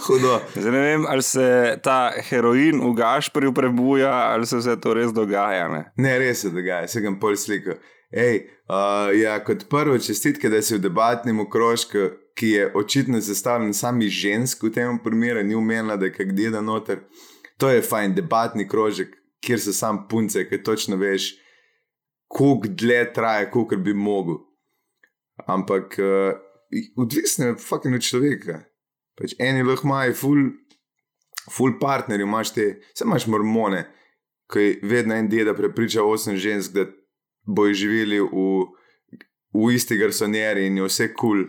hudo. 0.00 0.40
Zdaj 0.54 0.72
ne 0.72 0.80
vem, 0.80 1.04
ali 1.06 1.22
se 1.22 1.46
ta 1.82 1.98
heroin 2.22 2.80
v 2.80 2.94
Gašporju 2.94 3.52
prebuja, 3.52 4.10
ali 4.26 4.46
se 4.46 4.56
vse 4.56 4.76
to 4.76 4.94
res 4.94 5.12
dogaja. 5.12 5.68
Ne? 5.68 5.84
Ne, 5.96 6.18
res 6.18 6.40
se 6.40 6.50
dogaja, 6.50 6.88
se 6.88 7.00
ga 7.00 7.12
pol 7.20 7.36
slika. 7.36 7.76
Ej, 8.10 8.48
uh, 8.68 9.12
ja, 9.20 9.36
kot 9.44 9.66
prvo 9.68 9.98
čestitke, 9.98 10.48
da 10.48 10.62
si 10.62 10.78
v 10.78 10.80
debatnem 10.80 11.40
okrožku, 11.44 12.08
ki 12.38 12.50
je 12.54 12.68
očitno 12.74 13.20
zastavljen 13.20 13.74
sami 13.74 14.08
žensk 14.08 14.62
v 14.64 14.72
tem 14.72 14.98
primeru, 15.04 15.42
ni 15.44 15.54
umenila, 15.54 15.96
da 15.96 16.08
je 16.08 16.14
kak 16.14 16.32
deda 16.32 16.62
noter. 16.64 17.02
To 17.58 17.68
je 17.68 17.82
fajn, 17.82 18.14
debatni 18.14 18.68
krožek, 18.68 19.12
kjer 19.44 19.60
so 19.60 19.74
sam 19.76 20.06
punce, 20.08 20.46
ki 20.48 20.62
točno 20.62 20.96
veš, 20.96 21.34
koliko 22.28 22.70
dlje 22.70 23.12
traja, 23.12 23.50
koliko 23.50 23.76
bi 23.76 23.94
mogel. 23.94 24.38
Ampak 25.46 25.98
uh, 25.98 26.38
odvisno 26.96 27.46
je 27.46 27.58
fucking 27.60 27.94
od 27.94 28.06
človeka. 28.06 28.62
Pač 29.18 29.34
eni 29.42 29.66
lahko 29.66 29.84
imajo 29.88 30.14
full, 30.14 30.48
full 31.50 31.76
partnerjev, 31.80 32.26
imaš 32.26 32.54
te, 32.54 32.68
se 32.94 33.04
imaš 33.04 33.26
mormone, 33.26 33.84
ki 34.48 34.78
vedno 34.82 35.18
en 35.18 35.28
deda 35.28 35.52
prepriča 35.54 36.06
osem 36.06 36.38
žensk, 36.40 36.72
da 36.72 36.86
bojo 37.48 37.72
živeli 37.74 38.20
v, 38.20 38.44
v 39.56 39.72
isti 39.72 39.96
garsonjeri 39.96 40.68
in 40.68 40.76
je 40.76 40.90
vse 40.90 41.08
kul. 41.16 41.48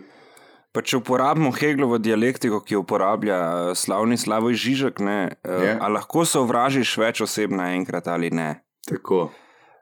Pa 0.70 0.84
če 0.86 1.00
uporabimo 1.00 1.50
Heglovo 1.50 1.98
dialektiko, 1.98 2.60
ki 2.62 2.76
jo 2.76 2.84
uporablja 2.84 3.38
eh, 3.42 3.70
slavni 3.74 4.14
Slavoj 4.20 4.54
Žižek, 4.54 5.02
ne, 5.02 5.18
yeah. 5.42 5.64
Ja. 5.66 5.76
a 5.82 5.90
lahko 5.90 6.22
sovražiš 6.22 6.94
več 7.00 7.22
oseb 7.26 7.54
naenkrat 7.58 8.06
ali 8.10 8.30
ne? 8.30 8.52
Tako. 8.86 9.30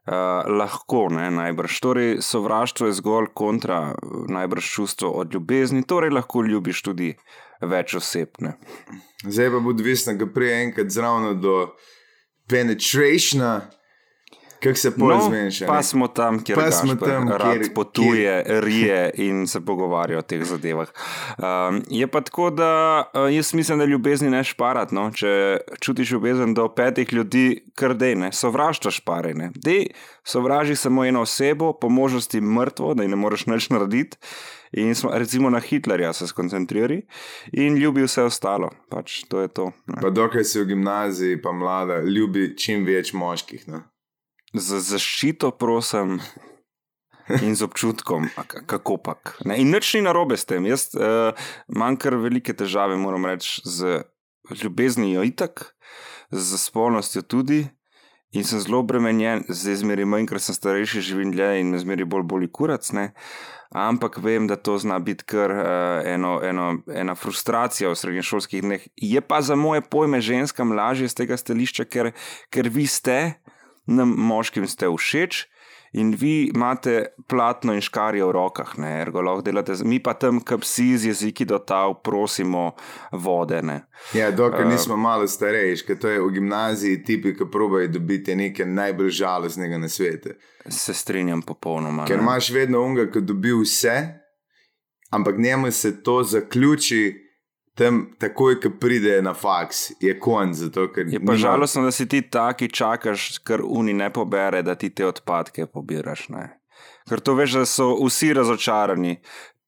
Uh, 0.08 0.40
lahko, 0.56 1.10
ne, 1.12 1.26
najbrž. 1.36 1.74
Torej, 1.84 2.10
sovraštvo 2.24 2.86
je 2.88 2.94
zgolj 2.96 3.28
kontra, 3.36 3.92
eh, 3.92 4.14
najbrž 4.32 4.70
čustvo 4.78 5.12
od 5.20 5.36
ljubezni, 5.36 5.84
torej 5.84 6.14
lahko 6.16 6.40
ljubiš 6.46 6.80
tudi 6.86 7.10
več 7.60 7.92
oseb. 8.00 8.40
Ne. 8.40 8.54
Zdaj 9.26 9.52
pa 9.52 9.60
bo 9.60 9.74
odvisno, 9.76 10.16
ga 10.16 10.30
prije 10.32 10.62
enkrat 10.62 10.94
zraven 10.94 11.36
do 11.42 11.58
penetrationa, 12.48 13.68
kako 14.58 14.74
se 14.74 14.90
pol 14.90 15.08
No, 15.08 15.20
zmeniš. 15.22 15.62
a 15.62 15.66
pa 15.66 15.76
ne? 15.76 15.82
smo 15.82 16.08
tam, 16.08 16.42
kjer 16.44 16.58
Pa 16.58 16.70
smo 16.70 16.94
tam, 16.96 17.28
rad 17.28 17.56
kjer- 17.56 17.74
potuje, 17.74 18.34
rije 18.46 19.10
in 19.16 19.46
se 19.46 19.60
pogovarja 19.60 20.18
o 20.18 20.22
teh 20.22 20.44
zadevah. 20.44 20.88
Um, 21.38 21.82
je 21.88 22.06
pa 22.06 22.20
tako, 22.20 22.50
da 22.50 22.70
uh, 23.14 23.34
jaz 23.34 23.54
mislim, 23.54 23.78
da 23.78 23.84
ljubezni 23.84 24.30
ne 24.30 24.44
šparati. 24.44 24.94
No? 24.94 25.10
Če 25.10 25.32
čutiš 25.80 26.10
ljubezen 26.10 26.54
do 26.54 26.68
petih 26.68 27.12
ljudi, 27.12 27.46
kar 27.74 27.94
dej, 27.94 28.14
ne, 28.14 28.32
sovraštvo 28.32 28.90
špare. 28.90 29.34
Ne. 29.34 29.50
Dej, 29.54 29.86
sovraži 30.24 30.76
samo 30.76 31.04
eno 31.04 31.20
osebo, 31.20 31.72
po 31.72 31.88
možnosti 31.88 32.40
mrtvo, 32.40 32.94
da 32.94 33.02
ji 33.02 33.08
ne 33.08 33.16
moreš 33.16 33.46
nič 33.46 33.70
narediti. 33.70 34.16
In 34.72 34.94
smo, 34.94 35.10
recimo 35.14 35.50
na 35.50 35.60
Hitlerja 35.60 36.12
se 36.12 36.26
skoncentrirali 36.26 37.06
in 37.52 37.76
ljubi 37.76 38.02
vse 38.02 38.22
ostalo. 38.22 38.70
Pač 38.90 39.22
to 39.24 39.46
to. 39.48 39.70
Ne. 39.86 39.96
Pa 40.02 40.10
dokaj 40.10 40.44
si 40.44 40.60
v 40.60 40.66
gimnaziji, 40.66 41.42
pa 41.42 41.52
mlada, 41.52 42.00
ljubi 42.00 42.56
čim 42.56 42.84
več 42.84 43.12
moških. 43.12 43.64
No? 43.68 43.80
Z 44.56 44.80
zaščito, 44.80 45.50
prosim, 45.60 46.16
in 47.42 47.56
z 47.56 47.62
občutkom, 47.62 48.28
kako. 48.66 48.96
Ne? 49.44 49.58
In 49.60 49.70
nič 49.70 49.94
ni 49.94 50.02
narobe 50.02 50.36
s 50.36 50.48
tem. 50.48 50.64
Jaz 50.66 50.92
uh, 50.96 51.36
imam 51.68 51.96
kar 52.00 52.16
velike 52.16 52.54
težave, 52.56 52.96
moram 52.96 53.28
reči, 53.28 53.60
z 53.64 54.02
ljubeznijo 54.48 55.24
itak, 55.28 55.74
z 56.30 56.58
spolnostjo 56.58 57.22
tudi. 57.22 57.66
In 58.36 58.44
sem 58.44 58.60
zelo 58.60 58.82
obremenjen, 58.84 59.46
zdaj 59.48 59.78
zmeri 59.80 60.04
manj, 60.04 60.26
ker 60.28 60.36
sem 60.36 60.52
starejši, 60.52 61.00
živim 61.00 61.30
dlje 61.32 61.62
in 61.62 61.70
me 61.72 61.78
zmeri 61.80 62.04
bolj 62.04 62.26
boli 62.28 62.48
kurac. 62.52 62.84
Ne? 62.92 63.14
Ampak 63.72 64.18
vem, 64.20 64.44
da 64.48 64.56
to 64.56 64.76
zna 64.80 64.98
biti 65.00 65.24
kar 65.28 65.52
uh, 65.52 65.64
eno, 66.04 66.36
eno, 66.44 66.66
ena 66.92 67.16
frustracija 67.16 67.88
v 67.88 67.96
srednješolskih 67.96 68.64
dneh. 68.64 68.84
Je 68.96 69.20
pa 69.24 69.40
za 69.40 69.56
moje 69.56 69.80
pojme 69.80 70.20
ženskam 70.20 70.76
lažje 70.76 71.08
z 71.08 71.24
tega 71.24 71.40
stališča, 71.40 71.88
ker, 71.88 72.12
ker 72.52 72.68
vi 72.68 72.84
ste, 72.88 73.40
nam 73.88 74.14
moškim 74.16 74.68
ste 74.68 74.86
všeč. 74.88 75.46
In 75.96 76.10
vi 76.12 76.50
imate 76.54 77.06
platno 77.26 77.72
in 77.72 77.80
škarje 77.80 78.20
v 78.20 78.32
rokah, 78.36 78.74
ne, 78.76 78.90
ergo 79.00 79.22
lahko 79.24 79.40
delate, 79.40 79.72
mi 79.88 79.96
pa 80.04 80.12
tam, 80.14 80.42
ki 80.44 80.58
psi 80.60 80.98
z 80.98 81.08
jeziki 81.08 81.46
do 81.48 81.56
tav, 81.58 81.94
prosimo 82.04 82.74
vode. 83.12 83.62
Ne. 83.64 83.78
Ja, 84.12 84.28
dokler 84.30 84.66
Eh. 84.66 84.68
nismo 84.68 84.96
malo 85.00 85.24
starejši, 85.24 85.86
ker 85.86 85.96
to 85.98 86.08
je 86.08 86.20
v 86.20 86.28
gimnaziji 86.30 87.02
tipi, 87.04 87.32
ki 87.32 87.48
probajo 87.52 87.88
dobiti 87.88 88.36
nekaj 88.36 88.66
najbolj 88.66 89.10
žalostnega 89.10 89.78
na 89.78 89.88
svetu. 89.88 90.36
Se 90.68 90.94
strinjam 90.94 91.42
popolnoma. 91.42 92.04
Ker 92.04 92.20
ne. 92.20 92.22
imaš 92.22 92.50
vedno 92.50 92.82
unga, 92.84 93.08
ki 93.08 93.24
dobi 93.24 93.56
vse, 93.56 93.96
ampak 95.10 95.38
njemu 95.38 95.70
se 95.72 96.02
to 96.02 96.22
zaključi. 96.22 97.27
Tam, 97.78 98.08
takoj, 98.18 98.56
ko 98.58 98.70
pride 98.74 99.20
na 99.22 99.34
faks, 99.34 99.92
je 100.00 100.16
konc. 100.18 100.56
Zato, 100.56 100.80
Je 100.80 100.90
pa 100.90 101.00
nima- 101.22 101.36
žalostno, 101.36 101.82
da 101.82 101.90
si 101.90 102.08
ti 102.08 102.22
taki 102.22 102.68
čakaš, 102.68 103.38
ker 103.38 103.60
uni 103.62 103.92
ne 103.92 104.10
pobere, 104.10 104.62
da 104.62 104.74
ti 104.74 104.90
te 104.90 105.06
odpadke 105.06 105.66
pobiraš. 105.66 106.28
Ne. 106.28 106.58
Ker 107.08 107.20
to 107.20 107.34
veš, 107.34 107.52
da 107.52 107.66
so 107.66 107.94
vsi 107.96 108.32
razočarani. 108.34 109.20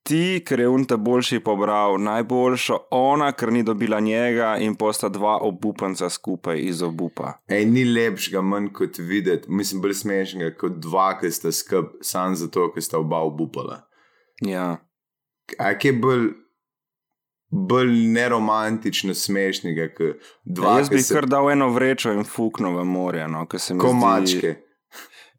Ti, 0.03 0.41
ker 0.41 0.61
je 0.61 0.69
unta 0.69 0.97
boljši 0.97 1.41
pobral 1.41 1.99
najboljšo, 2.01 2.79
ona, 2.91 3.33
ker 3.33 3.53
ni 3.53 3.63
dobila 3.63 4.01
njega 4.01 4.57
in 4.57 4.75
posta 4.75 5.09
dva 5.09 5.39
obupanca 5.39 6.09
skupaj 6.09 6.59
iz 6.59 6.83
obupa. 6.83 7.35
Ej, 7.49 7.65
ni 7.65 7.85
lepšega 7.85 8.41
manj 8.41 8.73
kot 8.73 8.99
videti, 8.99 9.47
mislim, 9.49 9.81
bolj 9.81 9.95
smešnega 9.95 10.57
kot 10.57 10.73
dva, 10.73 11.19
ki 11.21 11.31
sta 11.31 11.53
skup, 11.53 11.99
samo 12.01 12.35
zato, 12.35 12.73
ker 12.73 12.83
sta 12.83 12.99
oba 12.99 13.21
obupala. 13.21 13.83
Ja. 14.41 14.79
A 15.59 15.75
kje 15.79 15.93
bolj, 15.93 16.31
bolj 17.51 17.93
neromantično 18.15 19.15
smešnega, 19.15 19.89
dva, 20.45 20.79
Jaz 20.79 20.89
ki 20.89 20.97
bi 20.97 21.03
se 21.03 21.15
kar 21.15 21.27
dal 21.27 21.51
eno 21.51 21.71
vrečo 21.75 22.13
in 22.15 22.25
fuknil 22.25 22.79
v 22.79 22.85
morje. 22.87 23.27
No, 23.29 23.45
ker 23.51 23.61
se 23.61 23.75
mi 23.75 23.83
kot 23.83 23.99
zdi-. 24.29 24.57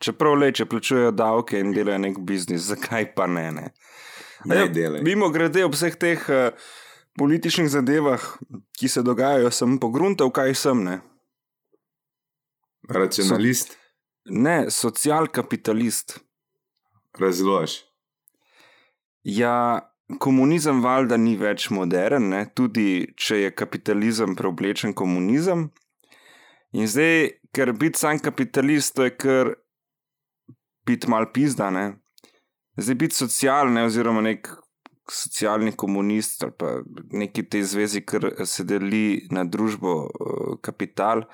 Čeprav 0.02 0.36
leče, 0.42 0.66
plačujejo 0.66 1.12
davke 1.14 1.60
in 1.62 1.76
delajo 1.76 2.02
nek 2.02 2.18
biznis, 2.26 2.66
zakaj 2.72 3.12
pa 3.16 3.28
ne? 3.30 3.52
ne? 3.52 3.68
Ne 4.46 4.66
delaj. 4.68 5.04
Mimo 5.06 5.30
grede 5.30 5.64
ob 5.66 5.76
vseh 5.78 5.96
teh 6.02 6.24
uh, 6.26 6.50
političnih 7.20 7.70
zadevah, 7.70 8.24
ki 8.80 8.90
se 8.90 9.04
dogajajo, 9.06 9.52
sem 9.54 9.78
pogruntal, 9.80 10.32
kaj 10.34 10.56
sem. 10.58 10.84
Ne, 10.84 10.98
Racionalist, 12.90 13.78
ne 14.26 14.66
socialkapitalist. 14.74 16.20
razlož. 17.20 17.84
Ja, 19.24 19.91
komunizem 20.20 20.82
valjda 20.84 21.18
ni 21.18 21.36
več 21.38 21.70
modern, 21.70 22.30
ne? 22.34 22.46
tudi 22.56 23.14
če 23.16 23.44
je 23.46 23.54
kapitalizem 23.56 24.36
preoblečen 24.36 24.94
komunizem. 24.98 25.70
In 26.74 26.88
zdaj, 26.88 27.30
ker 27.56 27.74
biti 27.76 28.00
sam 28.00 28.20
kapitalist, 28.24 28.96
to 28.96 29.08
je 29.08 29.16
kar 29.16 29.54
biti 30.88 31.10
mal 31.12 31.28
pizdane. 31.34 31.98
Zdaj 32.80 32.96
biti 32.96 33.16
socialne, 33.16 33.84
oziroma 33.86 34.24
nek 34.24 34.48
socialni 35.12 35.74
komunist 35.76 36.46
ali 36.46 36.54
pa 36.58 36.70
neki 37.12 37.44
tej 37.50 37.66
zvezi, 37.74 38.06
ker 38.08 38.30
se 38.48 38.64
deli 38.64 39.28
na 39.32 39.44
družbo 39.44 39.98
eh, 40.08 40.56
kapital. 40.64 41.26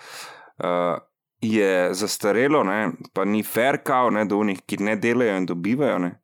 Uh, 0.57 0.97
je 1.41 1.93
zastarelo, 1.93 2.63
ne? 2.63 2.91
pa 3.13 3.25
ni 3.25 3.43
fair, 3.43 3.77
kao, 3.85 4.09
ne, 4.09 4.25
do 4.25 4.39
unih, 4.41 4.63
ki 4.65 4.79
ne 4.81 4.95
delajo 4.97 5.35
in 5.37 5.45
dobivajo. 5.45 5.99
Ne? 6.01 6.15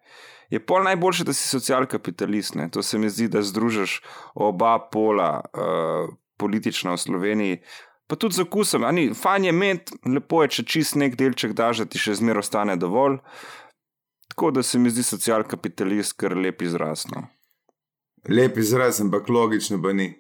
Je 0.54 0.60
pol 0.62 0.84
najboljše, 0.86 1.26
da 1.26 1.34
si 1.34 1.48
socialkapitalist. 1.50 2.56
Ne? 2.56 2.68
To 2.72 2.84
se 2.86 3.00
mi 3.02 3.10
zdi, 3.10 3.26
da 3.28 3.42
združiš 3.42 4.02
oba 4.36 4.76
pola 4.92 5.42
uh, 5.42 6.14
politična 6.38 6.94
v 6.94 7.02
Sloveniji. 7.02 7.58
Pa 8.08 8.16
tudi 8.16 8.38
za 8.38 8.44
okusom, 8.46 8.84
ani 8.84 9.14
fajn 9.18 9.46
je 9.46 9.50
imeti, 9.50 9.98
lepo 10.06 10.44
je, 10.44 10.52
če 10.58 10.66
čist 10.70 10.98
nek 11.00 11.16
delček 11.18 11.56
daš, 11.58 11.82
da 11.82 11.90
ti 11.90 12.02
še 12.02 12.20
zmeraj 12.20 12.46
ostane 12.46 12.76
dovolj. 12.78 13.18
Tako 14.34 14.52
da 14.54 14.64
se 14.64 14.80
mi 14.80 14.92
zdi 14.94 15.06
socialkapitalist 15.08 16.18
kar 16.22 16.36
lep 16.38 16.62
izraz. 16.62 17.08
No. 17.10 17.26
Lep 18.30 18.58
izraz, 18.58 19.02
ampak 19.02 19.30
logično 19.30 19.82
pa 19.82 19.94
ni. 19.98 20.12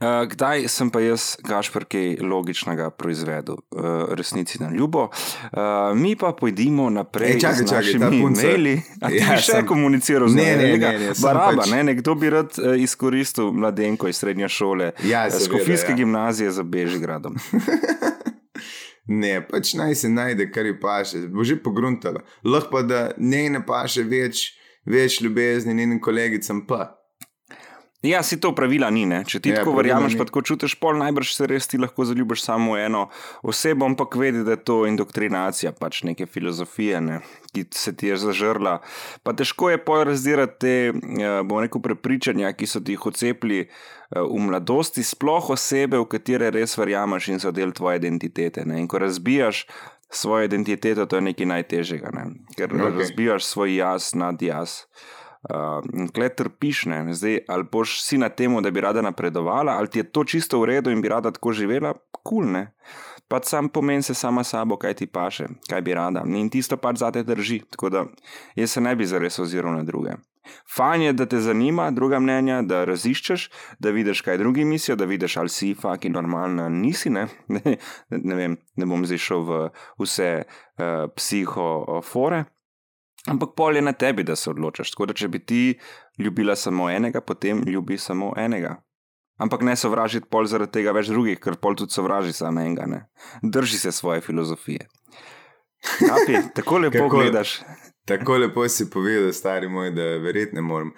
Uh, 0.00 0.06
kdaj 0.26 0.64
sem 0.66 0.88
pa 0.88 1.00
jaz, 1.00 1.36
Gašpr, 1.38 1.84
kaj 1.84 2.22
logičnega 2.22 2.86
proizvedel, 2.90 3.58
uh, 3.70 3.82
resnici 4.10 4.56
na 4.56 4.70
ljubo. 4.70 5.02
Uh, 5.04 5.60
mi 5.94 6.16
pa 6.16 6.32
pojdimo 6.32 6.88
naprej, 6.90 7.34
Ej, 7.34 7.40
čakaj, 7.40 7.66
čakaj, 7.66 7.92
ta 7.94 8.08
punca- 8.10 8.46
maili. 8.46 8.74
Ja, 9.12 9.36
še 9.36 9.52
sem- 9.52 9.66
komuniciral 9.66 10.24
z 10.26 10.34
Ne, 10.34 10.46
nami? 10.52 10.64
ne, 10.64 10.78
ne, 10.78 10.98
ne, 10.98 11.10
sem 11.10 11.22
Baraba, 11.22 11.52
pač- 11.58 11.70
ne, 11.70 11.82
nekdo 11.84 12.14
bi 12.14 12.30
rad 12.30 12.48
uh, 12.54 12.72
izkoristil 12.74 13.52
mladenko 13.52 14.08
iz 14.08 14.16
srednje 14.16 14.48
šole, 14.50 14.92
Ja, 15.04 15.28
Skofijske 15.30 15.90
ja. 15.90 15.96
gimnazije 15.96 16.50
za 16.50 16.62
Bežigradom. 16.64 17.36
Ne, 19.06 19.40
pač 19.42 19.72
naj 19.74 19.94
se 19.96 20.08
najde, 20.08 20.46
kar 20.48 20.64
ji 20.64 20.76
paše, 20.76 21.18
bo 21.26 21.42
že 21.42 21.56
pogruntala. 21.58 22.20
Lahko 22.44 22.70
pa 22.70 22.82
da 22.82 23.00
njej 23.18 23.50
ne 23.50 23.60
paše 23.60 24.04
več, 24.04 24.52
več 24.86 25.20
ljubezni, 25.20 25.74
njenim 25.74 25.98
kolegicam 25.98 26.62
pa. 26.62 26.99
Ja, 28.02 28.22
si 28.22 28.40
to 28.40 28.54
pravila 28.56 28.88
ni. 28.88 29.02
Ne? 29.04 29.20
Če 29.28 29.42
ti 29.44 29.50
Ja, 29.52 29.60
tako 29.60 29.74
verjameš, 29.76 30.14
pa 30.16 30.24
tako 30.24 30.40
čutiš, 30.40 30.78
pol 30.80 30.96
najbrž 31.02 31.34
se 31.36 31.48
res 31.50 31.68
ti 31.68 31.76
lahko 31.76 32.06
zaljubiš 32.08 32.46
samo 32.46 32.78
eno 32.80 33.10
osebo, 33.44 33.84
ampak 33.84 34.16
vedi, 34.16 34.40
da 34.46 34.56
je 34.56 34.62
to 34.64 34.76
indoktrinacija, 34.88 35.74
pač 35.76 36.00
neke 36.08 36.24
filozofije, 36.24 37.02
ne? 37.04 37.20
ki 37.52 37.66
se 37.76 37.92
ti 37.92 38.08
je 38.08 38.16
zažrla. 38.22 38.78
Pa 39.26 39.34
težko 39.36 39.68
je 39.68 39.82
pol 39.84 40.06
razdirati 40.08 40.56
te, 40.64 40.74
eh, 40.88 41.42
bomo 41.44 41.60
rekel, 41.60 41.84
prepričanja, 41.84 42.54
ki 42.56 42.70
so 42.70 42.80
ti 42.80 42.96
jih 42.96 43.06
ocepili 43.12 43.60
eh, 43.66 43.70
v 44.16 44.42
mladosti, 44.48 45.04
sploh 45.04 45.52
osebe, 45.52 46.00
v 46.00 46.08
katere 46.08 46.48
res 46.56 46.78
verjameš 46.80 47.28
in 47.34 47.44
so 47.44 47.52
del 47.52 47.76
tvoje 47.76 48.00
identitete. 48.00 48.64
Ne? 48.64 48.80
In 48.80 48.88
ko 48.88 49.02
razbijaš 49.02 49.66
svojo 50.08 50.48
identiteto, 50.48 51.04
to 51.04 51.20
je 51.20 51.28
nekaj 51.28 51.52
najtežjega, 51.52 52.16
ne? 52.16 52.30
ker 52.56 52.72
okay. 52.72 52.96
razbijaš 52.96 53.44
svoj 53.44 53.76
jaz 53.76 54.14
nad 54.16 54.40
jaz. 54.40 54.86
Uh, 54.88 55.19
in 55.92 56.08
kle 56.12 56.28
trpiš, 56.28 56.84
ne? 56.86 57.14
Zdaj, 57.14 57.38
ali 57.48 57.64
boš 57.72 58.00
si 58.04 58.18
na 58.18 58.28
tem, 58.28 58.52
da 58.62 58.70
bi 58.70 58.80
rada 58.80 59.02
napredovala, 59.02 59.78
ali 59.78 59.88
ti 59.88 59.98
je 59.98 60.10
to 60.12 60.24
čisto 60.24 60.60
v 60.60 60.74
redu 60.74 60.90
in 60.90 61.00
bi 61.00 61.08
rada 61.08 61.30
tako 61.30 61.52
živela, 61.52 61.94
kul 62.12 62.44
cool, 62.44 62.52
ne. 62.52 62.66
Pač 63.30 63.46
sam 63.46 63.68
pomen 63.68 64.02
se 64.02 64.14
sama 64.14 64.42
sabo, 64.44 64.76
kaj 64.76 64.94
ti 64.98 65.06
paše, 65.06 65.46
kaj 65.70 65.82
bi 65.86 65.94
rada. 65.94 66.24
In 66.26 66.50
tisto 66.50 66.76
pač 66.76 66.98
zate 66.98 67.22
drži. 67.22 67.60
Tako 67.70 67.90
da 67.90 68.04
jaz 68.58 68.74
se 68.74 68.80
ne 68.80 68.96
bi 68.96 69.06
zares 69.06 69.38
oziral 69.38 69.76
na 69.76 69.84
druge. 69.86 70.16
Fajn 70.76 71.02
je, 71.02 71.12
da 71.12 71.26
te 71.26 71.38
zanima 71.40 71.90
druga 71.94 72.18
mnenja, 72.18 72.62
da 72.66 72.84
raziščeš, 72.84 73.50
da 73.78 73.90
vidiš, 73.94 74.24
kaj 74.26 74.38
drugi 74.38 74.64
mislijo, 74.64 74.96
da 74.96 75.04
vidiš, 75.04 75.36
ali 75.36 75.48
si 75.48 75.74
faki 75.74 76.10
normalna, 76.10 76.68
nisi. 76.68 77.10
Ne, 77.10 77.28
ne, 77.54 77.76
ne 78.10 78.34
vem, 78.34 78.56
ne 78.76 78.86
bom 78.86 79.06
zdaj 79.06 79.22
šel 79.22 79.46
v 79.46 79.60
vse 80.02 80.30
uh, 80.42 81.06
psihofore. 81.16 82.44
Ampak 83.28 83.52
pol 83.56 83.76
je 83.76 83.82
na 83.82 83.92
tebi, 83.92 84.24
da 84.24 84.36
se 84.36 84.50
odločiš. 84.50 84.90
Tako 84.94 85.10
da, 85.10 85.14
če 85.14 85.28
bi 85.28 85.38
ti 85.44 85.78
ljubila 86.18 86.56
samo 86.56 86.90
enega, 86.90 87.20
potem 87.20 87.62
ljubi 87.68 87.98
samo 87.98 88.32
enega. 88.36 88.78
Ampak 89.40 89.62
ne 89.64 89.76
sovražiti 89.76 90.28
pol 90.30 90.44
zaradi 90.48 90.72
tega 90.72 90.92
več 90.92 91.08
drugih, 91.08 91.38
ker 91.40 91.56
pol 91.56 91.76
tudi 91.76 91.92
sovraži 91.92 92.32
samo 92.36 92.60
enega. 92.60 92.86
Ne? 92.88 93.02
Drži 93.42 93.78
se 93.78 93.92
svoje 93.92 94.20
filozofije. 94.20 94.88
Kapi, 95.98 96.40
tako 96.56 96.78
lepo 96.78 96.98
Kako- 96.98 97.16
gledaš. 97.16 97.60
Tako 98.08 98.36
lepo 98.42 98.68
si 98.68 98.88
povedal, 98.90 99.32
stari 99.32 99.68
moj, 99.68 99.90
da 99.96 100.02
verjetno 100.20 100.62
moram. 100.62 100.92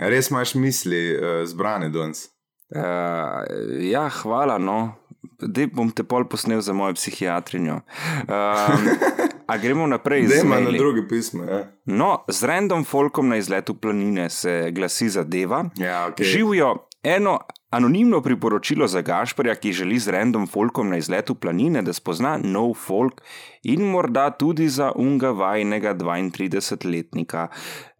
A 0.00 0.08
Res 0.08 0.30
imaš 0.30 0.54
misli 0.54 1.00
uh, 1.16 1.44
zbrane 1.48 1.88
danes? 1.88 2.26
Uh, 2.74 3.44
ja, 3.80 4.08
hvala. 4.08 4.58
No. 4.58 4.94
Dej 5.40 5.68
bom 5.72 5.90
te 5.90 6.04
pol 6.04 6.28
posnel 6.28 6.60
za 6.60 6.72
mojo 6.72 6.94
psihiatrinjo. 6.94 7.80
Um, 8.28 8.88
a 9.54 9.58
gremo 9.58 9.86
naprej 9.86 10.26
z 10.26 10.30
Dajmo 10.30 10.54
na 10.54 10.60
maili? 10.60 10.78
druge 10.78 11.08
pisme. 11.08 11.46
Ja, 11.46 11.62
No, 11.86 12.24
z 12.28 12.44
random 12.44 12.84
folkom 12.84 13.28
na 13.28 13.36
izletu 13.36 13.74
planine 13.74 14.30
se 14.30 14.70
glasi 14.70 15.08
zadeva. 15.08 15.64
ja 15.76 16.06
ok. 16.06 16.22
Živijo 16.22 16.74
eno 17.02 17.38
anonimno 17.70 18.20
priporočilo 18.20 18.86
za 18.86 19.00
Gašporja, 19.00 19.54
ki 19.54 19.72
želi 19.72 19.98
z 19.98 20.08
random 20.08 20.46
folkom 20.46 20.88
na 20.88 20.96
izletu 20.96 21.34
planine, 21.34 21.82
da 21.82 21.92
spozna 21.92 22.38
nov 22.38 22.74
folk 22.76 23.20
in 23.62 23.82
morda 23.82 24.30
tudi 24.30 24.68
za 24.68 24.92
unga 24.92 25.30
vajnega 25.30 25.94
32-letnika. 25.94 27.48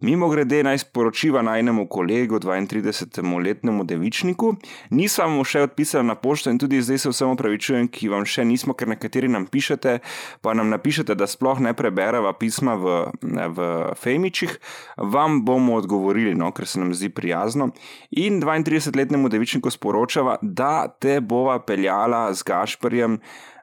Mimo 0.05 0.29
grede 0.29 0.62
naj 0.62 0.79
sporočiva 0.79 1.43
najnemu 1.43 1.87
kolegu, 1.88 2.37
32-letnemu 2.38 3.85
devičniku, 3.85 4.51
nisem 4.90 5.33
mu 5.33 5.47
še 5.49 5.62
odpisal 5.64 6.05
na 6.05 6.12
pošto 6.21 6.53
in 6.53 6.59
tudi 6.61 6.83
zdaj 6.85 7.01
se 7.01 7.12
vsem 7.12 7.33
opravičujem, 7.33 7.88
ki 7.88 8.11
vam 8.12 8.27
še 8.29 8.45
nismo, 8.45 8.77
ker 8.77 8.90
nekateri 8.93 9.33
nam 9.33 9.47
pišete, 9.49 9.97
pa 10.45 10.53
nam 10.53 10.69
napišete, 10.75 11.17
da 11.17 11.25
sploh 11.31 11.62
ne 11.64 11.73
prebereva 11.73 12.35
pisma 12.37 12.77
v, 12.77 13.01
v 13.25 13.73
Femičih, 13.97 14.59
vam 15.01 15.40
bomo 15.49 15.81
odgovorili, 15.81 16.37
no, 16.37 16.53
ker 16.53 16.69
se 16.69 16.85
nam 16.85 16.93
zdi 16.93 17.09
prijazno. 17.09 17.73
In 18.21 18.43
32-letnemu 18.45 19.33
devičniku 19.33 19.73
sporočava, 19.73 20.37
da 20.43 20.85
te 21.01 21.23
bova 21.25 21.62
peljala 21.64 22.27
z 22.37 22.45
Gašporjem 22.45 23.23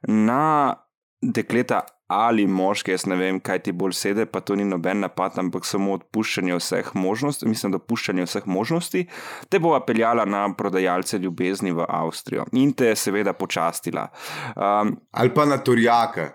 na 0.10 0.48
dekleta 1.22 1.82
ali 2.12 2.48
moške, 2.48 2.92
jaz 2.92 3.06
ne 3.08 3.16
vem, 3.16 3.40
kaj 3.40 3.62
ti 3.66 3.72
bolj 3.72 3.94
sede, 3.96 4.26
pa 4.28 4.42
to 4.44 4.58
ni 4.60 4.66
noben 4.68 5.00
napad, 5.00 5.38
ampak 5.40 5.64
samo 5.64 5.94
odpuščanje 5.96 6.58
vseh 6.58 6.90
možnosti, 7.00 7.48
mislim, 7.48 7.72
dopuščanje 7.78 8.26
vseh 8.28 8.50
možnosti, 8.52 9.06
te 9.48 9.62
bova 9.64 9.80
peljala 9.88 10.26
na 10.28 10.44
prodajalce 10.58 11.22
ljubezni 11.24 11.72
v 11.72 11.88
Avstrijo 11.88 12.50
in 12.52 12.74
te 12.76 12.92
seveda 13.00 13.34
počastila. 13.34 14.10
Um, 14.56 14.98
Ali 15.12 15.32
pa 15.34 15.48
na 15.48 15.62
Turjaka. 15.64 16.34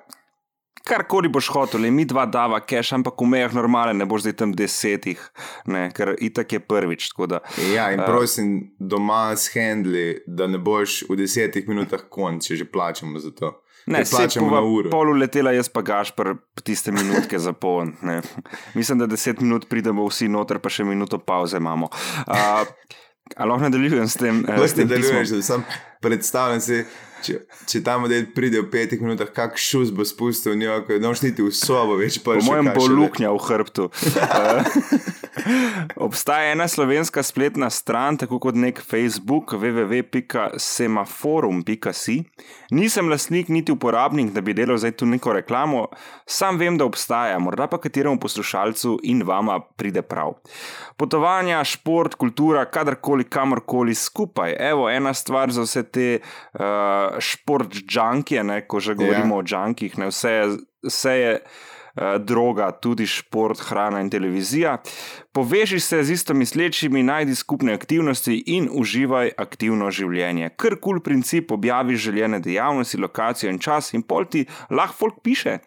Karkoli 0.87 1.29
boš 1.29 1.51
hotel, 1.51 1.83
le 1.83 1.91
mi 1.91 2.05
dva 2.07 2.25
dava 2.31 2.61
keš, 2.63 2.93
ampak 2.97 3.21
v 3.21 3.27
mejah 3.35 3.55
normale 3.59 3.93
ne 3.93 4.07
boš 4.07 4.23
zdaj 4.23 4.37
tam 4.39 4.53
desetih, 4.57 5.21
ne, 5.67 5.89
ker 5.93 6.15
itak 6.23 6.57
je 6.57 6.61
prvič. 6.63 7.11
Da, 7.27 7.43
Ja, 7.75 7.91
in 7.93 8.01
prosim, 8.07 8.53
doma 8.79 9.35
s 9.37 9.51
handli, 9.53 10.23
da 10.27 10.47
ne 10.47 10.63
boš 10.63 11.03
v 11.11 11.19
desetih 11.19 11.67
minutah 11.69 12.07
konc, 12.09 12.47
če 12.47 12.63
že 12.63 12.71
plačamo 12.71 13.19
za 13.19 13.35
to. 13.35 13.53
Ne, 13.87 14.03
plačamo 14.11 14.51
na 14.51 14.61
uro. 14.61 14.91
Pol 14.91 15.13
letela, 15.15 15.53
jaz 15.55 15.69
pa 15.69 15.83
gašpr 15.83 16.33
tiste 16.65 16.91
minutke 16.93 17.39
za 17.39 17.53
pol. 17.53 17.87
Ne. 18.03 18.21
Mislim, 18.75 18.99
da 18.99 19.07
deset 19.07 19.41
minut 19.41 19.69
pridemo 19.69 20.07
vsi 20.07 20.29
noter, 20.29 20.59
pa 20.59 20.69
še 20.69 20.85
minuto 20.85 21.19
pauze 21.19 21.57
imamo. 21.57 21.91
Uh, 22.27 22.67
Ali 23.37 23.51
lahko 23.51 23.63
nadaljujem 23.63 24.09
s 24.09 24.15
tem? 24.17 24.45
eh, 24.49 24.55
Lahko 24.55 24.87
pismom? 24.89 25.23
da 25.31 25.43
sem 25.43 25.65
predstavljal 26.01 26.61
si, 26.61 26.85
če, 27.27 27.41
če 27.67 27.83
ta 27.87 27.97
model 28.01 28.29
pride 28.35 28.63
v 28.63 28.71
petih 28.73 29.03
minutah, 29.03 29.31
kak 29.35 29.59
šus 29.61 29.93
bo 29.95 30.07
spustil 30.07 30.55
v 30.55 30.61
njo, 30.63 30.79
ko 30.87 30.91
ne 30.97 31.09
boš 31.09 31.21
niti 31.27 31.45
v 31.45 31.51
sobo 31.55 31.95
več. 32.01 32.21
Po 32.23 32.31
mojem 32.47 32.67
bo 32.77 32.85
luknja 32.91 33.35
v 33.35 33.39
hrbtu. 33.49 33.85
Eh, 35.47 35.79
Obstaja 36.03 36.51
ena 36.53 36.69
slovenska 36.69 37.23
spletna 37.23 37.71
stran, 37.71 38.17
tako 38.19 38.39
kot 38.43 38.55
nek 38.59 38.81
Facebook, 38.83 39.53
www.semaforum.si. 39.53 42.25
Nisem 42.71 43.09
lastnik 43.09 43.49
niti 43.49 43.73
uporabnik, 43.73 44.33
da 44.35 44.41
bi 44.41 44.55
delal 44.57 44.79
zdaj 44.81 44.93
tu 44.99 45.07
neko 45.07 45.33
reklamo, 45.37 45.87
sam 46.27 46.59
vem, 46.59 46.79
da 46.79 46.85
obstaja, 46.89 47.39
morda 47.39 47.67
pa 47.71 47.79
kateremu 47.79 48.21
poslušalcu 48.21 48.99
in 49.07 49.23
vama 49.29 49.61
pride 49.61 50.03
prav. 50.03 50.33
Potovanja, 50.97 51.65
šport, 51.65 52.15
kultura, 52.15 52.65
kadarkoli, 52.65 53.25
kamorkoli 53.25 53.95
skupaj. 53.95 54.57
Evo, 54.59 54.91
ena 54.91 55.15
stvar 55.15 55.51
za 55.53 55.63
vse 55.63 55.83
te 55.83 56.19
uh, 56.19 56.21
šport 57.21 57.75
džankije, 57.75 58.45
ne, 58.45 58.61
ko 58.69 58.81
že 58.81 58.95
govorimo 58.95 59.35
ja. 59.35 59.39
o 59.39 59.43
džankih, 59.43 59.99
ne, 59.99 60.11
vse 60.13 60.33
je. 60.33 60.49
Vse 60.87 61.13
je 61.19 61.31
eh, 61.35 62.19
droga, 62.23 62.69
tudi 62.71 63.07
šport, 63.11 63.59
hrana 63.59 63.99
in 64.01 64.11
televizija. 64.11 64.77
Poveži 65.35 65.81
se 65.81 66.03
z 66.05 66.13
isto 66.15 66.35
mislečimi, 66.35 67.03
najdi 67.03 67.35
skupne 67.35 67.75
aktivnosti 67.75 68.37
in 68.47 68.69
uživaj 68.71 69.33
aktivno 69.37 69.91
življenje. 69.91 70.53
Kar 70.55 70.77
kul 70.77 71.01
cool 71.01 71.03
princip, 71.03 71.51
objavi 71.51 71.97
željene 71.97 72.39
dejavnosti, 72.41 73.01
lokacijo 73.03 73.51
in 73.51 73.59
čas, 73.59 73.95
in 73.99 74.07
pol 74.07 74.29
ti 74.31 74.47
lahko 74.71 74.95
folk 75.01 75.19
piše. 75.25 75.59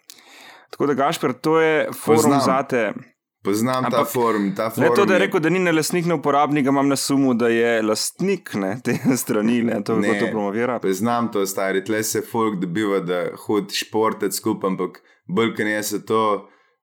Tako 0.69 0.87
da, 0.87 0.93
Gašpr, 0.93 1.33
to 1.33 1.59
je 1.59 1.89
forum 1.91 2.23
Poznam. 2.23 2.41
zate. 2.45 2.93
Poznam 3.41 3.83
ta 3.83 3.87
Ampak 3.89 4.07
forum, 4.09 4.53
ta 4.53 4.65
Le 4.65 4.71
forum. 4.71 4.95
to, 4.95 5.05
da 5.05 5.13
je 5.13 5.19
je- 5.19 5.25
rekel, 5.25 5.39
da 5.39 5.49
ni 5.49 5.59
ne 5.59 5.71
lastnik, 5.71 6.05
ne 6.05 6.13
uporabnik, 6.13 6.63
ga 6.63 6.69
imam 6.69 6.87
na 6.87 6.95
sumu, 6.97 7.33
da 7.33 7.47
je 7.47 7.81
lastnik 7.81 8.53
ne, 8.53 8.79
te 8.83 8.93
strani, 9.15 9.63
ne, 9.63 9.81
to, 9.81 9.95
Ne. 9.95 10.07
ne. 10.09 10.19
to 10.19 10.27
promovira. 10.27 10.79
Poznam 10.79 11.31
to, 11.31 11.45
stari, 11.45 11.79
tle 11.81 12.03
se 12.03 12.21
folk 12.21 12.57
dobiva, 12.57 12.99
da 13.01 13.21
hodi 13.37 13.73
športec 13.75 14.33
skupaj, 14.33 14.67
ampak 14.67 14.99
bolj 15.25 15.53
kot 15.53 15.65
ne 15.65 15.83
so 15.83 15.99
to 16.01 16.21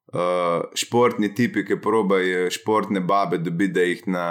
uh, 0.09 0.19
športni 0.75 1.29
tipi, 1.31 1.65
ki 1.65 1.77
probajo 1.79 2.49
športne 2.51 3.01
babe 3.03 3.39
dobiti, 3.39 3.73
da 3.73 3.81
jih 3.83 4.07
na, 4.09 4.27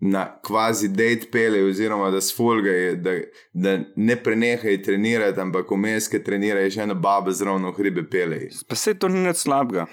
na 0.00 0.24
kvazi 0.42 0.88
date 0.88 1.28
pele, 1.32 1.62
oziroma 1.64 2.10
da 2.10 2.20
sfolgajo, 2.20 2.94
da, 2.96 3.10
da 3.52 3.78
ne 3.96 4.16
prenehajo 4.16 4.78
trenirati, 4.84 5.40
ampak 5.40 5.68
vmes, 5.70 6.08
ki 6.08 6.22
trenirajo, 6.24 6.70
še 6.72 6.86
ena 6.86 6.94
baba 6.96 7.32
zraven 7.36 7.68
hribe 7.76 8.06
pele. 8.10 8.46
Pa 8.68 8.78
se 8.80 8.94
to 8.94 9.08
ni 9.08 9.20
nič 9.26 9.42
slabega. 9.44 9.84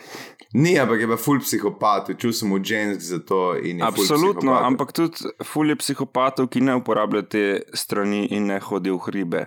Ni, 0.56 0.78
ampak 0.80 1.02
je 1.04 1.08
pa 1.12 1.18
ful 1.20 1.42
psihopat, 1.44 2.14
čul 2.22 2.32
sem 2.34 2.54
v 2.56 2.62
žensk 2.64 3.02
za 3.04 3.20
to. 3.20 3.56
je 3.60 3.74
ful 3.76 3.84
Absolutno, 3.84 4.56
ampak 4.56 4.96
tudi 4.96 5.28
fulje 5.44 5.76
psihopatov, 5.76 6.48
ki 6.48 6.64
ne 6.64 6.78
uporabljajo 6.80 7.28
te 7.28 7.44
strani 7.76 8.26
in 8.32 8.48
ne 8.48 8.62
hodijo 8.64 8.96
v 8.96 9.06
hribe. 9.10 9.44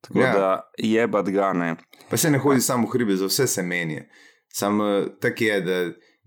Tako 0.00 0.18
Ja. 0.18 0.32
da 0.32 0.48
je 0.78 1.06
badgane. 1.06 1.76
Pa 2.08 2.16
se 2.16 2.30
ne 2.30 2.38
hodi 2.38 2.60
samo 2.64 2.88
v 2.88 2.90
hribe, 2.96 3.16
za 3.20 3.28
vse 3.28 3.46
se 3.46 3.62
meni. 3.62 4.00
Samo 4.48 5.04
tako 5.20 5.44
je, 5.44 5.60
da 5.60 5.76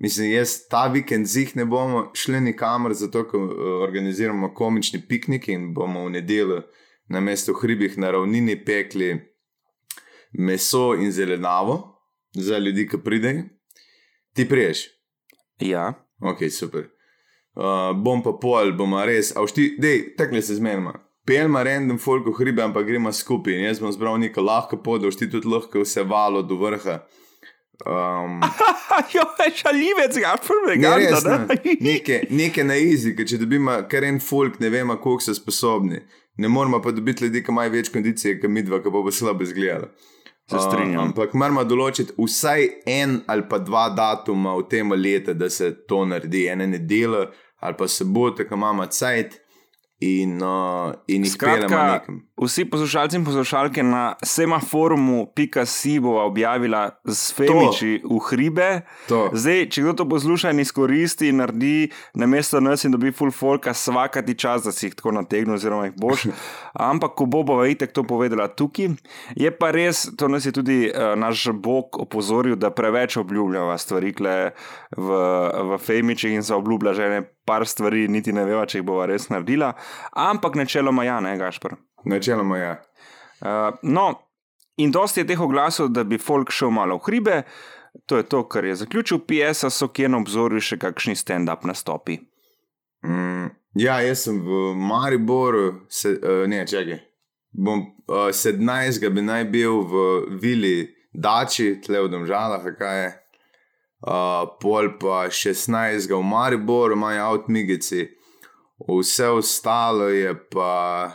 Mislim, 0.01 0.31
jaz 0.31 0.55
ta 0.69 0.87
vikend 0.87 1.25
zih 1.25 1.55
ne 1.55 1.65
bomo 1.65 2.11
šli 2.13 2.41
nikamor, 2.41 2.93
zato 2.93 3.23
ker 3.29 3.39
uh, 3.39 3.51
organiziramo 3.83 4.53
komični 4.53 5.01
piknik 5.07 5.47
in 5.47 5.73
bomo 5.73 6.05
v 6.05 6.15
nedeljo 6.17 6.61
na 7.09 7.19
mestu 7.19 7.53
hribih 7.53 7.97
na 7.97 8.11
ravnini 8.11 8.57
pekli 8.65 9.13
meso 10.33 10.95
in 10.95 11.11
zelenavo 11.11 11.81
za 12.33 12.57
ljudi, 12.57 12.87
ki 12.89 12.97
pridejo. 13.03 13.43
Ti 14.33 14.49
priješ? 14.49 14.87
Ja, 15.59 16.03
Ok, 16.23 16.49
super. 16.49 16.87
Uh, 17.53 17.91
bom 18.03 18.23
pa 18.23 18.33
pol, 18.39 18.71
bomo 18.77 19.01
res, 19.05 19.33
a 19.35 19.43
všti, 19.43 19.75
dej, 19.81 20.13
tekle 20.17 20.41
se 20.41 20.55
zmenima. 20.57 20.95
Pelma 21.27 21.63
random 21.63 21.99
folk 22.01 22.25
v 22.27 22.35
hribe, 22.39 22.63
ampak 22.63 22.87
gremo 22.87 23.11
skupaj. 23.13 23.53
In 23.53 23.67
Jaz 23.67 23.81
bom 23.83 23.91
zbral 23.93 24.17
neko 24.21 24.43
lahko 24.43 24.79
pot, 24.83 25.03
da 25.03 25.11
všti 25.11 25.29
tudi 25.35 25.51
lahko 25.51 25.83
vse 25.83 26.03
valo 26.07 26.41
do 26.43 26.57
vrha. 26.59 27.01
Um, 27.85 28.39
jo, 29.15 29.23
šalivec, 29.55 30.17
ga 30.23 30.33
ne, 30.37 30.41
prvega, 30.47 30.95
res, 30.97 31.25
ne. 31.27 31.57
Neke, 31.81 32.21
neke 32.31 32.63
na 32.63 32.77
izi, 32.79 33.11
ker 33.17 33.27
če 33.27 33.41
dobimo 33.41 33.75
kar 33.91 34.07
en 34.07 34.21
folk, 34.23 34.59
ne 34.63 34.71
vemo, 34.71 34.95
koliko 35.03 35.27
so 35.27 35.35
sposobni. 35.35 35.99
Ne 36.39 36.49
moramo 36.49 36.79
pa 36.81 36.93
dobiti 36.95 37.25
ljudi, 37.25 37.43
ki 37.43 37.51
imajo 37.51 37.73
več 37.75 37.91
kondicije, 37.93 38.39
kot 38.41 38.49
mi 38.49 38.63
dva, 38.63 38.79
ki 38.81 38.93
bo 38.93 39.03
slabo 39.11 39.43
izgledalo. 39.43 39.91
Se 40.49 40.59
strinjam. 40.59 40.99
Uh, 40.99 41.05
ampak 41.09 41.35
moramo 41.39 41.63
določiti 41.63 42.15
vsaj 42.19 42.65
en 42.89 43.21
ali 43.31 43.45
pa 43.47 43.61
dva 43.63 43.85
datuma 43.95 44.57
v 44.59 44.65
tem 44.71 44.91
letu, 44.91 45.35
da 45.35 45.47
se 45.49 45.71
to 45.87 46.01
naredi, 46.07 46.47
ene 46.51 46.67
nedelje 46.67 47.27
ali 47.63 47.77
pa 47.79 47.87
soboto, 47.87 48.43
ko 48.43 48.57
imamo 48.59 48.87
cajt 48.91 49.37
in, 50.03 50.41
uh, 50.43 50.93
in 51.07 51.23
jih 51.23 51.35
peljemo 51.39 51.77
nekam. 51.77 52.21
vsi 52.37 52.65
poslušalci 52.65 53.17
in 53.17 53.25
poslušalke 53.25 53.83
na 53.83 54.15
semaforumu.si 54.23 55.99
bo 55.99 56.17
objavila 56.25 56.89
z 57.05 57.33
Femiči 57.33 58.01
v 58.03 58.19
hribe. 58.29 58.69
To. 59.07 59.29
Zdaj, 59.33 59.67
če 59.71 59.83
kdo 59.85 59.93
to 59.93 60.07
posluša 60.09 60.51
in 60.51 60.59
izkoristi, 60.63 61.29
in 61.31 61.39
naredi 61.39 61.91
na 62.19 62.27
mesto 62.27 62.59
nas 62.59 62.83
in 62.83 62.91
dobi 62.91 63.11
full 63.11 63.31
folka, 63.31 63.73
svakati 63.73 64.35
čas, 64.39 64.63
da 64.67 64.71
si 64.71 64.87
jih 64.87 64.97
tako 64.99 65.15
nategne, 65.15 65.55
oziroma 65.55 65.87
jih 65.87 65.95
boš. 65.97 66.27
Ampak, 66.91 67.15
ko 67.15 67.25
bo 67.25 67.43
bova 67.47 67.67
itek 67.71 67.93
to 67.95 68.03
povedala 68.03 68.47
tukaj, 68.47 68.91
je 69.39 69.51
pa 69.51 69.71
res, 69.71 70.07
to 70.17 70.27
nas 70.27 70.45
je 70.45 70.51
tudi 70.51 70.79
uh, 70.89 71.13
naš 71.19 71.47
Bog 71.53 71.99
opozoril, 72.01 72.55
da 72.55 72.73
preveč 72.73 73.17
obljubljava 73.17 73.77
stvari 73.77 74.13
v, 74.13 75.07
v 75.69 75.77
Femičih 75.77 76.33
in 76.33 76.43
se 76.43 76.53
obljublja 76.53 76.93
že 76.93 77.09
ne 77.09 77.21
par 77.45 77.67
stvari, 77.67 78.07
niti 78.07 78.33
ne 78.33 78.45
veva, 78.47 78.65
če 78.65 78.79
jih 78.79 78.85
bova 78.87 79.07
res 79.09 79.27
naredila. 79.31 79.73
Ampak 80.11 80.55
načeloma 80.55 81.03
ja, 81.03 81.19
ne, 81.19 81.37
Gašpr. 81.37 81.75
Načeloma 82.05 82.57
ja. 82.57 82.73
Uh, 83.41 83.75
no, 83.83 84.13
in 84.77 84.91
dosti 84.91 85.23
je 85.23 85.27
teh 85.27 85.41
oglasov, 85.41 85.89
da 85.89 86.03
bi 86.03 86.17
folk 86.17 86.51
šel 86.51 86.71
malo 86.71 86.97
v 86.97 87.05
hribe. 87.07 87.41
To 88.05 88.17
je 88.17 88.23
to, 88.23 88.43
kar 88.49 88.65
je 88.65 88.75
zaključil. 88.75 89.19
PS-a 89.27 89.69
so 89.69 89.87
kje 89.87 90.09
na 90.09 90.17
obzorju 90.17 90.61
še 90.61 90.79
kakšni 90.81 91.15
stand-up 91.15 91.67
nastopi. 91.67 92.17
Mm, 93.05 93.51
ja, 93.77 93.99
jaz 94.01 94.23
sem 94.25 94.39
v 94.41 94.73
Mariboru, 94.79 95.83
se, 95.89 96.15
uh, 96.17 96.45
ne, 96.49 96.63
čakaj. 96.67 97.01
Bom, 97.53 97.85
uh, 98.07 98.31
17. 98.33 99.09
bi 99.13 99.21
naj 99.21 99.45
bil 99.53 99.83
v 99.85 100.05
Vili 100.41 100.77
Dači, 101.13 101.75
tle 101.85 102.01
v 102.07 102.09
Domžalah, 102.09 102.65
kaj 102.77 103.03
je. 103.03 103.11
Uh, 104.03 104.49
pol 104.59 104.95
pa 104.99 105.27
16. 105.29 106.09
v 106.09 106.23
Mariboru, 106.25 106.97
imajo 106.97 107.29
avtmigici, 107.35 108.07
vse 108.79 109.29
ostalo 109.29 110.09
je 110.09 110.49
pa 110.49 111.11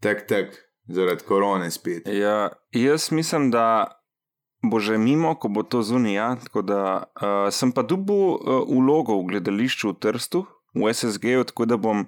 tek, 0.00 0.26
tek, 0.26 0.54
zaradi 0.88 1.24
korone 1.24 1.70
spet. 1.70 2.06
Ja, 2.06 2.48
jaz 2.72 3.10
mislim, 3.12 3.50
da 3.50 3.96
bo 4.62 4.80
že 4.80 4.98
mimo, 4.98 5.34
ko 5.34 5.48
bo 5.48 5.62
to 5.62 5.82
zunija. 5.82 6.22
Ja, 6.22 6.36
tako 6.36 6.62
da 6.62 7.02
uh, 7.02 7.52
sem 7.52 7.72
pa 7.72 7.82
dubu 7.82 8.34
uh, 8.34 8.64
vlogo 8.68 9.18
v 9.20 9.26
gledališču 9.30 9.90
v 9.90 9.98
Trstu, 10.00 10.46
v 10.74 10.94
SSG-ju, 10.94 11.44
tako 11.44 11.66
da 11.66 11.76
bom. 11.76 12.06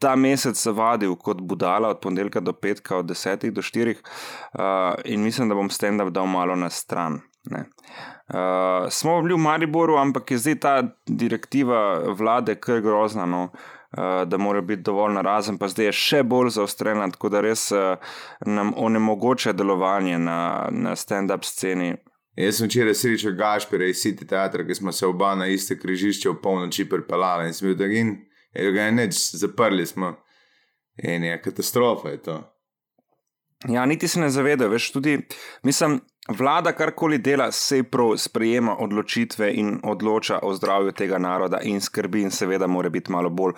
Ta 0.00 0.14
mesec 0.16 0.56
se 0.56 0.72
vadil 0.72 1.12
kot 1.20 1.42
budala, 1.44 1.90
od 1.92 1.98
ponedeljka 2.00 2.40
do 2.40 2.54
petka, 2.56 2.96
od 2.96 3.10
10 3.10 3.50
do 3.52 3.60
4, 3.60 3.98
uh, 4.00 4.94
in 5.04 5.20
mislim, 5.20 5.48
da 5.48 5.54
bom 5.54 5.68
stand-up 5.68 6.08
dal 6.08 6.26
malo 6.26 6.56
na 6.56 6.70
stran. 6.70 7.20
ne. 7.52 7.66
Uh, 8.32 8.88
smo 8.88 9.20
bili 9.22 9.34
v 9.34 9.44
Mariboru, 9.44 9.98
ampak 10.00 10.30
je 10.30 10.38
zdaj 10.38 10.56
ta 10.60 10.72
direktiva 11.06 11.98
vlade 12.16 12.54
kar 12.56 12.80
grozna, 12.80 13.26
no, 13.26 13.42
uh, 13.42 13.79
da 14.26 14.38
mora 14.38 14.60
biti 14.60 14.82
dovolj 14.82 15.14
narazen, 15.14 15.58
pa 15.58 15.68
zdaj 15.68 15.90
je 15.90 15.92
še 15.98 16.22
bolj 16.22 16.52
zaostrena, 16.54 17.08
tako 17.10 17.28
da 17.34 17.40
res 17.42 17.64
uh, 17.74 17.96
nam 18.46 18.70
onemogoča 18.76 19.52
delovanje 19.52 20.18
na, 20.18 20.68
na 20.70 20.94
stand-up 20.96 21.44
sceni. 21.44 21.96
Jaz 22.38 22.60
sem 22.60 22.70
včeraj 22.70 22.94
srečal 22.94 23.34
Gašpira 23.38 23.88
iz 23.90 24.02
City 24.04 24.28
Teatra, 24.28 24.64
ki 24.66 24.74
smo 24.78 24.92
se 24.92 25.06
oba 25.06 25.34
na 25.34 25.48
iste 25.50 25.74
križišče 25.78 26.30
v 26.30 26.38
polnoči 26.42 26.86
pripeljali 26.88 27.50
in 27.50 27.56
sem 27.56 27.68
bil 27.68 27.78
tak 27.80 27.96
in 27.96 28.14
ga 28.54 28.86
je 28.86 28.92
neč, 28.92 29.18
zaprli 29.42 29.86
smo. 29.86 30.14
In 31.02 31.24
je 31.24 31.42
katastrofa 31.42 32.14
je 32.14 32.22
to. 32.22 32.38
Ja, 33.68 33.86
niti 33.86 34.08
se 34.08 34.20
ne 34.20 34.30
zavedajo, 34.30 34.70
veš, 34.70 34.90
tudi, 34.92 35.18
mislim, 35.62 36.00
vlada 36.38 36.72
karkoli 36.72 37.18
dela, 37.18 37.52
se 37.52 37.82
prav 37.82 38.16
sprejema 38.16 38.76
odločitve 38.78 39.52
in 39.54 39.80
odloča 39.82 40.38
o 40.42 40.54
zdravju 40.54 40.92
tega 40.92 41.18
naroda 41.18 41.60
in 41.62 41.80
skrbi, 41.80 42.22
in 42.22 42.30
seveda 42.30 42.66
mora 42.66 42.88
biti 42.88 43.12
malo 43.12 43.30
bolj 43.30 43.52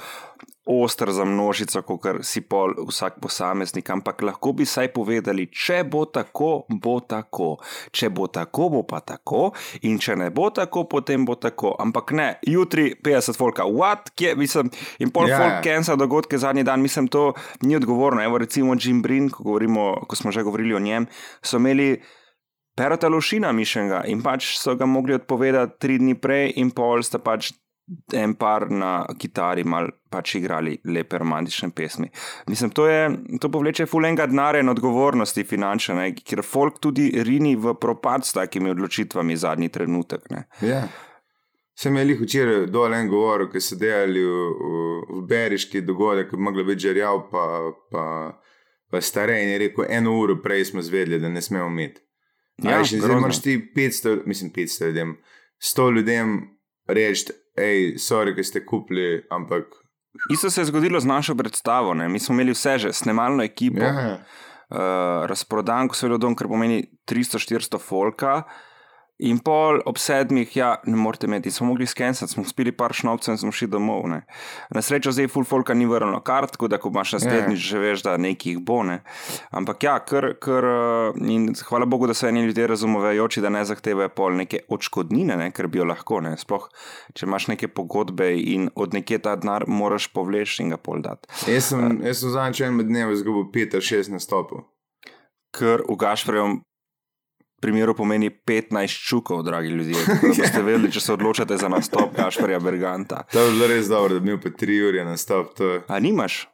oster 0.67 1.13
za 1.13 1.25
množico, 1.25 1.83
kot 1.83 2.07
si 2.23 2.41
pol 2.41 2.75
vsak 2.89 3.19
posameznik. 3.21 3.91
Ampak 3.91 4.23
lahko 4.23 4.53
bi 4.53 4.67
saj 4.67 4.93
povedali, 4.95 5.49
če 5.51 5.83
bo 5.91 6.05
tako, 6.07 6.67
bo 6.69 7.01
tako, 7.01 7.57
če 7.91 8.11
bo 8.15 8.29
tako, 8.31 8.69
bo 8.77 8.83
pa 8.87 9.01
tako, 9.01 9.51
in 9.83 9.99
če 9.99 10.17
ne 10.17 10.31
bo 10.31 10.51
tako, 10.55 10.85
potem 10.91 11.27
bo 11.27 11.35
tako. 11.35 11.75
Ampak 11.83 12.15
ne, 12.15 12.29
jutri 12.47 12.93
50 12.95 13.41
volka, 13.41 13.67
what, 13.67 14.15
kje, 14.15 14.37
mislim, 14.39 14.71
in 15.03 15.11
pol 15.11 15.27
yeah. 15.27 15.43
folk 15.43 15.59
ja. 15.59 15.63
cancel 15.67 15.99
dogodke 15.99 16.39
zadnji 16.39 16.63
dan, 16.63 16.83
mislim, 16.83 17.11
to 17.11 17.33
ni 17.63 17.77
odgovorno. 17.77 18.23
Evo, 18.23 18.39
recimo 18.39 18.79
Jim 18.79 19.03
Brin, 19.03 19.31
ko, 19.31 19.43
govorimo, 19.43 20.05
ko 20.07 20.17
smo 20.17 20.31
že 20.33 20.47
govorili 20.47 20.75
o 20.75 20.81
njem, 20.83 21.11
so 21.43 21.59
imeli. 21.59 21.97
Perota 22.77 23.09
Lošina 23.13 23.53
mišljenega 23.53 24.05
in 24.09 24.23
pač 24.25 24.55
so 24.57 24.75
ga 24.81 24.87
mogli 24.89 25.15
odpovedati 25.15 25.77
tri 25.81 25.99
dni 26.01 26.17
prej, 26.21 26.55
in 26.57 26.71
pol 26.73 27.05
sta 27.05 27.21
pač 27.21 27.53
en 28.15 28.35
par 28.35 28.71
na 28.71 29.05
kitari 29.19 29.65
mal 29.65 29.91
pač 30.11 30.37
igrali 30.39 30.77
lepe 30.85 31.19
romantične 31.19 31.71
pesmi. 31.77 32.09
Mislim, 32.49 32.71
to, 32.71 32.87
je, 32.89 33.09
to 33.41 33.51
povleče 33.53 33.87
fulenga 33.87 34.27
denarja 34.27 34.63
in 34.63 34.73
odgovornosti 34.73 35.45
finančne, 35.45 35.97
ne, 35.99 36.11
ker 36.15 36.45
folk 36.47 36.79
tudi 36.81 37.11
rini 37.27 37.57
v 37.57 37.75
propad 37.81 38.25
s 38.25 38.37
takimi 38.37 38.71
odločitvami 38.73 39.37
zadnji 39.37 39.69
trenutek. 39.69 40.31
Ne. 40.31 40.45
Ja. 40.63 40.85
Sem 41.77 41.97
jih 41.97 42.21
včeraj 42.21 42.67
dol 42.71 42.95
en 42.95 43.09
govoril, 43.11 43.49
ki 43.51 43.61
so 43.61 43.77
delali 43.81 44.23
v, 44.23 44.41
v, 44.53 44.81
v 45.19 45.27
Beriški 45.29 45.83
dogodek, 45.85 46.31
ki 46.31 46.39
bi 46.39 46.47
mogla 46.49 46.67
biti 46.69 46.87
žerjav, 46.87 47.27
pa, 47.33 47.45
pa, 47.91 48.05
pa 48.93 49.01
starej 49.01 49.43
in 49.43 49.55
je 49.55 49.61
rekel, 49.67 49.89
eno 49.89 50.15
uro 50.21 50.37
prej 50.45 50.69
smo 50.71 50.85
zvedeli, 50.85 51.21
da 51.21 51.33
ne 51.33 51.43
smemo 51.43 51.71
imeti. 51.73 52.05
Ja, 52.63 52.79
Ja, 52.79 52.85
zdaj 52.85 53.17
imaš 53.17 53.43
ti 53.43 53.73
500, 53.77 54.23
mislim 54.27 54.53
500 54.53 54.87
ljudem, 54.87 55.17
100 55.63 55.95
ljudem 55.97 56.41
reči, 56.87 57.33
hej, 57.57 57.95
sorry, 57.99 58.35
ki 58.35 58.45
ste 58.45 58.67
kupili, 58.67 59.23
ampak. 59.31 59.65
Isto 60.31 60.51
se 60.51 60.61
je 60.61 60.65
zgodilo 60.65 61.01
z 61.01 61.07
našo 61.07 61.35
predstavo. 61.35 61.95
Ne. 61.95 62.09
Mi 62.09 62.21
smo 62.21 62.35
imeli 62.35 62.53
vse 62.53 62.79
že, 62.79 62.93
snemalno 62.93 63.43
ekipo, 63.43 63.81
Ja, 63.85 64.19
uh, 64.71 65.27
razprodan, 65.27 65.89
ko 65.89 65.97
so 65.97 66.07
bili 66.07 66.19
dom, 66.19 66.37
kar 66.37 66.49
pomeni 66.49 66.83
300-400 67.09 67.81
folka. 67.81 68.43
In 69.23 69.39
pol 69.39 69.79
ob 69.87 70.01
sedmih, 70.03 70.51
ja, 70.57 70.73
ne 70.89 70.97
morete 70.99 71.29
imeti, 71.29 71.51
smo 71.55 71.69
mogli 71.69 71.87
skenirati, 71.87 72.33
smo 72.33 72.43
spili 72.45 72.73
par 72.75 72.91
šnovcev 72.97 73.37
in 73.37 73.39
smo 73.39 73.53
šli 73.55 73.69
domov. 73.71 74.09
Ne. 74.11 74.23
Na 74.75 74.83
srečo 74.83 75.13
zdaj 75.15 75.29
full 75.31 75.47
folka 75.47 75.75
ni 75.79 75.87
vrnilo 75.87 76.19
kart, 76.27 76.57
tako 76.57 76.69
da 76.73 76.81
ko 76.83 76.91
imaš 76.91 77.13
naslednjič, 77.19 77.61
že 77.61 77.79
veš, 77.79 78.03
da 78.03 78.17
nekih 78.19 78.59
bo. 78.59 78.81
Ne. 78.83 78.99
Ampak 79.55 79.87
ja, 79.87 79.95
ker, 80.03 80.33
ker, 80.43 80.67
eh, 80.67 81.21
in 81.31 81.53
hvala 81.69 81.87
Bogu, 81.87 82.09
da 82.11 82.17
so 82.19 82.27
eni 82.27 82.43
ljudje 82.49 82.67
razumevajoči, 82.73 83.45
da 83.45 83.53
ne 83.55 83.63
zahtevajo 83.65 84.11
pol 84.17 84.35
neke 84.43 84.65
odškodnine, 84.69 85.39
ne, 85.39 85.51
ker 85.55 85.71
bi 85.71 85.79
jo 85.79 85.87
lahko. 85.87 86.19
Ne. 86.25 86.35
Sploh, 86.41 86.67
če 87.15 87.27
imaš 87.31 87.47
neke 87.53 87.71
pogodbe 87.71 88.33
in 88.35 88.71
od 88.75 88.99
nekje 88.99 89.23
ta 89.23 89.37
denar 89.39 89.69
moraš 89.71 90.09
povleči 90.11 90.65
in 90.67 90.75
ga 90.75 90.81
pol 90.83 90.99
dati. 91.03 91.31
jaz 91.47 91.71
sem, 91.71 92.01
jaz 92.03 92.25
sem 92.25 92.35
zadnjič 92.35 92.67
en 92.67 92.77
med 92.81 92.91
dnevi 92.91 93.15
izgubil 93.15 93.47
5 93.55 93.79
ali 93.79 93.89
6 93.93 94.13
nastopov. 94.19 94.67
Ker 95.53 95.87
v 95.87 95.97
Gašprejevem 96.01 96.63
primeru 97.63 97.95
pomeni 97.95 98.31
15 98.43 98.69
čukov, 99.01 99.43
dragi 99.43 99.69
ljudje. 99.71 99.95
Da 100.19 100.29
boste 100.29 100.63
vedeli, 100.63 100.91
če 100.91 101.01
se 101.01 101.13
odločate 101.13 101.57
za 101.57 101.69
nastop 101.69 102.17
Gašpreja 102.17 102.59
Berganta. 102.61 103.23
To 103.31 103.41
je 103.41 103.51
bilo 103.51 103.67
res 103.69 103.87
dobro, 103.87 104.15
da 104.15 104.21
bi 104.21 104.29
imel 104.29 104.41
pa 104.43 104.51
3 104.51 104.81
ure 104.83 105.05
nastop. 105.05 105.55
To, 105.55 105.69
je- 105.69 105.83
A 105.89 106.01
nimaš? 106.01 106.49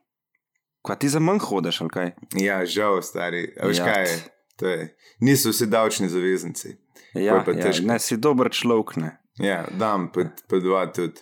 Kva 0.83 0.95
ti 0.95 1.09
za 1.09 1.19
manj 1.19 1.41
hodeš, 1.41 1.81
ali 1.81 1.91
kaj? 1.91 2.11
ja, 2.37 2.61
žal, 2.67 3.03
stari. 3.03 3.49
A 3.57 3.67
Veš 3.67 3.79
Ja. 3.79 3.85
kaj 3.85 4.03
je? 4.05 4.19
To 4.57 4.69
je. 4.69 4.85
Niso 5.21 5.51
vsi 5.51 5.67
davčni 5.67 6.09
zavezanci. 6.09 6.77
Ja, 7.15 7.23
ja, 7.35 7.45
težko. 7.45 7.87
ne, 7.87 7.99
si 7.99 8.17
dober 8.17 8.51
človek, 8.51 8.97
ne. 8.97 9.17
Ja, 9.39 9.65
dam 9.73 10.09
pa, 10.13 10.21
pa 10.49 10.59
dva 10.59 10.87
tudi. 10.87 11.21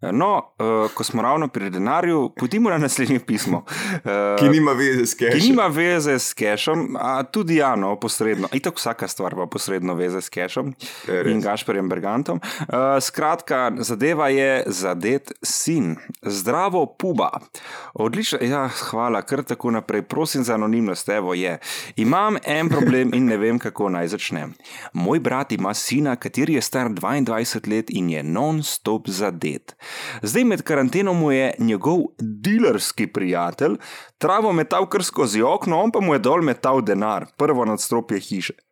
No, 0.00 0.52
uh, 0.58 0.90
ko 0.94 1.04
smo 1.04 1.22
ravno 1.22 1.48
pri 1.48 1.70
denarju, 1.70 2.32
pojdimo 2.36 2.70
na 2.70 2.78
naslednje 2.78 3.18
pismo. 3.18 3.64
Uh, 3.94 4.10
Ki 4.38 4.48
nima 4.48 4.72
veze 4.72 5.06
s 5.06 5.14
Ki 5.14 5.24
cashom. 5.24 5.40
nima 5.50 5.66
veze 5.66 6.18
s 6.18 6.34
cashom, 6.34 6.96
a 7.00 7.22
tudi 7.22 7.56
ja, 7.56 7.76
no, 7.76 7.96
posredno. 8.00 8.48
In 8.52 8.60
tako 8.60 8.76
vsaka 8.76 9.08
stvar 9.08 9.32
ima 9.32 9.46
posredno 9.46 9.94
veze 9.94 10.20
s 10.20 10.28
cashom 10.28 10.74
Je 11.08 11.22
res. 11.22 11.32
in 11.32 11.40
Gašperjem 11.40 11.88
Bergantom. 11.88 12.40
Uh, 12.60 12.66
skratka, 13.00 13.72
zadeva 13.78 14.28
je 14.28 14.62
zadet 14.66 15.32
sin, 15.42 15.96
zdravo 16.22 16.86
puba. 16.86 17.30
Odlično, 17.94 18.38
ja, 18.42 18.68
hvala, 18.68 19.22
kar 19.22 19.42
tako 19.42 19.70
naprej. 19.70 20.02
Prosim 20.02 20.44
za 20.44 20.54
anonimnost, 20.54 21.08
evo 21.08 21.34
je. 21.34 21.58
Imam 21.96 22.36
en 22.44 22.68
problem 22.68 23.14
in 23.14 23.26
ne 23.26 23.36
vem, 23.36 23.58
kako 23.58 23.88
naj 23.88 24.08
začnem. 24.08 24.54
Moj 24.92 25.20
brat 25.20 25.52
ima 25.52 25.74
sina, 25.74 26.16
kateri 26.16 26.54
je 26.54 26.62
star 26.62 26.88
22 26.88 27.68
let 27.70 27.90
in 27.90 28.10
je 28.10 28.22
non-stop 28.22 29.08
zadet. 29.08 29.76
Zdaj 30.22 30.44
med 30.44 30.62
karanteno 30.62 31.12
mu 31.14 31.32
je 31.32 31.54
njegov 31.58 31.98
dilerski 32.18 33.06
prijatelj 33.06 33.76
travo 34.18 34.52
metal 34.52 34.88
kar 34.88 35.04
skozi 35.04 35.42
okno, 35.42 35.80
on 35.82 35.92
pa 35.92 36.00
mu 36.00 36.14
je 36.14 36.18
dol 36.18 36.42
metal 36.42 36.82
denar, 36.84 37.26
prvo 37.36 37.64
nadstropje 37.64 38.20
hiše. 38.20 38.65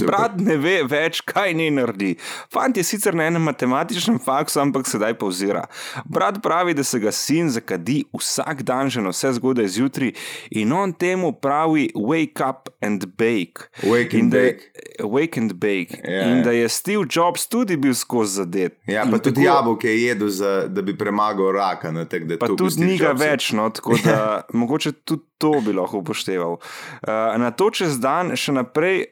Brat 0.00 0.38
ne 0.38 0.56
ve 0.56 0.82
več, 0.84 1.20
kaj 1.22 1.52
naj 1.52 1.70
naredi. 1.70 2.14
Fant 2.48 2.72
je 2.72 2.82
sicer 2.82 3.12
na 3.12 3.24
enem 3.24 3.42
matematičnem 3.42 4.18
faksu, 4.18 4.58
ampak 4.58 4.86
sedaj 4.86 5.14
pauzira. 5.14 5.66
Brat 6.06 6.38
pravi, 6.40 6.72
da 6.72 6.82
se 6.82 6.98
ga 6.98 7.12
sin 7.12 7.50
zakadi 7.50 8.04
vsak 8.10 8.62
dan, 8.62 8.88
že 8.88 9.00
na 9.00 9.10
vse 9.10 9.32
zgodaj 9.32 9.68
zjutraj, 9.68 10.14
in 10.52 10.72
on 10.72 10.92
temu 10.92 11.32
pravi: 11.34 11.90
Wake 11.94 12.40
up 12.40 12.70
and 12.80 13.04
bake. 13.14 13.68
Wake 13.82 14.14
In 14.14 14.20
and 14.22 14.32
je- 14.32 14.40
bake. 14.42 14.62
Wake 15.02 15.36
and 15.36 15.52
bake. 15.54 16.00
Ja, 16.02 16.22
in 16.24 16.36
ja. 16.36 16.42
da 16.42 16.50
je 16.52 16.68
Steve 16.70 17.04
Jobs 17.06 17.46
tudi 17.46 17.76
bil 17.76 17.94
skozi 17.94 18.34
zadet. 18.34 18.78
Ja, 18.86 19.02
In 19.02 19.10
pa 19.10 19.18
tudi 19.18 19.34
tako- 19.36 19.46
jabolke 19.46 19.84
je 19.86 20.02
jedel, 20.02 20.28
za, 20.30 20.68
da 20.68 20.82
bi 20.82 20.94
premagal 20.94 21.52
raka. 21.52 21.90
No, 21.90 22.04
tak, 22.06 22.22
Pa 22.38 22.46
tudi 22.48 22.70
Steve 22.70 22.86
ni 22.86 22.96
ga 22.96 23.06
Jobs- 23.06 23.20
več, 23.20 23.52
no, 23.52 23.68
tako 23.70 23.98
da 23.98 24.18
mogoče 24.54 24.92
tudi 24.94 25.22
to 25.38 25.60
bi 25.60 25.72
lahko 25.72 25.98
upošteval. 25.98 26.52
Uh, 26.52 27.08
na 27.34 27.50
to 27.50 27.66
čez 27.68 27.98
dan 27.98 28.30
še 28.32 28.52
naprej 28.52 29.10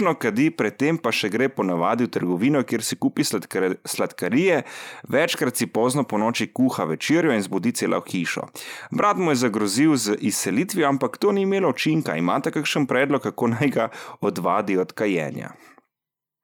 verižno 0.00 0.14
kadi, 0.18 0.50
predtem 0.50 0.96
pa 0.98 1.12
še 1.12 1.28
gre 1.28 1.48
ponavadi 1.48 2.06
v 2.06 2.10
trgovino, 2.10 2.62
kjer 2.64 2.82
si 2.82 2.96
kupi 2.96 3.24
sladkar, 3.24 3.76
sladkarije, 3.84 4.62
večkrat 5.08 5.56
si 5.56 5.66
pozno 5.66 6.04
po 6.04 6.18
noči 6.18 6.48
kuha 6.52 6.84
večerjo 6.84 7.32
in 7.32 7.42
zbudi 7.42 7.72
celo 7.72 8.00
hišo. 8.00 8.48
Brat 8.90 9.18
mu 9.18 9.30
je 9.30 9.42
zagrozil 9.44 9.96
z 9.96 10.16
izselitvijo, 10.20 10.88
ampak 10.88 11.18
to 11.18 11.32
ni 11.32 11.42
imelo 11.42 11.70
učinka. 11.70 12.16
Imate 12.16 12.50
kakšen 12.50 12.86
predlog, 12.86 13.22
kako 13.22 13.52
naj 13.52 13.68
ga 13.68 13.88
odvadi 14.20 14.78
od 14.78 14.92
kajenja? 14.92 15.52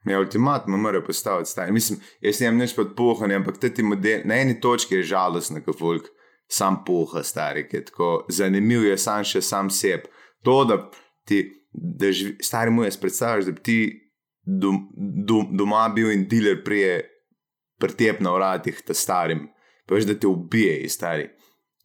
Ja, 0.04 0.20
ultimatno 0.20 0.76
mora 0.76 1.00
postaviti 1.02 1.50
stari. 1.50 1.72
Mislim, 1.72 1.98
jaz 2.20 2.40
nimam 2.40 2.60
nič 2.60 2.76
pod 2.76 2.94
pohanje, 2.96 3.40
ampak 3.40 3.58
ti 3.58 3.82
model, 3.82 4.20
na 4.24 4.36
eni 4.36 4.60
točki 4.60 5.00
je 5.00 5.08
žalostno, 5.16 5.64
ko 5.64 5.72
folk 5.72 6.12
sam 6.48 6.84
poha, 6.86 7.24
stari, 7.24 7.66
ki 7.68 7.76
je 7.76 7.84
tako 7.88 8.26
zanimiv, 8.28 8.84
je 8.84 8.98
sam 8.98 9.24
še 9.24 9.42
sam 9.42 9.70
seb. 9.70 10.06
To, 10.44 10.62
da 10.68 10.78
ti, 11.26 11.42
da 11.76 12.12
živi, 12.12 12.36
stari 12.42 12.70
mu 12.70 12.84
jaz 12.84 12.96
predstavljaš, 12.96 13.44
da 13.44 13.52
bi 13.52 13.62
ti 13.62 13.78
dom, 14.42 14.88
dom, 15.26 15.50
doma 15.56 15.88
bil 15.94 16.10
in 16.12 16.26
dealer 16.28 16.62
prije 16.64 17.02
pretep 17.78 18.20
na 18.20 18.32
vratih, 18.32 18.78
ta 18.86 18.94
starim, 18.94 19.48
pa 19.86 19.94
veš, 19.94 20.06
da 20.08 20.14
te 20.14 20.26
ubije, 20.26 20.88
stari. 20.88 21.28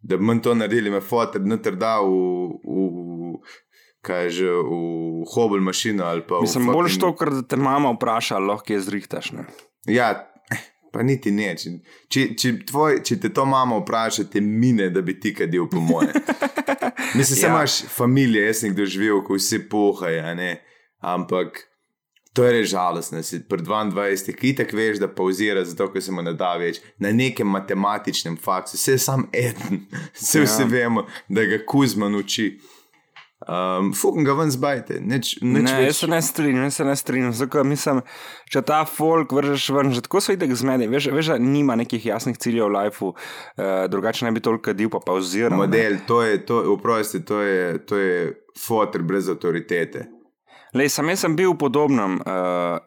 Da 0.01 0.17
bi 0.17 0.23
manj 0.23 0.39
to 0.41 0.53
naredili, 0.55 0.89
me 0.89 1.01
fotor 1.01 1.41
noter 1.41 1.75
da 1.75 1.99
v, 2.01 2.07
v, 2.63 3.41
kaj 4.01 4.23
je 4.23 4.29
že, 4.29 4.47
v 4.49 4.79
hobel 5.35 5.61
mašino 5.61 6.05
ali 6.05 6.23
pa 6.25 6.39
v 6.39 6.47
Mislim, 6.47 6.71
bolj 6.71 6.87
fucking- 6.89 7.01
to, 7.01 7.11
kar 7.15 7.29
da 7.29 7.41
te 7.43 7.55
mama 7.55 7.91
vpraša, 7.91 8.39
lahko 8.39 8.73
je 8.73 8.79
zrihtaš. 8.81 9.31
Ne? 9.31 9.45
Ja, 9.85 10.30
pa 10.91 11.03
niti 11.03 11.31
ne. 11.31 11.53
Če, 11.55 11.71
če, 12.09 12.25
če, 12.35 12.51
tvoj, 12.69 13.01
če 13.07 13.19
te 13.19 13.29
to 13.33 13.45
mama 13.45 13.77
vpraša, 13.81 14.27
te 14.31 14.41
mine, 14.41 14.89
da 14.89 15.01
bi 15.01 15.15
ti 15.19 15.33
kadil 15.33 15.67
po 15.71 15.79
moje. 15.79 16.11
Mislim, 17.17 17.39
Ja. 17.43 17.49
imaš 17.49 17.81
družino, 17.91 18.45
jaz 18.45 18.61
sem 18.63 18.75
doživel, 18.75 19.23
ko 19.23 19.35
vsi 19.35 19.59
ne? 20.35 20.51
ampak 21.01 21.63
to 22.33 22.43
je 22.43 22.51
res 22.51 22.69
žalostno. 22.69 23.19
Si 23.23 23.41
pri 23.43 23.63
22, 23.63 24.35
ki 24.37 24.53
tako 24.55 24.77
veš, 24.77 24.99
da 25.01 25.07
pauzira, 25.11 25.63
zato 25.65 25.89
ker 25.91 26.03
se 26.03 26.11
mu 26.11 26.21
ne 26.21 26.33
da 26.33 26.53
več 26.57 26.79
na 26.99 27.11
nekem 27.11 27.47
matematičnem 27.47 28.37
faksu, 28.37 28.77
vse 28.77 28.91
je 28.95 29.01
sam 29.01 29.25
eden, 29.33 29.81
vse 30.15 30.39
Ja. 30.39 30.45
vsi 30.45 30.63
vemo, 30.69 31.07
da 31.27 31.45
ga 31.45 31.59
Kuzman 31.67 32.15
uči. 32.15 32.59
Um, 33.41 33.87
Fukam 33.91 34.21
ga 34.21 34.33
ven 34.33 34.51
zbajte, 34.53 34.99
nič, 35.01 35.39
nič 35.41 35.63
Ne, 35.63 35.73
več. 35.73 35.87
jaz 35.87 35.97
se 35.97 36.07
ne 36.07 36.19
strinjam, 36.21 36.63
jaz 36.63 36.75
se 36.75 36.85
ne 36.85 36.93
strinjam. 36.95 37.33
Zato, 37.33 37.63
mislim, 37.63 38.03
če 38.45 38.61
ta 38.61 38.85
folk 38.85 39.31
vržeš 39.31 39.69
ven, 39.71 39.89
že 39.91 40.01
tako 40.01 40.21
so 40.21 40.29
idek 40.31 40.53
zmedi, 40.53 40.85
veš, 40.85 41.09
veš, 41.09 41.25
da 41.27 41.39
nima 41.39 41.73
nekih 41.75 42.05
jasnih 42.05 42.37
ciljev 42.37 42.69
v 42.69 42.75
lifeu, 42.75 43.09
uh, 43.09 43.65
drugače 43.87 44.25
ne 44.25 44.31
bi 44.31 44.39
toliko 44.39 44.69
kadil, 44.69 44.89
pa 44.89 45.01
pauziral. 45.01 45.49
ne. 45.51 45.57
Model, 45.57 45.97
to 46.05 46.21
je, 46.21 46.37
to, 46.45 46.61
oprosti, 46.69 47.25
to 47.25 47.41
je, 47.41 47.61
to 47.79 47.97
je 47.97 48.17
fotor 48.57 49.01
brez 49.01 49.25
avtoritete. 49.27 50.05
Lej, 50.71 50.87
sam 50.87 51.09
jaz 51.09 51.19
sem 51.19 51.33
bil 51.35 51.51
v 51.51 51.57
podobnem 51.59 52.21
uh, 52.21 52.77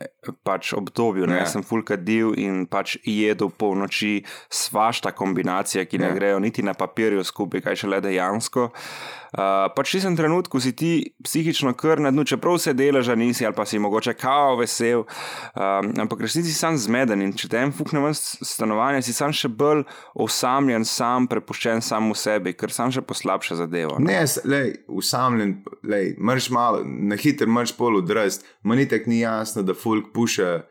pač 0.41 0.71
obdobju, 0.73 1.27
ne 1.27 1.37
Ja. 1.37 1.43
ja. 1.43 1.47
sem 1.47 1.61
full 1.61 1.83
kadil 1.85 2.31
in 2.33 2.65
pač 2.65 2.95
jedel 3.05 3.51
po 3.51 3.75
noči, 3.75 4.23
svašta 4.49 5.11
kombinacija, 5.13 5.85
ki 5.85 5.99
ne 5.99 6.09
Ja. 6.09 6.15
grejo 6.15 6.39
niti 6.41 6.63
na 6.63 6.73
papirju 6.73 7.21
skupaj, 7.21 7.61
kaj 7.61 7.77
še 7.77 7.91
le 7.91 8.01
dejansko. 8.01 8.71
Uh, 8.71 9.24
pač 9.35 9.91
v 9.91 9.97
tistem 9.99 10.17
trenutku 10.17 10.61
si 10.63 10.73
ti 10.77 10.91
psihično 11.25 11.75
kar 11.75 12.01
na 12.01 12.13
dnu, 12.15 12.25
čeprav 12.25 12.59
se 12.63 12.75
delaš, 12.75 13.11
nisi 13.19 13.47
ali 13.47 13.55
pa 13.55 13.67
si 13.67 13.79
mogoče 13.79 14.15
kao 14.15 14.57
vesel, 14.57 15.03
um, 15.03 15.91
ampak 16.01 16.21
resnici 16.21 16.53
si 16.53 16.59
sam 16.59 16.79
zmeden 16.79 17.23
in 17.23 17.33
če 17.35 17.51
te 17.51 17.59
en 17.59 17.73
fukne 17.75 18.03
ven 18.05 18.15
stanovanja, 18.15 19.03
si 19.03 19.15
sam 19.17 19.35
še 19.35 19.51
bolj 19.51 19.83
osamljen, 20.15 20.87
sam 20.87 21.27
prepuščen 21.31 21.83
sam 21.83 22.13
v 22.13 22.19
sebi, 22.19 22.55
ker 22.55 22.71
sam 22.71 22.95
še 22.95 23.03
poslabša 23.03 23.59
zadevo. 23.65 23.99
ne. 23.99 24.15
Ne, 24.15 24.23
lej, 24.47 24.71
usamljen, 24.89 25.57
lej, 25.83 26.15
mrš 26.23 26.51
malo, 26.55 26.85
na 26.85 27.19
hiter 27.19 27.51
mrš 27.51 27.75
pol 27.79 27.99
odrast. 27.99 28.47
Mani 28.63 28.87
tako 28.89 29.11
ni 29.11 29.21
jasno, 29.25 29.67
da 29.67 29.75
folk 29.75 30.13
puša 30.15 30.63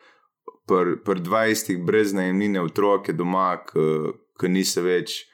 pri 0.68 0.96
pr 1.04 1.20
20 1.20 1.84
brez 1.84 2.14
najemnine 2.16 2.62
otroke 2.64 3.14
doma, 3.14 3.58
ki 3.68 4.48
niso 4.48 4.84
več, 4.86 5.26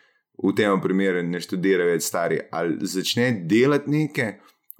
v 0.44 0.54
tem 0.56 0.82
primeru 0.82 1.24
ne 1.24 1.42
študirajo 1.44 1.92
več 1.94 2.06
stari, 2.08 2.40
ali 2.52 2.78
začne 2.88 3.32
delati 3.50 3.92
nekaj. 3.92 4.38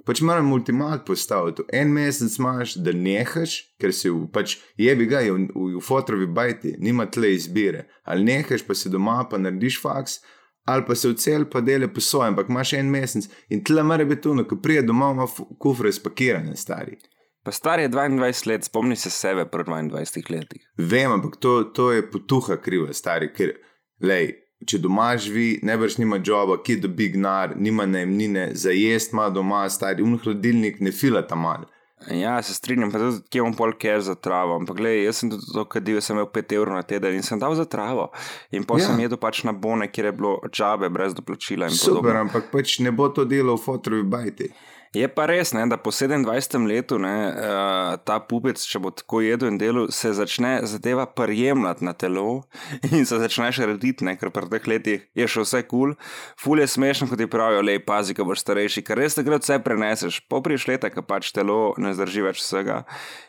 Pač 0.08 0.22
moram 0.24 0.48
ultimat 0.52 1.04
postaviti. 1.06 1.62
En 1.76 1.92
mesec 1.92 2.38
imaš, 2.40 2.78
da 2.80 2.94
nehaš, 2.96 3.58
ker 3.78 3.92
si 3.92 4.08
v, 4.08 4.24
pač 4.32 4.56
jebi 4.80 5.06
ga, 5.06 5.20
je 5.20 5.34
v, 5.36 5.44
v, 5.52 5.66
v 5.76 5.82
fotrovi 5.84 6.26
bajti, 6.26 6.72
nima 6.80 7.04
tle 7.06 7.34
izbire. 7.36 7.84
Ali 8.08 8.24
nehaš, 8.30 8.64
pa 8.66 8.74
si 8.74 8.90
doma, 8.90 9.20
pa 9.28 9.38
narediš 9.38 9.76
faks, 9.82 10.18
ali 10.64 10.86
pa 10.88 10.96
se 10.96 11.12
v 11.12 11.20
cel 11.20 11.44
pa 11.52 11.60
dele 11.60 11.88
po 11.92 12.00
svojem, 12.00 12.32
ampak 12.32 12.48
imaš 12.48 12.74
en 12.80 12.90
mesec 12.90 13.28
in 13.52 13.62
tle 13.64 13.84
mora 13.84 14.08
biti 14.08 14.24
tu, 14.24 14.34
ko 14.48 14.56
prije 14.56 14.86
domov, 14.88 15.14
ima 15.18 15.28
kufre 15.60 15.92
spakirane, 15.92 16.56
stari. 16.56 16.96
Pa 17.44 17.52
star 17.52 17.80
je 17.80 17.88
22 17.88 18.46
let, 18.48 18.64
spomni 18.64 18.96
se 18.96 19.10
sebe 19.10 19.46
pri 19.48 19.64
22 19.64 20.30
letih. 20.30 20.64
Vem, 20.76 21.12
ampak 21.12 21.36
to, 21.36 21.64
to 21.64 21.92
je 21.92 22.04
potuha 22.10 22.56
kriva, 22.60 22.92
stari, 22.92 23.30
ker, 23.32 23.54
lej, 24.00 24.34
če 24.66 24.78
doma 24.78 25.16
živi, 25.16 25.60
najbrž 25.62 25.98
nima 25.98 26.18
joba, 26.20 26.58
ki 26.62 26.76
dobi 26.76 27.08
gnar, 27.08 27.54
nima 27.56 27.86
najemnine, 27.86 28.50
za 28.54 28.70
jesti 28.70 29.14
ima 29.14 29.30
doma, 29.30 29.64
stari, 29.70 30.02
un 30.02 30.18
hladilnik 30.18 30.80
ne 30.80 30.92
fila 30.92 31.22
tam 31.22 31.40
mal. 31.40 31.64
Ja, 32.08 32.42
se 32.42 32.54
strinjam, 32.54 32.88
pa 32.88 32.98
tudi 32.98 33.20
kje 33.28 33.38
imam 33.38 33.52
pol 33.52 33.72
cash 33.76 34.06
za 34.06 34.14
travo. 34.14 34.54
Ampak 34.56 34.76
gledaj, 34.76 35.02
jaz 35.04 35.16
sem 35.16 35.30
tudi 35.30 35.44
to 35.52 35.64
kadil, 35.64 35.98
sem 36.00 36.16
imel 36.16 36.30
5 36.32 36.54
evrov 36.56 36.72
na 36.74 36.82
teden 36.82 37.12
in 37.14 37.22
sem 37.22 37.38
dal 37.38 37.52
za 37.54 37.64
travo. 37.64 38.06
In 38.50 38.64
potem 38.64 38.82
Ja. 38.82 38.86
sem 38.88 39.00
jedel 39.00 39.18
pač 39.18 39.42
na 39.44 39.52
bone, 39.52 39.84
kjer 39.86 40.06
je 40.06 40.12
bilo 40.12 40.40
džabe 40.48 40.88
brez 40.88 41.12
doplačila. 41.14 41.68
Super, 41.70 42.00
podobno. 42.00 42.20
ampak 42.20 42.48
pač 42.50 42.78
ne 42.78 42.90
bo 42.90 43.08
to 43.08 43.24
delo 43.24 43.56
v 43.56 43.60
fotrovi 43.60 44.02
bajti. 44.02 44.48
Je 44.90 45.06
pa 45.06 45.22
res, 45.30 45.52
ne, 45.54 45.62
da 45.70 45.76
po 45.78 45.92
27 45.94 46.64
letu 46.66 46.96
ne, 46.98 47.14
uh, 47.30 47.92
ta 48.02 48.16
pupec, 48.26 48.58
če 48.58 48.80
bo 48.82 48.90
tako 48.90 49.20
jedel 49.22 49.52
in 49.52 49.58
delal, 49.60 49.86
se 49.94 50.10
začne 50.18 50.64
zadeva 50.66 51.04
prijemati 51.06 51.86
na 51.86 51.92
telo 51.94 52.42
in 52.90 53.06
se 53.06 53.20
začne 53.22 53.52
še 53.54 53.68
rediti, 53.70 54.02
ne, 54.02 54.16
ker 54.18 54.32
pri 54.34 54.50
teh 54.50 54.66
letih 54.72 55.04
je 55.14 55.28
še 55.30 55.44
vse 55.46 55.62
kul. 55.62 55.94
Cool. 55.94 55.94
Ful 56.42 56.58
je 56.58 56.66
smešno, 56.74 57.06
ko 57.06 57.14
ti 57.20 57.30
pravijo, 57.30 57.62
le 57.62 57.78
pazi, 57.78 58.16
ko 58.18 58.26
boš 58.26 58.42
starejši, 58.42 58.82
ker 58.82 58.98
res 58.98 59.14
takrat 59.14 59.46
vse 59.46 59.60
preneseš. 59.62 60.18
Popriš 60.26 60.66
leta, 60.72 60.90
ko 60.90 61.06
pač 61.06 61.30
telo 61.36 61.76
ne 61.78 61.94
zdrži 61.94 62.26
več 62.26 62.42
vsega 62.42 62.82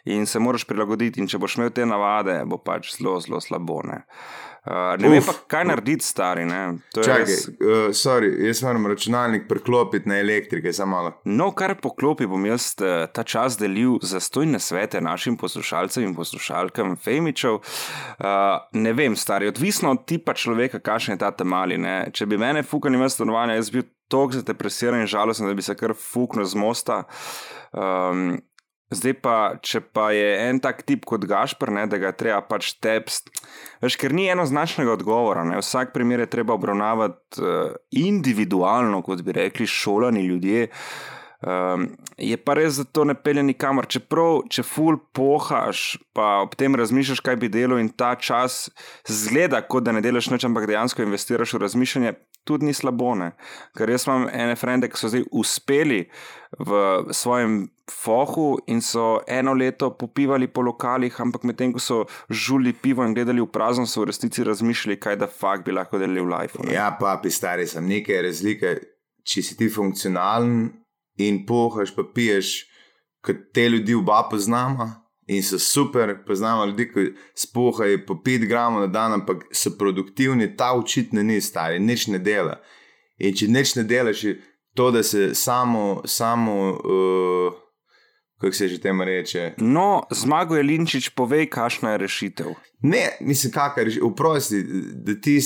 in 0.10 0.26
se 0.26 0.42
moraš 0.42 0.66
prilagoditi. 0.66 1.22
In 1.22 1.30
če 1.30 1.38
boš 1.42 1.60
imel 1.60 1.70
te 1.78 1.86
navade, 1.86 2.42
bo 2.50 2.58
pač 2.58 2.96
zelo, 2.96 3.20
zelo 3.22 3.38
slabo. 3.38 3.84
Ne, 3.86 4.02
uh, 4.66 4.96
ne 5.00 5.10
vem 5.10 5.20
Uf. 5.20 5.30
pa, 5.30 5.34
kaj 5.48 5.66
narediti, 5.70 6.06
stari. 6.06 6.46
Ne. 6.46 6.78
To 6.94 7.02
je 7.02 7.06
Čakaj, 7.06 7.24
res- 7.26 7.48
uh, 7.48 7.90
sorry, 7.96 8.32
jaz 8.48 8.64
moram 8.64 8.88
računalnik 8.88 9.48
preklopiti 9.50 10.10
na 10.10 10.20
elektrike, 10.20 10.74
samo 10.74 10.96
malo. 10.96 11.14
No, 11.26 11.52
kar 11.52 11.76
poklopi, 11.82 12.28
bom 12.28 12.46
jaz 12.46 12.74
eh, 12.82 13.08
ta 13.14 13.24
čas 13.24 13.58
delil 13.58 13.98
za 14.02 14.20
stojne 14.20 14.60
svete 14.60 15.02
našim 15.02 15.38
poslušalcem 15.38 16.04
in 16.04 16.16
poslušalkam 16.16 16.98
Femičev. 16.98 17.54
Uh, 17.54 18.60
ne 18.74 18.94
vem, 18.94 19.16
stari, 19.16 19.48
odvisno 19.48 19.92
od 19.92 20.06
tipa 20.06 20.34
človeka, 20.34 20.80
kakšen 20.80 21.16
je 21.16 21.24
ta 21.24 21.32
temali. 21.32 21.78
Ne? 21.78 22.10
Če 22.14 22.26
bi 22.26 22.38
mene 22.38 22.64
fukali 22.64 22.98
v 22.98 23.10
stanovanje, 23.10 23.56
jaz 23.60 23.72
bi 23.72 23.82
bil 23.82 23.90
tako 24.12 24.42
zadepresiran 24.42 25.02
in 25.02 25.08
žalosten, 25.08 25.48
da 25.48 25.54
bi 25.56 25.64
se 25.64 25.76
kar 25.76 25.94
fuknil 25.96 26.46
z 26.46 26.60
mosta. 26.60 27.04
Um, 27.72 28.42
Zdaj 28.92 29.14
pa, 29.24 29.36
če 29.64 29.80
pa 29.96 30.10
je 30.12 30.32
en 30.50 30.60
tak 30.60 30.84
tip 30.84 31.06
kot 31.08 31.24
Gašpr, 31.28 31.72
ne, 31.72 31.86
da 31.88 31.96
ga 32.02 32.12
treba 32.12 32.42
pač 32.44 32.74
tepst, 32.84 33.32
veš, 33.80 33.96
ker 34.02 34.12
ni 34.12 34.28
enoznačnega 34.34 34.92
odgovora. 34.98 35.46
Ne. 35.48 35.62
Vsak 35.64 35.94
primer 35.96 36.26
je 36.26 36.32
treba 36.34 36.58
obravnavati 36.60 37.40
uh, 37.40 37.72
individualno, 37.96 39.00
kot 39.08 39.24
bi 39.24 39.38
rekli, 39.40 39.70
šolani 39.70 40.26
ljudje. 40.28 40.68
Um, 41.42 41.88
je 42.22 42.36
pa 42.38 42.54
res, 42.54 42.78
da 42.78 42.84
to 42.86 43.08
ne 43.08 43.16
pelje 43.18 43.42
nikamor. 43.48 43.88
Čeprav, 43.90 44.44
če 44.52 44.62
ful 44.68 45.00
pohaš, 45.16 45.96
pa 46.14 46.44
ob 46.44 46.54
tem 46.60 46.76
razmišljaš, 46.78 47.24
kaj 47.26 47.40
bi 47.42 47.50
delo 47.50 47.80
in 47.82 47.90
ta 47.90 48.12
čas 48.20 48.68
zgleda, 49.10 49.64
kot 49.66 49.88
da 49.88 49.96
ne 49.96 50.04
delaš 50.06 50.30
nič, 50.36 50.46
ampak 50.46 50.68
dejansko 50.70 51.08
investiraš 51.08 51.56
v 51.56 51.64
razmišljanje, 51.64 52.14
tudi 52.44 52.66
ni 52.66 52.74
slabo. 52.74 53.14
Ne? 53.16 53.32
Ker 53.78 53.90
jaz 53.92 54.08
imam 54.08 54.28
ene 54.30 54.56
frende, 54.60 54.90
ki 54.92 55.00
so 55.00 55.12
zdaj 55.12 55.26
uspeli 55.32 56.04
v 56.60 56.80
svojem 57.16 57.64
fohu 57.92 58.56
in 58.72 58.82
so 58.82 59.22
eno 59.28 59.54
leto 59.58 59.92
popivali 59.98 60.48
po 60.48 60.64
lokalih, 60.66 61.20
ampak 61.22 61.44
medtem 61.48 61.74
ko 61.76 61.84
so 61.84 62.00
žuli 62.30 62.74
pivo 62.74 63.06
in 63.06 63.16
gledali 63.18 63.44
v 63.44 63.50
prazno, 63.52 63.86
so 63.86 64.04
v 64.04 64.12
resnici 64.12 64.46
razmišljali, 64.48 65.00
kaj 65.00 65.20
da 65.22 65.28
fakt 65.28 65.68
bi 65.68 65.76
lahko 65.76 66.00
delali 66.02 66.24
v 66.24 66.32
life. 66.32 66.64
Ne? 66.64 66.74
Ja, 66.76 66.92
pa 67.00 67.18
pi 67.22 67.32
stari 67.34 67.68
sem 67.68 67.88
nekaj 67.88 68.26
razlike. 68.30 68.76
Če 69.22 69.44
si 69.46 69.58
ti 69.58 69.68
funkcionalen 69.70 70.72
in 71.22 71.44
pohaš, 71.46 71.92
pa 71.94 72.08
piješ, 72.16 72.56
kot 73.22 73.52
te 73.54 73.68
ljudi 73.70 73.94
oba 73.94 74.24
poznamo. 74.32 74.88
In 75.32 75.44
so 75.44 75.60
super, 75.60 76.12
poznamo 76.28 76.66
ljudi, 76.66 76.90
ki 76.92 77.06
spohajo 77.40 78.02
po 78.08 78.18
5 78.26 78.48
gramov 78.48 78.82
na 78.82 78.88
dan, 78.92 79.14
ampak 79.14 79.46
so 79.56 79.72
produktivni, 79.80 80.50
ta 80.58 80.74
očitno 80.76 81.24
ni 81.24 81.40
stari, 81.42 81.80
nič 81.80 82.08
ne 82.12 82.20
dela. 82.20 82.58
In 83.18 83.36
če 83.38 83.48
nič 83.48 83.76
ne 83.80 83.86
delaš, 83.88 84.26
to, 84.76 84.90
da 84.92 85.04
se 85.04 85.30
samo, 85.36 86.02
samo 86.06 86.58
uh, 86.72 87.62
kako 88.42 88.56
se 88.56 88.68
že 88.68 88.82
temu 88.82 89.04
reče. 89.04 89.54
No, 89.58 90.04
zmago 90.12 90.56
je 90.56 90.64
Linčič, 90.64 91.10
povej, 91.10 91.46
kakšna 91.50 91.92
je 91.92 91.98
rešitev. 91.98 92.54
Ne, 92.82 93.18
mislim, 93.22 93.54
kakor 93.54 93.88
je, 93.88 94.02
vprosti, 94.04 94.64
da 94.94 95.16
ti 95.22 95.40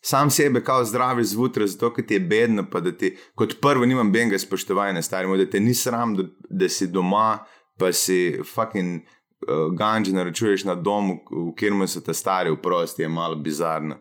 sam 0.00 0.30
sebe 0.30 0.64
kao 0.64 0.84
zdravi 0.84 1.24
zjutraj, 1.24 1.66
zato 1.66 1.94
ker 1.94 2.06
ti 2.06 2.14
je 2.14 2.20
bedno, 2.20 2.66
pa 2.70 2.80
da 2.80 2.92
ti 2.92 3.16
kot 3.34 3.56
prvo 3.60 3.86
nimam 3.86 4.12
benga 4.12 4.38
spoštovanja, 4.38 5.02
starimo, 5.02 5.36
da 5.36 5.50
te 5.50 5.60
ni 5.60 5.74
sram, 5.74 6.14
da, 6.16 6.22
da 6.50 6.68
si 6.68 6.86
doma, 6.86 7.38
pa 7.78 7.92
si 7.92 8.38
fucking 8.44 9.00
uh, 9.02 9.72
ganji 9.78 10.12
naročuješ 10.12 10.64
na 10.64 10.74
domu, 10.74 11.20
v 11.30 11.52
katerem 11.54 11.86
so 11.88 12.00
te 12.00 12.14
stari, 12.14 12.50
vprosti 12.50 13.02
je 13.02 13.08
malo 13.08 13.36
bizarno. 13.36 14.00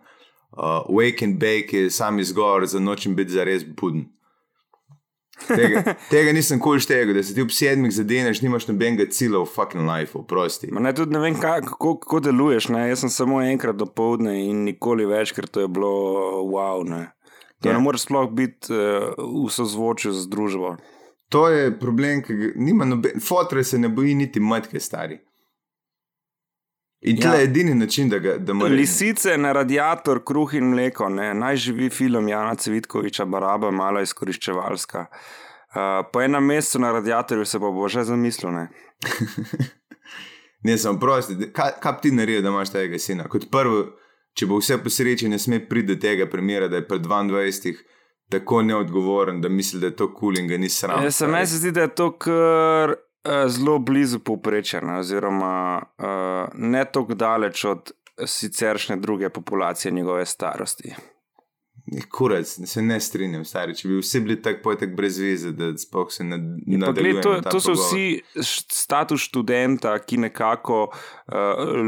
Uh, 0.52 0.84
wake 0.90 1.24
and 1.26 1.40
bake 1.40 1.74
je 1.78 1.90
sam 1.92 2.20
izgovor 2.20 2.66
za 2.66 2.80
noč 2.80 3.06
in 3.06 3.16
biti 3.16 3.32
zares 3.36 3.66
buden. 3.66 4.08
Tega, 5.48 5.94
tega 6.12 6.32
nisem 6.34 6.58
kul 6.60 6.80
štega, 6.82 7.14
da 7.14 7.22
se 7.24 7.36
ti 7.36 7.44
ob 7.46 7.52
sedmih 7.54 7.92
zadeneš, 7.94 8.40
nimaš 8.42 8.66
nobenega 8.72 9.06
cilja 9.14 9.44
v 9.44 9.46
fucking 9.46 9.86
life, 9.86 10.18
prosti. 10.28 10.72
Ma 10.74 10.82
ne, 10.82 10.94
tudi 10.98 11.14
ne 11.14 11.20
vem, 11.22 11.38
kako, 11.38 11.98
kako 12.02 12.24
deluješ. 12.26 12.72
Ne? 12.74 12.88
Jaz 12.90 13.04
sem 13.06 13.12
samo 13.14 13.42
enkrat 13.46 13.78
do 13.78 13.86
povdne 13.86 14.34
in 14.48 14.64
nikoli 14.66 15.06
več, 15.06 15.36
ker 15.38 15.46
to 15.46 15.62
je 15.62 15.70
bilo 15.70 15.92
wow. 16.50 16.82
Ne, 16.88 17.12
to 17.62 17.70
Ja. 17.70 17.78
ne 17.78 17.84
moreš 17.86 18.08
sploh 18.08 18.32
biti 18.34 18.74
uh, 18.74 19.14
v 19.18 19.46
sozvočju 19.54 20.16
z 20.18 20.26
družbo. 20.30 20.78
To 21.30 21.48
je 21.50 21.80
problem, 21.80 22.22
ki 22.24 22.34
ga 22.34 22.52
nima 22.56 22.86
noben, 22.86 23.20
fotre 23.20 23.64
se 23.64 23.78
ne 23.78 23.90
boji 23.90 24.16
niti 24.16 24.40
matke 24.40 24.80
stari. 24.80 25.18
In 27.02 27.18
to 27.18 27.28
Ja. 27.28 27.34
je 27.34 27.44
edini 27.44 27.76
način, 27.76 28.10
da 28.10 28.20
ga 28.20 28.38
da 28.38 28.54
mora- 28.54 28.72
Lisice 28.72 29.38
na 29.38 29.52
radiator, 29.52 30.24
kruh 30.24 30.54
in 30.54 30.64
mleko, 30.66 31.10
ne? 31.10 31.34
naj 31.34 31.56
živi 31.58 31.90
film 31.90 32.28
Jana 32.28 32.56
Cvitkoviča, 32.56 33.26
Baraba, 33.26 33.72
malo 33.72 34.02
izkoriščevalska. 34.02 35.06
Uh, 35.70 35.76
po 36.14 36.22
enem 36.22 36.46
mesecu 36.46 36.80
na 36.80 36.92
radiatorju 36.92 37.46
se 37.46 37.60
pa 37.60 37.70
bo 37.70 37.88
že 37.88 38.04
zamislil. 38.04 38.52
Ne? 38.52 38.68
Ne, 40.64 40.74
sem 40.76 41.00
prosti. 41.00 41.52
Kaj, 41.54 41.72
kaj 41.80 41.92
bi 41.94 42.02
ti 42.02 42.12
naredil, 42.12 42.42
da 42.42 42.50
imaš 42.50 42.70
tega 42.70 42.98
sina? 42.98 43.24
Kot 43.26 43.46
prvo, 43.52 43.84
če 44.34 44.46
bo 44.46 44.58
vse 44.58 44.78
po 44.78 44.90
sreči, 44.90 45.30
ne 45.30 45.38
sme 45.40 45.60
priti 45.62 45.88
do 45.88 45.96
tega 45.96 46.26
primera, 46.26 46.68
da 46.68 46.76
je 46.76 46.88
pred 46.88 47.02
22 47.02 47.76
tako 48.30 48.62
neodgovoren, 48.62 49.42
da 49.42 49.50
misli, 49.50 49.80
da 49.80 49.88
je 49.88 49.96
to 49.96 50.08
kul 50.14 50.20
cool 50.20 50.40
in 50.40 50.48
ga 50.48 50.58
ni 50.58 50.70
sram. 50.70 51.04
Ja, 51.04 51.12
se 51.12 51.28
meni 51.28 51.48
se 51.48 51.58
zdi, 51.58 51.72
da 51.72 51.82
je 51.82 51.96
to 51.96 52.12
kar 52.18 52.92
uh, 52.92 53.48
zelo 53.48 53.80
blizu 53.80 54.20
povprečja, 54.20 54.82
oziroma 55.00 55.84
uh, 55.98 56.06
ne 56.54 56.86
tako 56.92 57.14
daleč 57.14 57.66
od 57.66 57.92
siceršnje 58.26 58.96
druge 58.96 59.30
populacije 59.30 59.92
njegove 59.92 60.26
starosti. 60.26 60.96
Kurac, 62.10 62.48
se 62.66 62.82
ne 62.82 63.00
strinjam, 63.00 63.46
stari. 63.46 63.72
Če 63.72 63.88
bi 63.88 63.98
vsi 63.98 64.20
bili 64.20 64.36
tako 64.42 64.60
pojetek 64.62 64.92
brez 64.92 65.20
veze, 65.20 65.52
da 65.52 65.70
sploh 65.74 66.10
se 66.12 66.24
ne 66.24 66.36
Pa 66.36 66.92
gled, 66.92 67.22
to, 67.22 67.32
nadaljuje. 67.32 67.42
to 67.46 67.60
so 67.60 67.74
vsi 67.74 68.02
št- 68.36 68.76
status 68.76 69.22
študenta, 69.22 69.94
ki 70.00 70.18
nekako 70.18 70.82
uh, 70.84 71.34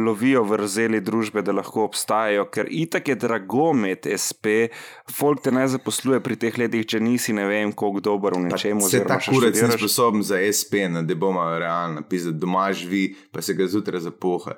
lovijo 0.05 0.43
vrzeli 0.43 1.01
družbe, 1.01 1.41
da 1.41 1.51
lahko 1.51 1.83
obstajajo, 1.83 2.45
ker 2.47 2.71
itak 2.71 3.07
je 3.07 3.15
drago 3.17 3.73
imeti 3.73 4.15
SP, 4.15 4.71
folk 5.11 5.43
te 5.43 5.51
ne 5.51 5.67
zaposluje 5.67 6.19
pri 6.19 6.35
teh 6.37 6.57
letih, 6.57 6.85
če 6.85 6.99
nisi 6.99 7.33
ne 7.33 7.43
vem, 7.45 7.73
koliko 7.73 7.99
dober 8.01 8.33
v 8.33 8.47
nečem. 8.47 8.79
Se 8.81 9.03
ta 9.03 9.19
kurac 9.19 9.51
ni 9.51 9.59
študiraš. 9.59 9.79
sposoben 9.79 10.23
za 10.23 10.39
SP, 10.49 10.87
ne, 10.87 11.03
da 11.03 11.15
bomo 11.15 11.43
realno 11.59 12.01
pisati, 12.01 12.39
doma 12.39 12.69
živi, 12.71 13.17
pa 13.31 13.41
se 13.41 13.53
ga 13.53 13.67
zjutraj 13.67 13.99
zapoha. 14.01 14.55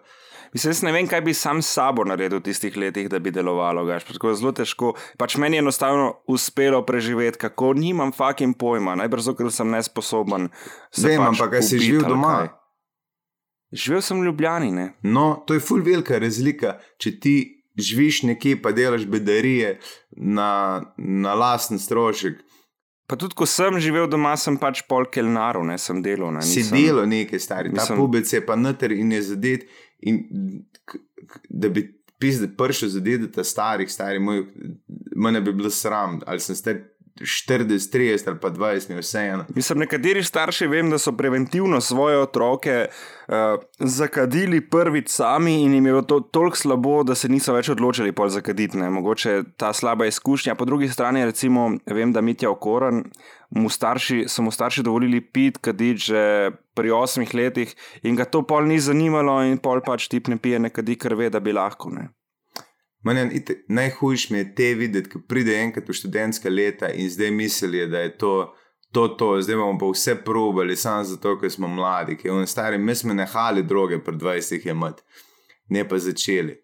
Mislim, 0.53 0.69
jaz 0.69 0.81
ne 0.83 0.91
vem, 0.91 1.07
kaj 1.07 1.21
bi 1.21 1.33
sam 1.33 1.61
s 1.61 1.69
sabo 1.69 2.03
naredil 2.03 2.39
v 2.39 2.43
tistih 2.43 2.75
letih, 2.75 3.07
da 3.07 3.19
bi 3.19 3.31
delovalo. 3.31 3.85
Gaš. 3.85 4.03
Tako 4.09 4.33
zelo 4.33 4.51
težko. 4.51 4.89
Pač 5.17 5.37
meni 5.37 5.55
je 5.55 5.61
enostavno 5.61 6.09
uspelo 6.27 6.81
preživeti, 6.83 7.37
kako 7.37 7.73
nimam 7.73 8.11
fucking 8.11 8.57
pojma, 8.57 8.95
najbrž 8.95 9.21
zato, 9.23 9.37
ker 9.37 9.51
sem 9.51 9.69
nesposoben. 9.69 10.49
se 10.91 11.07
Vem, 11.07 11.17
pač 11.17 11.27
ampak 11.29 11.55
si 11.61 11.79
živel 11.79 12.09
doma? 12.09 12.33
kaj. 12.37 12.49
Živel 13.73 14.01
sem 14.01 14.19
v 14.19 14.25
Ljubljani, 14.25 14.71
ne. 14.71 14.85
No, 15.01 15.43
to 15.47 15.53
je 15.53 15.61
ful 15.61 15.79
velika 15.79 16.19
razlika, 16.19 16.73
če 16.99 17.19
ti 17.19 17.35
živiš 17.79 18.23
nekje, 18.23 18.57
pa 18.59 18.71
delaš 18.71 19.05
bedarije 19.07 19.77
na, 20.11 20.81
na 20.97 21.33
lasten 21.33 21.79
strošek. 21.79 22.41
Pa 23.07 23.15
tudi, 23.15 23.35
ko 23.35 23.43
sem 23.45 23.79
živel 23.79 24.07
doma, 24.07 24.35
sem 24.35 24.55
pač 24.55 24.83
pol 24.87 25.03
kelnarov, 25.05 25.63
ne 25.63 25.77
sem 25.77 26.03
delal. 26.03 26.31
Ne, 26.31 26.41
Si 26.41 26.59
nisem- 26.59 26.75
delo 26.77 27.05
nekaj, 27.05 27.39
stari, 27.39 27.71
ta 27.71 27.87
pubec 27.87 28.27
je 28.27 28.39
pa 28.41 28.55
noter 28.55 28.91
in 28.91 29.11
je 29.11 29.21
zadet. 29.23 29.65
In 30.01 30.63
da 31.49 31.69
bi 31.69 31.85
pizde 32.21 32.51
prišel 32.57 32.89
zadet, 32.89 33.31
ta 33.33 33.43
starih, 33.43 33.89
stari 33.89 34.19
moj, 34.19 34.43
mene 35.15 35.41
bi 35.41 35.53
bilo 35.53 35.69
sram, 35.73 36.19
ali 36.25 36.39
sem 36.39 36.55
star 36.55 36.81
40, 37.21 37.93
30 37.93 38.27
ali 38.27 38.39
pa 38.39 38.49
20, 38.49 38.89
mi 38.89 39.01
vseeno. 39.01 39.45
Mislim, 39.55 39.79
nekateri 39.79 40.23
starši 40.23 40.67
vem, 40.67 40.89
da 40.89 40.97
so 40.97 41.11
preventivno 41.17 41.81
svoje 41.81 42.17
otroke 42.17 42.87
uh, 42.87 43.35
zakadili 43.79 44.61
prvič 44.69 45.09
sami 45.09 45.61
in 45.63 45.73
jim 45.73 45.85
je 45.85 45.91
bilo 45.91 46.01
to 46.01 46.19
toliko 46.19 46.57
slabo, 46.57 47.03
da 47.03 47.15
se 47.15 47.29
niso 47.29 47.53
več 47.53 47.69
odločili 47.69 48.11
pol 48.11 48.29
zakaditi. 48.29 48.77
Ne. 48.77 48.89
Mogoče 48.89 49.43
ta 49.57 49.73
slaba 49.73 50.05
izkušnja. 50.05 50.55
Po 50.55 50.65
drugi 50.65 50.89
strani, 50.89 51.25
recimo, 51.25 51.71
vem, 51.85 52.13
da 52.13 52.21
Mitja 52.21 52.49
Okoran, 52.49 53.03
mu 53.49 53.69
starši, 53.69 54.25
so 54.27 54.41
mu 54.41 54.51
starši 54.51 54.83
dovolili 54.83 55.21
pit, 55.21 55.57
kaditi 55.57 56.11
že 56.11 56.51
pri 56.75 56.91
osmih 56.91 57.33
letih 57.35 57.75
in 58.03 58.15
ga 58.15 58.25
to 58.25 58.41
pol 58.47 58.63
ni 58.63 58.79
zanimalo 58.79 59.41
in 59.43 59.57
pol 59.59 59.81
pač 59.83 60.07
tip 60.07 60.27
ne 60.31 60.37
pije 60.37 60.59
nekadi, 60.59 60.95
ker 60.95 61.15
ve, 61.15 61.29
da 61.29 61.39
bi 61.39 61.53
lahko. 61.53 61.91
Ne. 61.91 62.07
Mene, 63.03 63.29
ite- 63.33 63.63
najhujš 63.67 64.29
mi 64.29 64.37
je 64.37 64.55
te 64.55 64.73
videti, 64.73 65.09
ko 65.09 65.19
pride 65.27 65.55
enkrat 65.57 65.89
v 65.89 65.93
študentska 65.93 66.49
leta 66.49 66.89
in 66.93 67.09
zdaj 67.09 67.31
mislijo, 67.31 67.87
da 67.87 67.99
je 67.99 68.17
to, 68.17 68.33
to, 68.91 69.07
to, 69.07 69.41
zdaj 69.41 69.55
bomo 69.55 69.79
pa 69.79 69.85
vse 69.89 70.15
probali, 70.25 70.75
samo 70.75 71.03
zato, 71.03 71.39
ker 71.39 71.51
smo 71.51 71.67
mladi, 71.67 72.17
ki 72.17 72.29
on 72.29 72.47
stari, 72.47 72.77
mi 72.77 72.95
smo 72.95 73.13
nehali 73.13 73.63
droge 73.63 73.97
pred 74.03 74.15
20 74.15 74.83
let, 74.83 75.01
ne 75.69 75.87
pa 75.87 75.97
začeli. 75.97 76.59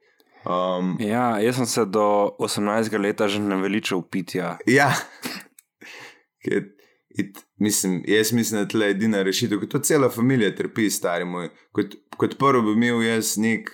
Um, 0.46 0.94
Ja, 1.00 1.40
jaz 1.40 1.56
sem 1.56 1.66
se 1.66 1.86
do 1.86 2.06
18 2.40 3.00
leta 3.00 3.28
že 3.28 3.40
naveličal 3.40 4.02
pitja. 4.02 4.58
ja, 4.66 4.94
Ker 6.44 6.64
it, 7.10 7.38
mislim, 7.58 8.04
jaz 8.08 8.32
mislim, 8.32 8.58
da 8.58 8.62
je 8.62 8.68
to 8.70 8.84
edina 8.86 9.24
rešitev, 9.24 9.60
ker 9.60 9.70
to 9.70 9.80
cela 9.80 10.08
družina 10.08 10.52
trpi, 10.56 10.90
stari 10.90 11.26
moj. 11.26 11.50
Kot, 11.72 11.96
kot 12.18 12.38
prvo 12.38 12.62
bi 12.62 12.72
imel 12.78 13.02
jaz 13.02 13.38
nek 13.38 13.72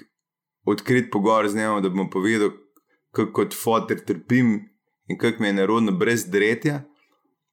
odkrit 0.65 1.11
pogovor 1.11 1.49
z 1.49 1.55
njim, 1.55 1.81
da 1.81 1.89
bom 1.89 2.09
povedal, 2.09 2.49
kako 3.11 3.31
kot 3.31 3.53
fotor 3.53 3.99
trpim 3.99 4.69
in 5.07 5.17
kako 5.17 5.41
mi 5.41 5.47
je 5.47 5.53
nerodno 5.53 5.91
brez 5.91 6.25
dretja. 6.25 6.83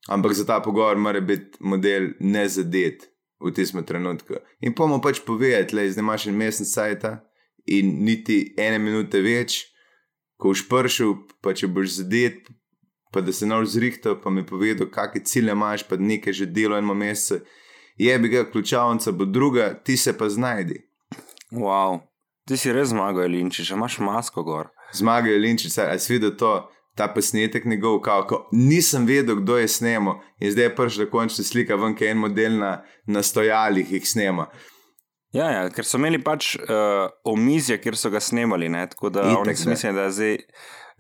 Ampak 0.09 0.33
za 0.33 0.47
ta 0.47 0.61
pogovor 0.63 0.97
mora 0.97 1.21
biti 1.21 1.59
model 1.61 2.09
nezadet 2.21 3.11
v 3.41 3.53
tem 3.53 3.85
trenutku. 3.85 4.35
In 4.61 4.75
pa 4.75 4.87
mu 4.87 5.01
pač 5.01 5.21
povedati, 5.27 5.77
da 5.77 5.89
zdaj 5.89 6.03
imaš 6.03 6.27
en 6.27 6.37
mesec 6.37 6.69
sajta 6.69 7.21
in 7.67 8.05
niti 8.05 8.55
ene 8.59 8.79
minute 8.79 9.21
več, 9.21 9.67
ko 10.41 10.53
boš 10.53 10.65
prišel, 10.69 11.15
pa 11.45 11.53
če 11.53 11.69
boš 11.69 12.01
zadet, 12.01 12.49
pa 13.13 13.21
da 13.21 13.33
se 13.33 13.47
boš 13.47 13.77
zrihtal, 13.77 14.21
pa 14.23 14.31
mi 14.31 14.47
povedal, 14.47 14.89
kakšne 14.89 15.25
cilje 15.25 15.53
imaš, 15.53 15.85
pa 15.89 15.97
nekaj 15.97 16.33
že 16.33 16.47
delo 16.47 16.79
eno 16.79 16.95
mesec. 16.95 17.45
Je 18.01 18.19
bi 18.19 18.29
ga 18.33 18.47
ključavnica, 18.49 19.13
bo 19.13 19.25
druga, 19.25 19.75
ti 19.85 19.97
se 19.97 20.17
pa 20.17 20.29
znajdi. 20.29 20.81
Wow. 21.53 22.10
Ti 22.51 22.57
si 22.59 22.73
res 22.75 22.89
zmagal, 22.91 23.31
Linči, 23.31 23.63
že 23.63 23.77
imaš 23.79 24.01
masko 24.03 24.43
gor. 24.43 24.73
Zmagajo 24.91 25.39
linčice, 25.39 25.85
a 25.87 25.95
si 26.03 26.17
videl 26.17 26.33
to, 26.35 26.67
ta 26.99 27.07
posnetek 27.07 27.63
njegov, 27.65 28.01
kako 28.03 28.49
nisem 28.51 29.07
vedel, 29.07 29.39
kdo 29.39 29.61
je 29.61 29.69
snemal, 29.71 30.19
in 30.43 30.51
zdaj 30.51 30.65
je 30.65 30.73
prišla 30.75 31.07
končna 31.13 31.45
slika, 31.47 31.79
ven, 31.79 31.95
ki 31.95 32.05
je 32.05 32.11
en 32.11 32.19
model 32.19 32.59
na, 32.59 32.73
na 33.07 33.23
stojalih, 33.23 33.93
jih 33.95 34.03
snema. 34.03 34.49
Ja, 35.31 35.47
ja, 35.47 35.69
ker 35.71 35.87
so 35.87 36.01
imeli 36.01 36.19
pač 36.19 36.57
uh, 36.59 37.07
omizje, 37.31 37.79
kjer 37.79 37.95
so 37.95 38.11
ga 38.11 38.19
snemali, 38.19 38.67
ne? 38.67 38.83
tako 38.91 39.13
da 39.15 39.29
Itak, 39.31 39.55
da. 39.55 39.61
si 39.61 39.69
mislijo, 39.71 39.95
da 39.95 40.09
zdaj 40.11 40.41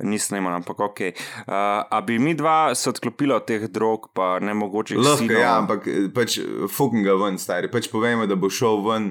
ni 0.06 0.20
snemal, 0.22 0.54
ampak 0.60 0.78
ok. 0.86 1.02
Uh, 1.02 1.56
a 1.82 1.98
bi 2.06 2.20
mi 2.22 2.36
dva 2.38 2.76
se 2.78 2.94
odklopila 2.94 3.40
od 3.42 3.50
teh 3.50 3.66
drog, 3.66 4.12
pa 4.14 4.36
ne 4.38 4.54
mogoče 4.54 5.02
Lahko, 5.02 5.34
ja, 5.34 5.56
ampak 5.58 5.90
eh, 5.90 6.06
pač 6.14 6.38
fucking 6.70 7.02
ga 7.10 7.18
ven, 7.18 7.42
stari. 7.42 7.66
Pač 7.74 7.90
povemo, 7.90 8.30
da 8.30 8.38
bo 8.38 8.48
šel 8.54 8.86
ven 8.86 9.10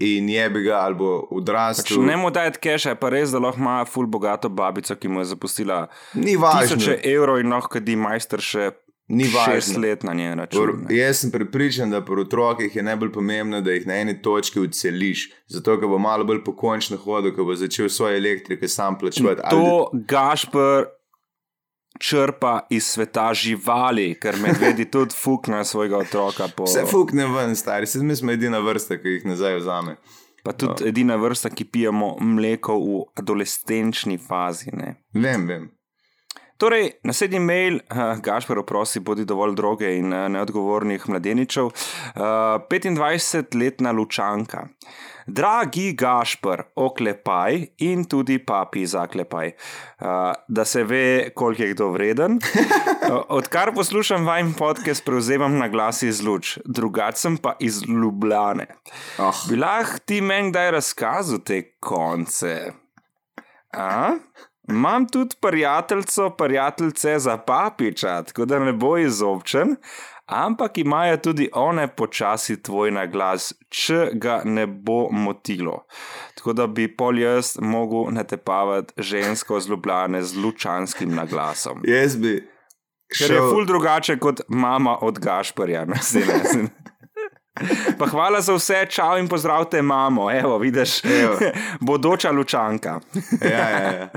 in 0.00 0.28
je 0.28 0.50
bi 0.50 0.62
ga 0.62 0.76
ali 0.78 0.94
bo 0.94 1.20
Pač 1.22 1.32
odrastel. 1.32 2.02
ne 2.02 2.16
mu 2.16 2.30
dajati 2.30 2.58
keša, 2.60 2.94
pa 2.94 3.08
res, 3.08 3.30
da 3.30 3.38
lahko 3.38 3.58
ima 3.58 3.84
ful 3.84 4.06
bogato 4.06 4.48
babico, 4.50 4.94
ki 4.94 5.08
mu 5.08 5.20
je 5.20 5.24
zapustila 5.26 5.86
tisoče 6.14 7.00
evrov 7.04 7.38
in 7.38 7.48
lahko 7.48 7.68
kadi 7.70 7.96
majster 7.96 8.40
še 8.40 8.70
Ni 9.10 9.24
šest 9.24 9.34
važno. 9.70 9.80
let 9.80 10.02
na 10.02 10.12
njen 10.12 10.36
Por, 10.36 10.44
račun. 10.68 10.84
ne. 10.84 10.96
jaz 10.96 11.16
sem 11.16 11.30
pripričan, 11.30 11.90
da 11.90 12.02
pri 12.02 12.20
otrokih 12.20 12.76
je 12.76 12.82
najbolj 12.82 13.08
pomembno, 13.10 13.60
da 13.60 13.70
jih 13.70 13.86
na 13.86 13.94
eni 13.96 14.22
točki 14.22 14.60
uceliš. 14.60 15.22
Zato, 15.48 15.78
ker 15.78 15.88
bo 15.88 15.98
malo 15.98 16.24
bolj 16.24 16.42
pokončno 16.44 16.96
hodil, 16.98 17.32
ko 17.32 17.44
bo 17.44 17.54
začel 17.54 17.88
svoje 17.88 18.18
elektrike 18.18 18.68
sam 18.68 18.98
plačevati. 18.98 19.40
Ali- 19.42 19.56
To 19.56 19.90
Gašpr 19.94 20.84
črpa 21.98 22.66
iz 22.70 22.86
sveta 22.86 23.34
živali, 23.34 24.14
ker 24.20 24.36
medvedi 24.42 24.84
tudi 24.90 25.14
fuknejo 25.14 25.64
svojega 25.64 25.98
otroka. 25.98 26.48
Po, 26.56 26.64
Vse 26.64 26.84
fukne 26.90 27.26
ven, 27.26 27.56
stari, 27.56 27.86
se 27.86 27.98
mi 27.98 28.16
smo 28.16 28.32
edina 28.32 28.58
vrsta, 28.58 28.98
ki 28.98 29.08
jih 29.08 29.26
nazaj 29.26 29.56
vzame. 29.56 29.96
pa 30.44 30.52
tudi 30.52 30.88
edina 30.88 31.16
vrsta, 31.16 31.50
ki 31.50 31.64
pijemo 31.64 32.16
mleko 32.20 32.78
v 32.78 33.02
adolescenčni 33.20 34.18
fazi. 34.18 34.70
Ne. 34.72 34.94
Vem, 35.14 35.46
vem. 35.46 35.70
Torej, 36.58 36.88
naslednji 37.06 37.38
mail, 37.38 37.76
uh, 37.86 38.18
Gašpor, 38.18 38.64
prosi, 38.66 38.98
bodi 39.00 39.22
dovolj 39.24 39.52
droge 39.54 39.92
in 39.94 40.10
uh, 40.10 40.24
neodgovornih 40.26 41.04
mladeničev. 41.06 41.68
Uh, 41.68 42.22
25-letna 42.66 43.92
lučanka. 43.94 44.64
Dragi 45.26 45.92
Gašpor, 45.92 46.64
oklepaj 46.74 47.60
in 47.86 48.02
tudi 48.10 48.40
papi 48.42 48.86
zaklepaj, 48.90 49.52
uh, 50.00 50.32
da 50.48 50.64
se 50.64 50.82
ve, 50.84 51.30
koliko 51.34 51.62
je 51.62 51.74
kdo 51.74 51.90
vreden. 51.94 52.40
Uh, 52.42 53.22
odkar 53.38 53.70
poslušam 53.74 54.26
vaš 54.26 54.50
podcast, 54.58 55.04
prevzemam 55.04 55.58
na 55.58 55.68
glas 55.68 56.02
iz 56.02 56.22
luč, 56.22 56.58
drugačen 56.64 57.36
pa 57.36 57.54
iz 57.60 57.82
Ljubljane. 57.86 58.66
Oh, 59.18 59.46
Bi 59.48 59.56
lahko 59.56 59.98
ti 60.04 60.20
meni 60.20 60.50
kdaj 60.50 60.70
razkazal 60.70 61.38
te 61.38 61.62
konce? 61.78 62.72
A? 63.72 64.16
Imam 64.68 65.08
tudi 65.08 65.36
prijateljico, 65.40 66.30
prijateljice 66.30 67.18
za 67.18 67.36
papiča, 67.36 68.22
tako 68.22 68.44
da 68.44 68.58
ne 68.58 68.72
bo 68.72 68.98
izobčen, 68.98 69.76
ampak 70.26 70.78
imajo 70.78 71.16
tudi 71.16 71.48
one 71.52 71.88
počasi 71.88 72.62
tvoj 72.62 72.90
naglas, 72.90 73.54
če 73.68 74.10
ga 74.12 74.42
ne 74.44 74.66
bo 74.66 75.08
motilo. 75.10 75.86
Tako 76.34 76.52
da 76.52 76.66
bi 76.66 76.96
pol 76.96 77.18
jaz 77.18 77.56
mogel 77.60 78.12
natepavati 78.12 79.02
žensko 79.02 79.60
z 79.60 79.68
Ljubljane 79.68 80.22
z 80.22 80.36
lučanskim 80.36 81.14
naglasom. 81.14 81.82
jaz 81.84 82.16
bi 82.16 82.48
Ker 83.08 83.30
je 83.32 83.40
ful 83.40 83.64
drugače 83.64 84.18
kot 84.20 84.40
mama 84.48 84.98
od 85.00 85.18
Gašporja. 85.18 85.84
ne, 85.84 85.96
saj 86.02 86.22
ne. 86.26 86.68
Pa 87.98 88.06
hvala 88.06 88.40
za 88.40 88.54
vse, 88.54 88.86
čau 88.90 89.16
in 89.18 89.28
pozdravite 89.28 89.82
mamo, 89.82 90.30
evo, 90.30 90.58
vidiš, 90.58 91.04
Evo. 91.04 91.38
bodoča 91.88 92.30
lučanka. 92.30 93.00
Ja, 93.42 93.68
ja, 93.70 93.92
ja. 93.92 94.08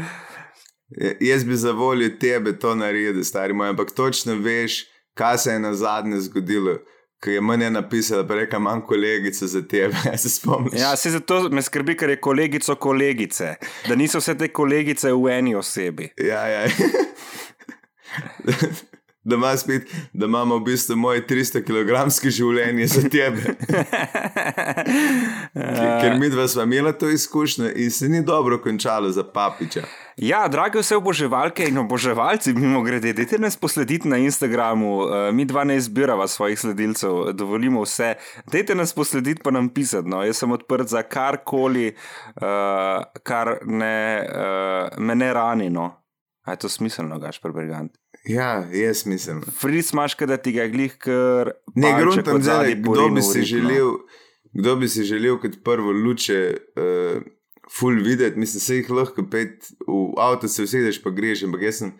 Ja, 0.97 1.11
Jaz 1.19 1.43
bi 1.43 1.55
za 1.55 1.71
voljo 1.71 2.09
tebe 2.19 2.59
to 2.59 2.75
naredil, 2.75 3.23
stari 3.23 3.53
moj, 3.53 3.69
ampak 3.69 3.91
točno 3.91 4.35
veš, 4.35 4.85
kaj 5.13 5.37
se 5.37 5.51
je 5.51 5.59
na 5.59 5.73
zadnje 5.73 6.19
zgodilo. 6.19 6.77
Ko 7.23 7.29
je 7.29 7.41
meni 7.41 7.69
napisala, 7.69 8.25
reka, 8.29 8.57
imam 8.57 8.81
kolegico 8.85 9.47
za 9.47 9.61
tebe, 9.61 9.95
se 10.17 10.29
spomniš? 10.29 10.81
Ja, 10.81 10.95
se 10.95 11.09
zato 11.09 11.49
me 11.49 11.61
skrbi, 11.61 11.97
ker 11.97 12.09
je 12.09 12.19
kolegico 12.19 12.75
kolegice, 12.75 13.55
da 13.87 13.95
niso 13.95 14.19
vse 14.19 14.37
te 14.37 14.47
kolegice 14.47 15.13
v 15.13 15.29
eni 15.29 15.55
osebi. 15.55 16.09
ja. 16.17 16.47
ja. 16.47 16.67
Da, 19.23 19.35
ima 19.35 19.57
spet, 19.57 19.95
da 20.13 20.25
imamo 20.25 20.57
v 20.57 20.63
bistvu 20.63 20.95
moje 20.95 21.27
300 21.27 21.61
kg 21.61 22.29
življenje 22.29 22.87
za 22.87 23.01
tebe. 23.09 23.41
Ker, 26.01 26.15
mi 26.17 26.29
dva 26.29 26.47
sva 26.49 26.65
imela 26.65 26.93
to 26.97 27.09
izkušnjo 27.09 27.69
in 27.75 27.91
se 27.91 28.09
ni 28.09 28.23
dobro 28.25 28.57
končalo 28.61 29.11
za 29.13 29.23
papiča. 29.23 29.85
Ja, 30.17 30.47
drage 30.47 30.81
vse 30.81 30.97
oboževalke 30.97 31.69
in 31.69 31.77
oboževalci, 31.77 32.53
mimo 32.57 32.81
grede, 32.81 33.13
dajte 33.13 33.37
nas 33.37 33.57
poslediti 33.57 34.09
na 34.09 34.17
Instagramu, 34.17 34.97
uh, 34.97 35.29
mi 35.33 35.45
dva 35.45 35.63
ne 35.69 35.77
izbirava 35.77 36.27
svojih 36.27 36.59
sledilcev, 36.59 37.31
dovolimo 37.37 37.85
vse. 37.85 38.15
Dajte 38.51 38.75
nas 38.75 38.93
poslediti, 38.93 39.41
pa 39.43 39.53
nam 39.53 39.69
pisati. 39.69 40.09
No. 40.09 40.25
Jaz 40.25 40.41
sem 40.41 40.51
odprt 40.51 40.89
za 40.89 41.05
karkoli, 41.05 41.93
uh, 42.41 43.05
kar 43.23 43.59
ne, 43.65 43.97
uh, 44.25 44.97
me 44.97 45.15
ne 45.15 45.33
rani. 45.33 45.69
No. 45.69 45.91
A 46.41 46.57
je 46.57 46.65
to 46.65 46.69
smiselno, 46.69 47.19
gaš 47.21 47.37
prebrigant? 47.41 48.00
Ja, 48.29 48.65
jaz 48.73 49.05
mislim. 49.05 49.41
Fric 49.41 49.91
imaš, 49.93 50.15
da 50.17 50.37
ti 50.37 50.51
ga 50.51 50.67
glih, 50.67 50.97
ker. 51.01 51.51
Ne, 51.75 51.93
gruntam 51.99 52.41
zdaj, 52.41 52.75
kdo 52.75 53.09
bi 53.09 53.21
si 53.21 53.39
ritmu. 53.39 53.45
želel, 53.45 53.91
kdo 54.53 54.75
bi 54.75 54.87
si 54.87 55.03
želel 55.03 55.39
kot 55.41 55.57
prvo 55.63 55.91
luče 55.91 56.57
uh, 56.77 57.23
ful 57.79 58.03
videti, 58.03 58.39
mislim, 58.39 58.61
se 58.61 58.75
jih 58.75 58.89
lahko 58.89 59.25
pet 59.31 59.71
v 59.87 60.13
avto 60.21 60.47
se 60.47 60.63
usedeš, 60.63 61.01
pa 61.03 61.09
greš, 61.09 61.43
ampak 61.43 61.61
jaz 61.61 61.81
sem 61.81 61.91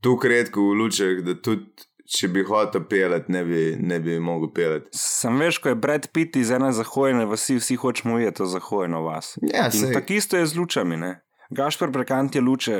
tu 0.00 0.18
redko 0.22 0.62
v 0.62 0.78
lučeh, 0.78 1.22
da 1.26 1.34
tudi 1.34 1.88
če 2.08 2.30
bi 2.32 2.42
hotel 2.48 2.84
pelati, 2.88 3.32
ne 3.32 3.44
bi, 3.44 3.62
ne 3.80 3.98
bi 4.00 4.16
mogel 4.22 4.52
pelati. 4.54 4.88
Sem 4.96 5.36
veš, 5.40 5.60
ko 5.60 5.72
je 5.72 5.76
Brad 5.76 6.08
Pitt 6.14 6.38
iz 6.40 6.50
ene 6.54 6.70
zahojene 6.72 7.26
vasi, 7.28 7.58
vsi 7.58 7.76
hočemo 7.76 8.16
videti 8.16 8.40
to 8.40 8.46
zahojeno 8.48 9.02
vas. 9.04 9.34
Ja, 9.44 9.68
tako 9.68 10.16
isto 10.16 10.40
je 10.40 10.46
z 10.46 10.56
lučami. 10.56 10.96
Ne? 10.96 11.18
Gašpor 11.50 11.92
Brekant 11.92 12.34
je 12.34 12.40
luče 12.40 12.78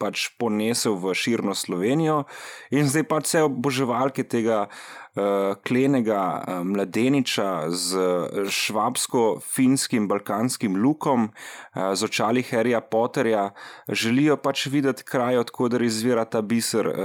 pač 0.00 0.30
ponesel 0.40 0.96
v 0.96 1.12
širno 1.14 1.54
Slovenijo 1.54 2.24
in 2.72 2.88
zdaj 2.88 3.04
pač 3.10 3.28
vse 3.28 3.44
oboževalke 3.46 4.24
tega 4.24 4.64
uh, 4.66 5.54
klenega 5.66 6.22
uh, 6.40 6.62
mladeniča 6.64 7.68
z 7.68 8.00
švabsko-finskim 8.48 10.08
balkanskim 10.08 10.78
lukom, 10.80 11.28
uh, 11.28 11.92
z 11.94 12.08
očali 12.08 12.42
Harryja 12.48 12.80
Potterja, 12.80 13.50
želijo 13.88 14.38
pač 14.40 14.66
videti 14.72 15.04
kraj, 15.04 15.42
odkuder 15.44 15.84
izvira 15.84 16.24
ta 16.24 16.42
biser 16.42 16.88
uh, 16.88 16.96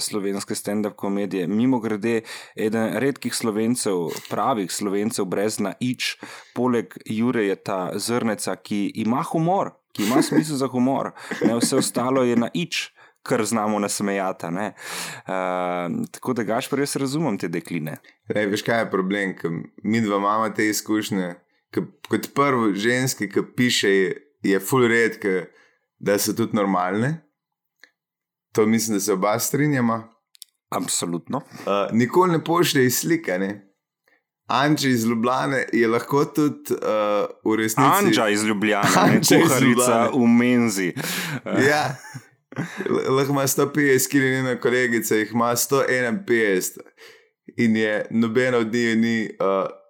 slovenske 0.00 0.54
stand-up 0.54 0.94
komedije. 0.96 1.48
Mimo 1.50 1.80
grede, 1.82 2.22
eden 2.56 2.98
redkih 3.02 3.34
slovencev, 3.34 4.10
pravih 4.30 4.70
slovencev 4.72 5.26
brez 5.26 5.58
naič, 5.58 6.14
poleg 6.54 6.94
Jure 7.04 7.48
je 7.48 7.56
ta 7.56 7.80
zrneca, 7.98 8.56
ki 8.56 8.86
ima 9.02 9.24
humor 9.32 9.74
ki 9.94 10.04
ima 10.04 10.22
smisel 10.22 10.58
za 10.58 10.68
humor, 10.68 11.12
ne, 11.44 11.54
vse 11.56 11.78
ostalo 11.78 12.24
je 12.26 12.36
na 12.36 12.50
ič, 12.54 12.90
kar 13.24 13.44
znamo 13.44 13.78
nasmejati. 13.78 14.46
Uh, 14.46 16.04
tako 16.10 16.32
da, 16.32 16.42
gaš, 16.42 16.68
pa 16.68 16.76
res 16.76 16.96
razumem 16.96 17.38
te 17.40 17.48
dekline. 17.48 17.96
Ej, 18.28 18.50
veš, 18.52 18.64
kaj 18.66 18.84
je 18.84 18.90
problem, 18.90 19.32
ker 19.38 19.54
mi 19.82 20.02
dva 20.04 20.20
imamo 20.20 20.50
te 20.52 20.68
izkušnje. 20.68 21.34
Ke, 21.72 21.86
kot 22.08 22.28
prvo, 22.36 22.72
ženske, 22.76 23.28
ki 23.32 23.46
piše, 23.56 23.90
je, 23.90 24.10
je 24.44 24.60
ful 24.60 24.84
redke, 24.90 25.46
da 25.98 26.18
so 26.18 26.36
tudi 26.36 26.56
normalne. 26.56 27.16
To 28.54 28.66
mislim, 28.66 28.98
da 28.98 29.00
se 29.00 29.12
oba 29.12 29.38
strinjamo. 29.38 30.02
Absolutno. 30.68 31.40
Uh, 31.64 31.88
nikoli 31.92 32.32
ne 32.32 32.44
pošlje 32.44 32.84
iz 32.86 32.98
slike. 32.98 33.38
Ne? 33.38 33.63
Anči 34.46 34.90
iz 34.90 35.04
Ljubljane 35.04 35.66
je 35.72 35.88
lahko 35.88 36.24
tudi 36.24 36.74
uh, 36.74 37.52
v 37.52 37.56
resnici. 37.56 37.90
Anđa 38.06 38.28
iz 38.28 38.44
Ljubljana, 38.44 38.88
Anđa 38.96 39.36
iz 39.36 39.42
kuharica 39.42 39.66
Ljubljane. 39.66 40.10
v 40.14 40.26
menzi. 40.26 40.92
Ja. 41.68 41.96
Lahko 43.08 43.32
ima 43.32 43.42
150 43.42 44.10
kg, 44.10 44.16
njena 44.16 44.60
kolegica 44.60 45.16
jih 45.16 45.30
ima 45.34 45.44
151. 45.56 46.78
In 47.56 47.76
je 47.76 48.06
nobena 48.10 48.58
od 48.58 48.72
njih 48.72 48.96
ni 48.96 49.30
uh, 49.40 49.83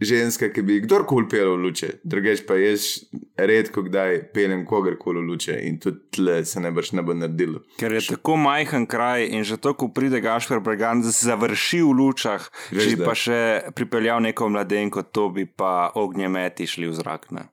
ženska, 0.00 0.48
ki 0.52 0.62
bi 0.62 0.80
kdorkoli 0.80 1.28
pel 1.28 1.52
v 1.54 1.60
luče. 1.64 1.88
Drugeč 2.04 2.42
pa 2.48 2.56
jaz 2.56 3.04
redko 3.36 3.84
kdaj 3.86 4.32
pelem 4.34 4.64
kogarkoli 4.68 5.20
v 5.20 5.28
luče 5.28 5.58
in 5.68 5.78
tudi 5.80 6.00
tle 6.16 6.40
se 6.44 6.60
ne 6.60 6.72
brž 6.72 6.92
ne 6.96 7.02
bo 7.04 7.14
naredilo. 7.14 7.60
Ker 7.80 7.92
je 7.92 8.06
tako 8.08 8.36
majhen 8.40 8.86
kraj 8.86 9.28
in 9.28 9.44
že 9.44 9.60
to, 9.60 9.74
ko 9.74 9.88
pride 9.92 10.20
Gašpor 10.20 10.60
Bregan, 10.60 11.02
završi 11.04 11.82
v 11.84 11.94
lučah, 12.00 12.50
Veš, 12.72 12.82
če 12.84 12.90
bi 12.96 13.00
da. 13.00 13.06
pa 13.06 13.14
še 13.14 13.40
pripeljal 13.76 14.20
neko 14.24 14.48
mladenko, 14.48 15.02
to 15.12 15.28
bi 15.28 15.46
pa 15.46 15.90
ognjemeti 15.94 16.66
šli 16.66 16.88
v 16.88 16.96
zrak. 16.96 17.30
Ne? 17.36 17.48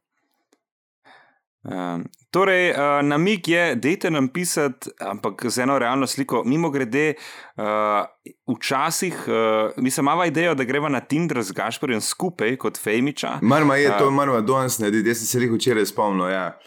Um, 1.68 2.06
torej, 2.32 2.70
uh, 2.72 3.02
namig 3.04 3.48
je, 3.48 3.76
dejte 3.76 4.08
nam 4.12 4.30
pisati, 4.32 4.90
ampak 5.04 5.42
z 5.52 5.66
eno 5.66 5.76
realno 5.80 6.08
sliko. 6.08 6.44
Mimo 6.46 6.70
grede, 6.72 7.14
uh, 7.60 7.66
včasih, 8.56 9.14
uh, 9.28 9.72
mislim, 9.78 10.04
imamo 10.04 10.26
idejo, 10.26 10.56
da 10.56 10.64
greva 10.64 10.90
na 10.90 11.00
Tinder 11.00 11.42
z 11.44 11.52
Gašporjem 11.52 12.02
skupaj 12.02 12.56
kot 12.56 12.80
Fejmiča. 12.80 13.40
Marma 13.42 13.76
je 13.76 13.84
Ja. 13.84 13.98
to, 13.98 14.12
marma 14.12 14.42
danes 14.42 14.80
narediti. 14.80 15.10
Jaz 15.10 15.18
sem 15.18 15.28
se 15.28 15.40
jih 15.44 15.52
včeraj 15.52 15.86
spomnil. 15.86 16.30
Ja. 16.30 16.58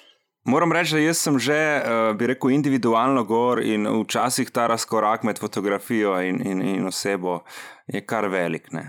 Moram 0.45 0.73
reči, 0.73 0.95
da 0.95 1.01
jaz 1.01 1.19
sem 1.19 1.39
že, 1.39 1.83
uh, 1.85 2.17
bi 2.17 2.27
rekel, 2.27 2.51
individualno 2.51 3.25
gor 3.25 3.61
in 3.65 3.87
včasih 4.05 4.51
ta 4.51 4.67
razkorak 4.67 5.23
med 5.23 5.39
fotografijo 5.39 6.21
in, 6.21 6.43
in, 6.47 6.63
in 6.63 6.87
osebo 6.87 7.41
je 7.87 8.01
kar 8.07 8.29
velik. 8.29 8.69
Uh, 8.73 8.81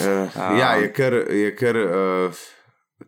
uh, 0.00 0.58
ja, 0.60 0.76
je 0.76 0.92
kar. 0.92 1.12
Je 1.14 1.56
kar 1.56 1.76
uh, 1.76 2.44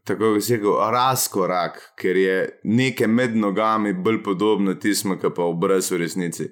Tako 0.05 0.33
bi 0.35 0.41
rekel, 0.51 0.75
razkorak, 0.93 1.81
ker 1.99 2.17
je 2.17 2.61
nekaj 2.65 3.07
med 3.07 3.37
nogami 3.37 3.93
bolj 3.93 4.23
podobno 4.23 4.75
tistemu, 4.75 5.19
kar 5.19 5.35
pa 5.37 5.43
obraz 5.43 5.91
v 5.91 6.03
resnici. 6.05 6.51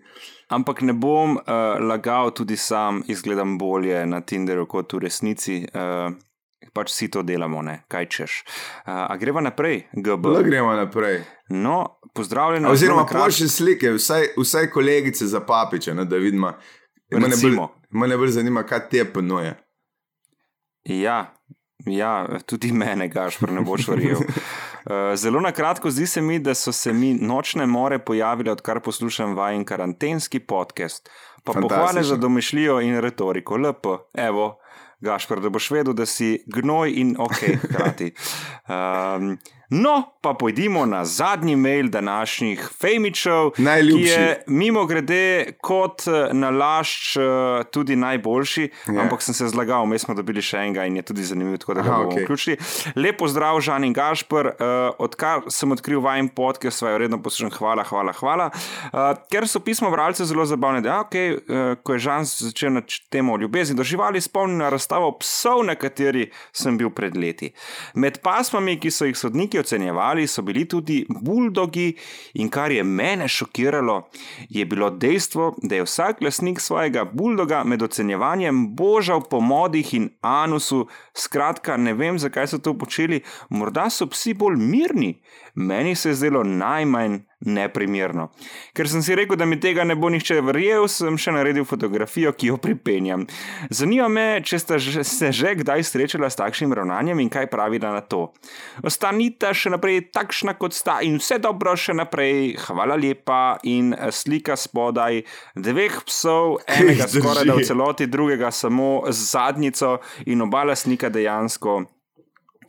Ampak 0.49 0.83
ne 0.83 0.93
bom 0.93 1.37
uh, 1.37 1.43
lagal, 1.81 2.31
tudi 2.31 2.57
sam 2.57 3.03
izgledam 3.09 3.59
bolje 3.59 4.07
na 4.07 4.21
Tinderu 4.21 4.67
kot 4.67 4.93
v 4.93 5.05
resnici. 5.07 5.65
Uh, 5.75 6.13
pač 6.75 6.91
vsi 6.91 7.09
to 7.11 7.23
delamo, 7.23 7.63
ne? 7.63 7.85
kaj 7.89 8.09
češ. 8.11 8.43
Uh, 8.45 9.07
a 9.09 9.17
gremo 9.21 9.41
naprej, 9.41 9.87
GB. 9.93 10.35
Da, 10.35 10.43
gremo 10.43 10.73
naprej. 10.75 11.21
No, 11.49 12.01
pozdravljeno. 12.15 12.71
Oziroma, 12.73 13.07
še 13.31 13.49
slike, 13.49 13.95
vsaj, 13.99 14.35
vsaj 14.39 14.71
kolegice 14.75 15.27
za 15.27 15.41
papiče, 15.47 15.95
ne, 15.95 16.05
da 16.05 16.21
vidimo. 16.21 16.55
Me 17.91 18.09
ne 18.09 18.17
bolj 18.17 18.35
zanima, 18.39 18.65
kaj 18.67 18.89
te 18.91 19.05
ponuje. 19.05 19.55
Ja, 20.85 21.35
ja, 21.87 22.27
tudi 22.47 22.73
mene, 22.73 23.09
gašpor, 23.09 23.53
ne 23.53 23.61
boš 23.61 23.89
verjel. 23.89 24.21
Zelo 25.23 25.41
na 25.41 25.53
kratko, 25.53 25.91
zdi 25.91 26.07
se 26.07 26.23
mi, 26.23 26.39
da 26.39 26.55
so 26.55 26.73
se 26.73 26.93
mi 26.93 27.15
nočne 27.15 27.67
more 27.67 27.99
pojavile, 27.99 28.53
odkar 28.53 28.81
poslušam 28.81 29.37
vajen 29.37 29.65
karantenski 29.65 30.41
podcast. 30.41 31.11
Pa 31.45 31.53
pohvale 31.53 32.03
za 32.03 32.17
domišljijo 32.17 32.81
in 32.81 33.01
retoriko, 33.01 33.57
lepo, 33.57 33.99
evo, 34.15 34.59
Gašpor, 35.05 35.41
da 35.41 35.51
boš 35.53 35.71
vedel, 35.71 35.93
da 35.93 36.07
si 36.07 36.39
gnoj 36.47 36.93
in 36.97 37.17
ok, 37.21 37.41
hkrati. 37.63 38.13
Um, 38.69 39.39
no, 39.75 40.03
pa 40.21 40.35
pojdimo 40.35 40.87
na 40.87 41.05
zadnji 41.05 41.57
mail 41.57 41.89
današnjih 41.89 42.69
Femičev, 42.81 43.51
ki 43.57 44.01
je 44.01 44.43
mimo 44.47 44.87
grede 44.87 45.53
kot 45.61 46.07
eh, 46.07 46.29
nalašč 46.33 47.17
eh, 47.17 47.23
tudi 47.71 47.97
najboljši, 47.97 48.63
yeah. 48.63 48.95
Ja. 48.95 49.03
ampak 49.03 49.23
sem 49.23 49.35
se 49.35 49.49
zlagal, 49.49 49.87
mi 49.87 49.99
smo 49.99 50.15
dobili 50.15 50.43
še 50.43 50.63
enega 50.63 50.87
in 50.87 50.97
je 50.97 51.03
tudi 51.03 51.25
zanimiv, 51.25 51.59
tako 51.59 51.75
da 51.75 51.83
ga 51.83 51.97
bomo 51.99 52.13
okay. 52.13 52.25
vključili. 52.25 52.57
Lepo 52.97 53.29
zdrav, 53.29 53.61
Žan 53.61 53.85
in 53.85 53.93
Gašpor, 53.93 54.47
uh, 54.47 54.77
odkar 54.99 55.49
sem 55.53 55.73
odkril 55.73 56.01
vajen 56.05 56.29
podcast, 56.29 56.79
svojo 56.79 56.99
redno 56.99 57.19
poslušam, 57.23 57.51
hvala, 57.59 57.85
hvala, 57.89 58.13
hvala. 58.13 58.51
Uh, 58.93 59.11
ker 59.33 59.49
so 59.51 59.61
pismo 59.65 59.91
vralce 59.91 60.25
zelo 60.25 60.47
zabavne, 60.47 60.85
da 60.85 61.01
okay, 61.03 61.35
uh, 61.35 61.75
ko 61.83 61.99
je 61.99 62.05
Žan 62.07 62.29
začel 62.31 62.73
na 62.79 62.85
temo 63.11 63.37
ljubezni 63.41 63.77
do 63.77 63.85
živali, 63.85 64.21
spomnim 64.21 64.63
na 64.63 64.71
razstavo 64.73 65.13
psov, 65.21 65.65
na 65.67 65.75
kateri 65.75 66.31
sem 66.53 66.79
bil 66.79 66.93
pred 66.95 67.17
leti. 67.17 67.53
Med 67.95 68.21
pasmami, 68.25 68.79
ki 68.81 68.93
so 68.95 69.09
jih 69.09 69.19
sodniki 69.19 69.64
ocenjevali, 69.65 70.27
so 70.29 70.45
bili 70.45 70.67
tudi 70.69 71.01
buldogi, 71.09 71.95
in 72.35 72.51
kar 72.53 72.73
je 72.73 72.85
mene 72.85 73.29
šokiralo, 73.29 74.03
je 74.49 74.65
bilo 74.69 74.91
dejstvo, 74.91 75.55
da 75.63 75.81
je 75.81 75.87
vsak 75.89 76.21
lasnik 76.23 76.61
svojega 76.61 77.05
buldoga 77.05 77.65
med 77.65 77.83
ocenjevanjem 77.83 78.67
božal 78.77 79.25
po 79.31 79.41
modih 79.41 79.95
in 79.95 80.11
anusu. 80.21 80.85
Skratka, 81.15 81.77
ne 81.77 81.95
vem, 81.95 82.19
zakaj 82.19 82.53
so 82.53 82.59
to 82.59 82.75
počeli, 82.79 83.23
morda 83.49 83.89
so 83.91 84.07
psi 84.11 84.35
bolj 84.35 84.59
mirni. 84.61 85.15
Meni 85.55 85.95
se 85.95 86.09
je 86.09 86.15
zdelo 86.15 86.43
najmanj 86.45 87.19
neprimerno. 87.41 88.29
Ker 88.75 88.89
sem 88.89 89.03
si 89.03 89.15
rekel, 89.15 89.37
da 89.37 89.47
mi 89.47 89.59
tega 89.61 89.85
ne 89.85 89.95
bo 89.95 90.09
nihče 90.11 90.41
verjel, 90.43 90.87
sem 90.91 91.19
še 91.21 91.35
naredil 91.37 91.67
fotografijo, 91.69 92.33
ki 92.33 92.51
jo 92.51 92.57
pripenjam. 92.59 93.27
Zanima 93.71 94.09
me, 94.09 94.25
če 94.43 94.59
ste 94.59 94.79
se 94.81 95.31
že 95.35 95.55
kdaj 95.61 95.85
srečali 95.87 96.31
s 96.31 96.41
takšnim 96.41 96.73
ravnanjem 96.75 97.21
in 97.23 97.31
kaj 97.31 97.47
pravila 97.53 97.93
na 97.95 98.01
to. 98.01 98.33
Ostanite 98.83 99.53
še 99.55 99.75
naprej 99.77 100.09
takšna, 100.15 100.57
kot 100.59 100.75
sta 100.75 100.99
in 101.07 101.21
vse 101.23 101.39
dobro 101.43 101.77
še 101.77 101.95
naprej. 101.95 102.57
Hvala 102.65 102.97
lepa 102.99 103.59
in 103.69 103.93
slika 104.11 104.57
spodaj 104.59 105.23
dveh 105.55 106.01
psov, 106.09 106.59
enega 106.81 107.07
skoraj 107.11 107.47
da 107.47 107.59
v 107.61 107.67
celoti, 107.69 108.11
drugega 108.11 108.51
samo 108.51 109.05
z 109.11 109.31
zadnjico 109.35 109.99
in 110.27 110.43
oba 110.43 110.65
lasnika 110.73 111.13
dejansko 111.13 111.83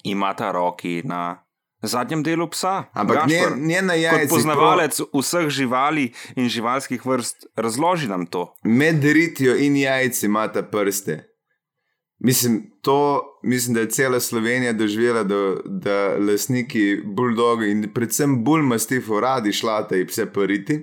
imata 0.05 0.51
roki 0.51 1.01
na 1.05 1.44
zadnjem 1.87 2.23
delu 2.23 2.47
psa. 2.49 2.83
Ampak 2.93 3.27
njena 3.55 3.93
jajca. 3.93 4.19
Kot 4.19 4.29
poznavalec 4.29 4.97
pro... 4.97 5.21
vseh 5.21 5.49
živali 5.49 6.11
in 6.35 6.49
živalskih 6.49 7.05
vrst, 7.05 7.47
razloži 7.55 8.07
nam 8.07 8.25
to. 8.25 8.53
Med 8.63 9.03
ritjo 9.03 9.55
in 9.55 9.77
jajci 9.77 10.25
imata 10.25 10.63
prste. 10.63 11.23
Mislim, 12.19 12.71
to, 12.81 13.21
mislim, 13.43 13.73
da 13.73 13.79
je 13.79 13.89
cela 13.89 14.19
Slovenija 14.19 14.73
doživela, 14.73 15.23
da, 15.23 15.55
da 15.65 16.17
lastniki 16.17 17.01
buldogi 17.05 17.71
in 17.71 17.89
predvsem 17.93 18.43
bolj 18.43 18.61
mastifo 18.61 19.19
radi 19.19 19.51
šlate 19.53 19.99
in 19.99 20.07
pse 20.07 20.25
poriti. 20.25 20.79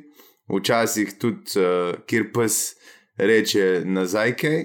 Včasih 0.52 1.14
tudi, 1.18 1.56
uh, 1.56 1.94
kjer 2.06 2.28
pes 2.34 2.74
reče 3.16 3.82
nazaj 3.84 4.36
kaj. 4.36 4.64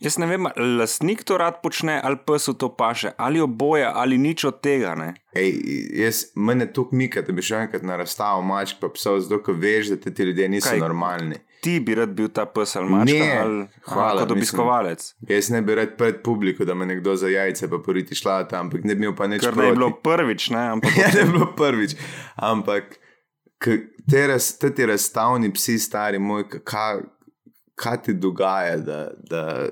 Jaz 0.00 0.18
ne 0.18 0.26
vem, 0.26 0.48
lastnik 0.78 1.24
to 1.24 1.38
rad 1.40 1.62
počne 1.62 1.96
ali 2.04 2.18
pes 2.26 2.48
v 2.48 2.54
to 2.60 2.68
paše, 2.76 3.12
ali 3.16 3.40
oboje, 3.40 3.86
ali 3.88 4.18
nič 4.18 4.44
od 4.44 4.60
tega. 4.60 4.92
Ej, 5.32 5.52
jaz, 5.96 6.22
mene 6.36 6.68
to 6.72 6.88
mika, 6.92 7.22
da 7.24 7.32
bi 7.32 7.44
še 7.44 7.62
enkrat 7.66 7.84
na 7.86 7.96
razstavo 7.96 8.42
mačk, 8.44 8.80
pa 8.80 8.90
psa, 8.92 9.16
zato 9.20 9.56
veš, 9.56 9.94
da 9.94 10.10
ti 10.10 10.28
ljudje 10.28 10.48
niso 10.48 10.70
Kaj? 10.70 10.80
normalni. 10.80 11.40
Ti 11.64 11.78
bi 11.80 11.96
rad 11.96 12.12
bil 12.14 12.28
ta 12.28 12.44
pes 12.46 12.76
ali 12.76 12.92
mačka, 12.92 13.16
ne, 13.24 13.38
ali 13.40 13.64
hvala, 13.88 14.22
kot 14.22 14.36
obiskovalec. 14.36 15.08
Mislim, 15.08 15.32
jaz 15.36 15.50
ne 15.50 15.62
bi 15.64 15.78
rad 15.80 15.96
pred 15.98 16.20
publiko, 16.24 16.68
da 16.68 16.76
me 16.76 16.86
nekdo 16.86 17.16
za 17.16 17.32
jajce 17.32 17.70
pa 17.72 17.80
poriti 17.82 18.14
šla 18.14 18.42
tam, 18.50 18.68
ampak 18.68 18.84
ne 18.84 18.94
bi 18.94 19.08
imel 19.08 19.16
pa 19.16 19.26
nič. 19.32 19.42
Kar 19.44 19.56
ne 19.56 19.72
bi 19.72 19.80
bilo 19.80 19.90
prvič, 20.04 20.50
ne? 20.54 20.68
Ampak, 20.76 20.96
ja, 21.02 21.10
ne 21.16 21.24
bi 21.24 21.36
bilo 21.38 21.50
prvič. 21.56 21.96
Ampak 22.36 23.00
te, 23.64 24.26
raz, 24.28 24.52
te 24.60 24.86
razstavni 24.86 25.50
psi, 25.56 25.80
stari 25.80 26.20
moj, 26.22 26.46
kaj 26.64 27.04
kaj 27.76 28.02
ti 28.02 28.14
dogaja. 28.14 28.76
Da, 28.76 29.10
da... 29.30 29.68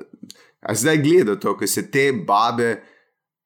Zdaj 0.73 0.99
gledaj 1.03 1.41
to, 1.41 1.57
ker 1.59 1.69
se 1.69 1.91
te 1.91 2.11
babe, 2.13 2.77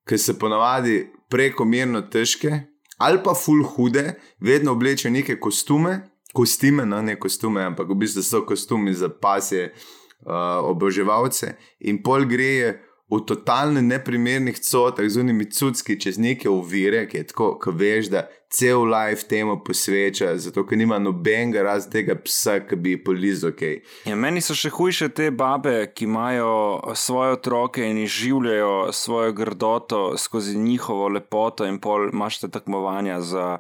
ki 0.09 0.19
se 0.19 0.39
ponavadi 0.39 1.01
prekomerno 1.31 2.03
težke 2.11 2.65
ali 2.99 3.21
pa 3.23 3.35
ful 3.35 3.63
hude, 3.63 4.17
vedno 4.41 4.73
oblečejo 4.73 5.13
neke 5.13 5.37
kostume, 5.41 6.01
kostime, 6.35 6.87
no 6.87 6.99
ne 7.03 7.15
kostume, 7.15 7.63
ampak 7.63 7.91
v 7.91 7.97
bistvu 8.03 8.25
so 8.27 8.41
kostumi 8.47 8.95
za 8.95 9.09
pasje 9.09 9.69
uh, 9.71 10.67
oboževalce 10.67 11.53
in 11.81 12.03
pol 12.03 12.27
greje 12.27 12.75
v 13.09 13.21
totalno 13.25 13.81
neprimernih 13.81 14.59
cotah, 14.61 15.09
z 15.09 15.17
unimi 15.17 15.51
cucki, 15.51 15.97
čez 16.01 16.19
neke 16.21 16.49
ovire, 16.49 17.07
ki 17.09 17.23
je 17.23 17.27
tako, 17.31 17.55
ki 17.63 17.73
veš, 17.73 18.11
da 18.13 18.27
cel 18.53 18.85
life 18.85 19.25
temu 19.29 19.57
posveča, 19.65 20.35
zato 20.37 20.65
ker 20.69 20.79
nima 20.81 20.99
nobenega 21.01 21.65
razen 21.65 21.93
tega 21.93 22.19
psa, 22.21 22.59
ki 22.69 22.77
bi 22.77 22.97
polizal. 23.01 23.55
Okay. 23.57 23.81
Ja, 24.09 24.17
meni 24.17 24.43
so 24.45 24.57
še 24.57 24.69
hujše 24.75 25.09
te 25.17 25.31
babe, 25.33 25.89
ki 25.97 26.05
imajo 26.05 26.53
svoje 26.97 27.39
otroke 27.39 27.85
in 27.85 28.03
življajo 28.05 28.93
svojo 28.93 29.33
grdoto 29.41 30.03
skozi 30.21 30.59
njihovo 30.61 31.09
lepoto, 31.09 31.65
in 31.65 31.81
pol 31.81 32.11
imaš 32.13 32.45
te 32.45 32.53
tekmovanja 32.53 33.21
za. 33.25 33.51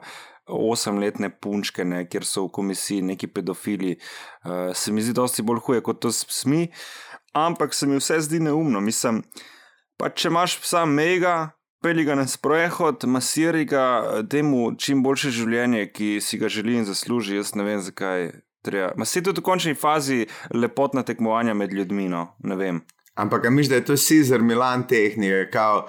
Osemletne 0.48 1.28
punčke, 1.28 1.84
ne, 1.84 2.06
kjer 2.08 2.24
so 2.24 2.46
v 2.46 2.48
komisiji 2.56 3.02
neki 3.04 3.28
pedofili, 3.28 3.90
uh, 4.48 4.70
se 4.72 4.94
mi 4.96 5.02
zdi, 5.04 5.12
je 5.12 5.44
bolj 5.44 5.60
huje 5.66 5.82
kot 5.84 6.00
to 6.00 6.08
smi. 6.08 6.62
Uh, 6.70 7.07
ampak 7.32 7.74
se 7.74 7.86
mi 7.86 7.96
vse 7.96 8.20
zdi 8.20 8.40
neumno. 8.40 8.80
Mislim, 8.80 9.22
pa 9.96 10.10
če 10.10 10.28
imaš 10.28 10.58
psa 10.62 10.84
mega, 10.86 11.50
peli 11.82 12.04
ga 12.04 12.14
na 12.18 12.26
sprehod, 12.26 13.04
masiri 13.06 13.64
ga, 13.64 14.22
da 14.22 14.42
mu 14.42 14.72
čim 14.78 15.02
boljše 15.02 15.30
življenje, 15.30 15.88
ki 15.92 16.18
si 16.20 16.38
ga 16.38 16.48
želi 16.48 16.78
in 16.80 16.88
zasluži. 16.88 17.38
Jaz 17.38 17.54
ne 17.58 17.66
vem, 17.66 17.82
zakaj 17.82 18.30
treba. 18.64 18.92
Ma 18.96 19.06
se 19.06 19.22
tudi 19.22 19.40
v 19.42 19.48
končni 19.50 19.74
fazi 19.74 20.26
lepotna 20.54 21.02
tekmovanja 21.02 21.54
med 21.54 21.74
ljudmi, 21.74 22.08
no, 22.08 22.28
ne 22.44 22.56
vem. 22.58 22.80
Ampak 23.18 23.48
misliš, 23.50 23.68
da 23.68 23.78
je 23.80 23.84
to 23.84 23.96
Caesar 23.98 24.42
Milan 24.42 24.86
tehnika, 24.86 25.50
kao, 25.50 25.88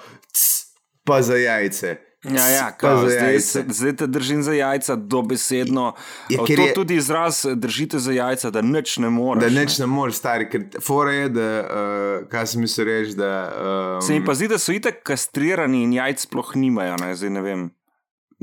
pa 1.06 1.22
za 1.22 1.36
jajce. 1.38 2.09
Ja, 2.24 2.48
ja, 2.48 2.72
kao, 2.76 3.08
zdaj, 3.08 3.38
zdaj 3.68 3.96
te 3.96 4.06
držim 4.06 4.42
za 4.42 4.52
jajca, 4.52 4.96
dobesedno. 4.96 5.94
Je, 6.28 6.36
to 6.36 6.62
je 6.62 6.74
tudi 6.74 6.94
izraz, 6.94 7.46
držite 7.54 7.98
za 7.98 8.12
jajca, 8.12 8.50
da 8.50 8.60
nič 8.62 8.96
ne 8.96 9.10
moreš. 9.10 9.44
Da 9.44 9.60
nič 9.60 9.78
ne, 9.78 9.86
moreš, 9.86 10.18
stari, 10.20 10.48
ker 10.50 10.66
fora 10.84 11.12
je, 11.12 11.28
da, 11.28 11.46
uh, 11.60 12.28
kaj 12.28 12.46
se 12.46 12.58
mi 12.58 12.68
se 12.68 12.84
reči. 12.84 13.14
Um, 13.16 14.02
se 14.02 14.12
mi 14.12 14.24
pa 14.24 14.34
zdi, 14.34 14.50
da 14.52 14.58
so 14.58 14.72
itek 14.76 15.00
kastrirani 15.02 15.82
in 15.82 15.94
jajc 15.96 16.26
sploh 16.26 16.52
nimajo, 16.60 16.98
ne, 17.00 17.14
zdaj 17.16 17.32
ne 17.38 17.44
vem. 17.46 17.64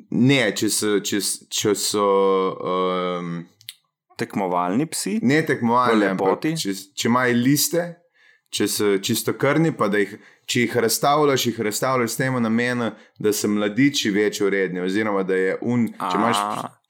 Ne, 0.09 0.41
če 0.57 0.69
so. 0.73 0.97
Če, 0.97 1.21
če 1.53 1.75
so 1.77 2.07
um, 2.57 3.37
tekmovalni 4.17 4.89
psi. 4.89 5.19
Ne 5.21 5.43
tekmovalni, 5.45 6.09
ampak 6.15 6.49
če, 6.57 6.73
če 6.97 7.09
imajo 7.11 7.37
liste, 7.37 7.85
če 8.49 8.67
so 8.71 8.89
čisto 9.03 9.37
krni, 9.37 9.69
pa 9.77 9.91
da 9.93 10.01
jih 10.01 10.17
če 10.47 10.63
jih 10.63 10.75
razstavljaš, 10.83 11.45
jih 11.49 11.61
razstavljaš 11.67 12.13
s 12.13 12.19
tem 12.21 12.35
namenom, 12.43 12.95
da 13.19 13.33
so 13.35 13.49
mladiči 13.51 14.11
več 14.15 14.39
uredni, 14.41 14.81
oziroma 14.83 15.23
da 15.27 15.35
je 15.35 15.57
un. 15.61 15.87
Imaš, 15.91 16.43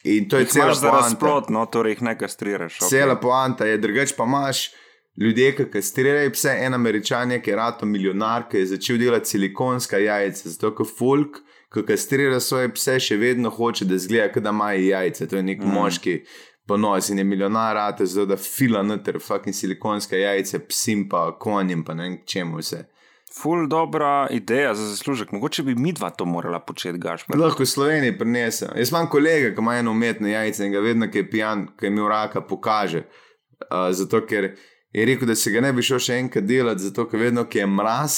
in 0.06 0.28
to 0.30 0.42
je 0.42 0.50
celo 0.54 0.76
nasprotno, 0.94 1.66
torej 1.74 1.98
jih 1.98 2.04
ne 2.06 2.14
kastriraš. 2.18 2.78
Okay. 2.78 2.90
Cela 2.94 3.18
poanta 3.20 3.66
je, 3.66 3.80
drugač 3.82 4.14
pa 4.18 4.30
imaš. 4.30 4.70
Ljudje, 5.18 5.48
ki 5.58 5.64
kastrirajo 5.74 6.30
pse, 6.30 6.52
en 6.62 6.78
američan, 6.78 7.32
ki 7.42 7.50
je 7.50 7.56
rato 7.58 7.88
milijonar, 7.90 8.44
ki 8.52 8.60
je 8.60 8.68
začel 8.76 9.00
delati 9.02 9.32
silikonska 9.32 9.98
jajca, 9.98 10.52
zato 10.54 10.70
ker 10.78 10.86
folk, 10.86 11.40
ko 11.74 11.82
kastrira 11.88 12.38
svoje 12.38 12.70
pse, 12.76 13.00
še 13.02 13.18
vedno 13.18 13.50
hoče, 13.50 13.88
da 13.90 13.98
zgleda, 13.98 14.44
da 14.46 14.54
ima 14.54 14.68
jajce. 14.78 15.26
To 15.32 15.40
je 15.40 15.48
nek 15.48 15.64
mm. 15.66 15.74
moški 15.74 16.14
ponos 16.70 17.10
in 17.10 17.18
je 17.18 17.26
milijonar, 17.26 17.74
rade, 17.76 18.06
zato 18.06 18.36
da 18.36 18.38
fila 18.38 18.84
noter, 18.86 19.18
fucking 19.24 19.58
silikonske 19.58 20.22
jajce, 20.22 20.62
psim 20.70 21.08
pa 21.10 21.32
konjem, 21.40 21.82
pa 21.88 21.98
ne 21.98 22.06
vem 22.06 22.20
čemu 22.26 22.62
vse. 22.62 22.84
Ful 23.42 23.68
dobra 23.68 24.28
ideja 24.32 24.74
za 24.76 24.86
zaslužek. 24.86 25.32
Mogoče 25.32 25.64
bi 25.64 25.76
mi 25.76 25.94
dva 25.94 26.10
to 26.10 26.26
morala 26.26 26.60
početi, 26.60 26.98
gaš. 26.98 27.26
Lahko 27.36 27.66
Sloveniji 27.66 28.18
prinesem. 28.18 28.70
Jaz 28.76 28.90
imam 28.90 29.10
kolega, 29.10 29.56
ki 29.56 29.62
ima 29.62 29.76
eno 29.76 29.92
umetno 29.92 30.28
jajce 30.28 30.66
in 30.66 30.72
ga 30.72 30.80
vedno, 30.80 31.12
ki 31.12 31.18
je 31.18 31.30
pijan, 31.30 31.68
ki 31.80 31.86
je 31.86 31.92
imel 31.92 32.08
raka, 32.08 32.42
pokaže. 32.42 33.04
Uh, 33.62 33.92
zato 33.92 34.26
ker 34.26 34.56
je 34.92 35.06
rekel, 35.06 35.28
da 35.28 35.36
se 35.36 35.52
ga 35.52 35.62
ne 35.62 35.74
bi 35.74 35.82
šel 35.82 36.00
še 36.00 36.18
enkrat 36.22 36.46
delati, 36.46 36.82
zato 36.82 37.08
ker 37.10 37.20
vedno, 37.20 37.46
ki 37.46 37.60
je 37.60 37.68
mraz. 37.68 38.18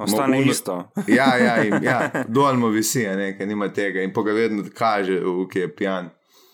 Ostane 0.00 0.38
uno... 0.38 0.50
isto. 0.50 0.92
ja, 1.06 1.36
ja, 1.36 1.56
ja 1.82 2.24
dolmo 2.28 2.68
visi, 2.68 3.04
nekaj 3.04 3.46
nima 3.46 3.68
tega 3.72 4.00
in 4.02 4.12
pa 4.12 4.22
ga 4.22 4.32
vedno 4.32 4.64
kaže, 4.74 5.20
ki 5.52 5.66
je 5.66 5.74
pijan. 5.76 6.10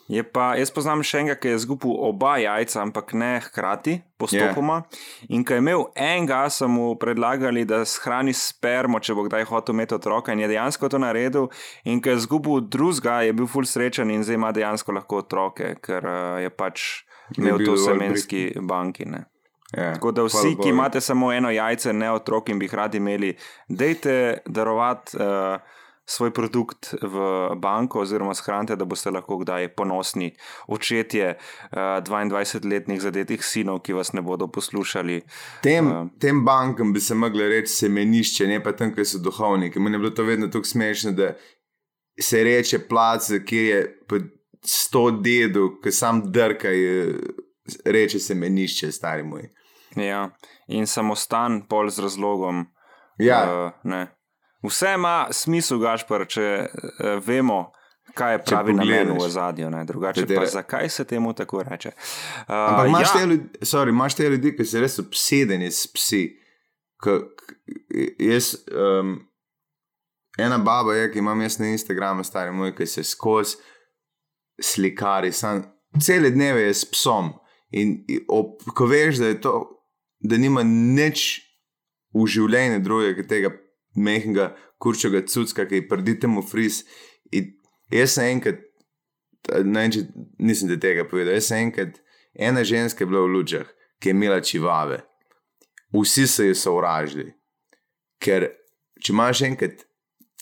Je 0.08 0.22
pa, 0.22 0.52
jaz 0.54 0.70
poznam 0.70 1.02
še 1.02 1.24
enega, 1.24 1.34
ki 1.40 1.50
je 1.50 1.58
izgubil 1.58 1.90
oba 2.06 2.36
jajca, 2.38 2.78
ampak 2.84 3.10
ne 3.18 3.40
hkrati, 3.42 3.96
postopoma. 4.20 4.78
Yeah. 4.86 5.32
In 5.34 5.42
ko 5.42 5.56
je 5.56 5.62
imel 5.64 5.82
enega, 5.98 6.44
so 6.52 6.68
mu 6.70 6.92
predlagali, 7.00 7.64
da 7.66 7.80
shrani 7.82 8.34
spermo, 8.36 9.00
če 9.02 9.16
bo 9.18 9.26
kdaj 9.26 9.48
hotel 9.50 9.74
imeti 9.74 9.96
otroka, 9.98 10.30
in 10.30 10.44
je 10.44 10.52
dejansko 10.54 10.92
to 10.94 11.02
naredil. 11.02 11.50
In 11.90 11.98
ko 11.98 12.14
je 12.14 12.22
izgubil 12.22 12.62
drugega, 12.70 13.24
je 13.26 13.34
bil 13.34 13.50
ful 13.50 13.66
srečen 13.66 14.14
in 14.14 14.22
zdaj 14.22 14.38
ima 14.38 14.52
dejansko 14.54 14.94
lahko 14.94 15.24
otroke, 15.24 15.74
ker 15.82 16.06
uh, 16.06 16.38
je 16.44 16.54
pač 16.54 16.86
imel 17.34 17.64
to 17.66 17.74
v 17.74 17.82
semenski 17.82 18.44
banki. 18.62 19.10
Yeah. 19.10 19.26
Ja, 19.74 19.92
Tako 19.98 20.12
da 20.14 20.22
vsi, 20.28 20.54
ki 20.54 20.70
imate 20.70 21.02
samo 21.02 21.32
eno 21.34 21.50
jajce, 21.50 21.90
ne 21.92 22.12
otrok 22.14 22.54
in 22.54 22.62
bi 22.62 22.70
jih 22.70 22.76
radi 22.78 23.02
imeli, 23.02 23.34
dejte 23.66 24.44
darovati. 24.46 25.18
Uh, 25.18 25.74
svoj 26.06 26.30
produkt 26.34 26.94
v 27.02 27.16
banko, 27.56 28.00
oziroma 28.00 28.34
shranite, 28.34 28.76
da 28.76 28.84
boste 28.84 29.10
lahko 29.10 29.38
kdaj 29.38 29.68
ponosni 29.74 30.30
očetje 30.68 31.34
uh, 31.34 31.38
eh, 31.72 32.00
22-letnih 32.06 33.00
zadetih 33.02 33.44
sinov, 33.44 33.82
ki 33.82 33.96
vas 33.96 34.12
ne 34.12 34.22
bodo 34.22 34.46
poslušali. 34.48 35.20
Tem, 35.62 35.90
uh, 35.90 36.06
tem 36.20 36.44
bankam 36.44 36.92
bi 36.92 37.00
se 37.00 37.14
mogli 37.14 37.48
reči 37.48 37.72
semenišče, 37.72 38.46
ne 38.46 38.62
pa 38.62 38.72
tam, 38.72 38.94
ki 38.94 39.04
so 39.04 39.18
duhovniki. 39.18 39.82
Meni 39.82 39.98
je 39.98 40.04
bilo 40.06 40.14
to 40.14 40.24
vedno 40.24 40.48
tako 40.48 40.64
smešno, 40.64 41.12
da 41.12 41.34
se 42.20 42.44
reče 42.44 42.86
plac, 42.88 43.28
ki 43.46 43.56
je 43.56 43.82
sto 44.64 45.10
dedu, 45.10 45.76
ki 45.82 45.92
sam 45.92 46.22
drka, 46.32 46.70
reče 47.84 48.22
semenišče, 48.22 48.92
stari 48.92 49.26
moj. 49.26 49.50
Ja, 49.96 50.28
in 50.68 50.86
samostan 50.86 51.64
pol 51.68 51.90
z 51.90 52.04
razlogom. 52.04 52.66
Ja. 53.18 53.72
Uh, 53.82 54.06
Vse 54.66 54.94
ima 54.94 55.28
smisel, 55.30 55.78
Gašpor, 55.78 56.26
če 56.30 56.46
uh, 56.66 57.10
vemo, 57.26 57.70
kaj 58.16 58.34
je 58.34 58.42
pravi 58.44 58.74
namen 58.74 59.12
v 59.16 59.28
zadju. 59.30 59.70
Drugače, 59.86 60.26
pa, 60.34 60.46
zakaj 60.46 60.88
se 60.88 61.04
temu 61.04 61.32
tako 61.32 61.62
reče? 61.62 61.92
Uh, 61.96 62.54
Ampak 62.54 62.88
imaš, 62.88 63.06
ja. 63.08 63.20
te 63.20 63.26
ljudi, 63.26 63.48
sorry, 63.60 63.94
imaš 63.94 64.14
te 64.14 64.28
ljudi, 64.28 64.56
ki 64.56 64.64
so 64.64 64.82
res 64.82 64.98
obsedeni 65.02 65.70
s 65.70 65.86
psi. 65.92 66.24
K, 67.02 67.18
k, 67.36 67.56
jaz, 68.24 68.54
um, 68.72 69.18
ena 70.38 70.58
baba 70.58 70.94
je, 70.96 71.10
ki 71.12 71.20
imam 71.20 71.40
jaz 71.44 71.58
na 71.60 71.72
Instagramu, 71.74 72.24
stari 72.24 72.54
moj, 72.56 72.72
ki 72.76 72.86
se 72.88 73.04
skozi 73.04 73.58
slikari, 74.62 75.32
sam, 75.32 75.62
cele 76.02 76.30
dneve 76.30 76.62
je 76.62 76.74
s 76.74 76.84
psom. 76.90 77.34
In 77.76 77.98
ob, 78.32 78.62
ko 78.74 78.86
veš, 78.88 79.20
da 79.20 79.32
je 79.32 79.40
to, 79.44 79.54
da 80.24 80.38
nima 80.40 80.62
nič 80.64 81.26
v 82.16 82.24
življenju 82.30 82.80
drugega, 82.84 83.26
tega 83.28 83.52
mehkega, 83.96 84.50
kurčega 84.78 85.24
cucka, 85.26 85.66
ki 85.68 85.86
prdite 85.88 86.28
mu 86.30 86.42
fris. 86.44 86.82
In 87.32 87.52
jaz 87.92 88.16
sem 88.16 88.36
enkrat, 88.36 88.62
ne, 89.64 89.86
če, 89.92 90.06
nisem 90.38 90.70
te 90.70 90.78
tega 90.82 91.06
povedal, 91.08 91.36
jaz 91.38 91.50
sem 91.50 91.68
enkrat, 91.68 91.98
ena 92.34 92.64
ženska 92.66 93.04
je 93.04 93.10
bila 93.10 93.24
v 93.24 93.34
lučah, 93.38 93.68
ki 94.00 94.12
je 94.12 94.16
imela 94.16 94.40
čivave. 94.44 95.02
Vsi 95.96 96.26
so 96.28 96.44
jo 96.44 96.54
sovražili. 96.58 97.30
Ker 98.20 98.50
če 99.00 99.12
imaš 99.12 99.42
enkrat 99.46 99.86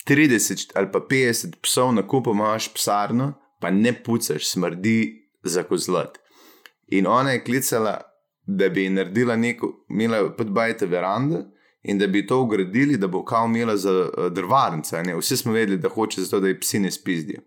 30 0.09 0.75
ali 0.77 0.91
pa 0.93 1.01
50 1.01 1.61
psov 1.65 1.95
na 1.97 2.05
kupu, 2.07 2.35
imaš 2.35 2.69
psarno, 2.75 3.35
pa 3.61 3.71
ne 3.71 3.95
pucaš, 3.95 4.51
smrdi 4.51 4.99
za 5.45 5.65
kozlat. 5.65 6.19
In 6.93 7.07
ona 7.07 7.33
je 7.33 7.45
klicala, 7.45 8.01
da 8.47 8.69
bi 8.69 8.91
naredila 8.93 9.37
neko, 9.41 9.71
imela 9.89 10.29
podbajte 10.37 10.87
verando 10.87 11.47
in 11.85 11.99
da 11.99 12.07
bi 12.07 12.27
to 12.27 12.41
ugradili, 12.41 12.97
da 12.97 13.07
bo 13.07 13.25
kao 13.25 13.47
imela 13.47 13.77
za 13.77 13.93
uh, 13.93 14.33
drvarnice. 14.33 15.03
Vsi 15.19 15.37
smo 15.37 15.53
vedeli, 15.53 15.79
da 15.79 15.89
hoče 15.89 16.21
zato, 16.21 16.41
da 16.41 16.49
je 16.49 16.61
psi 16.61 16.79
ne 16.79 16.91
spizdijo. 16.91 17.41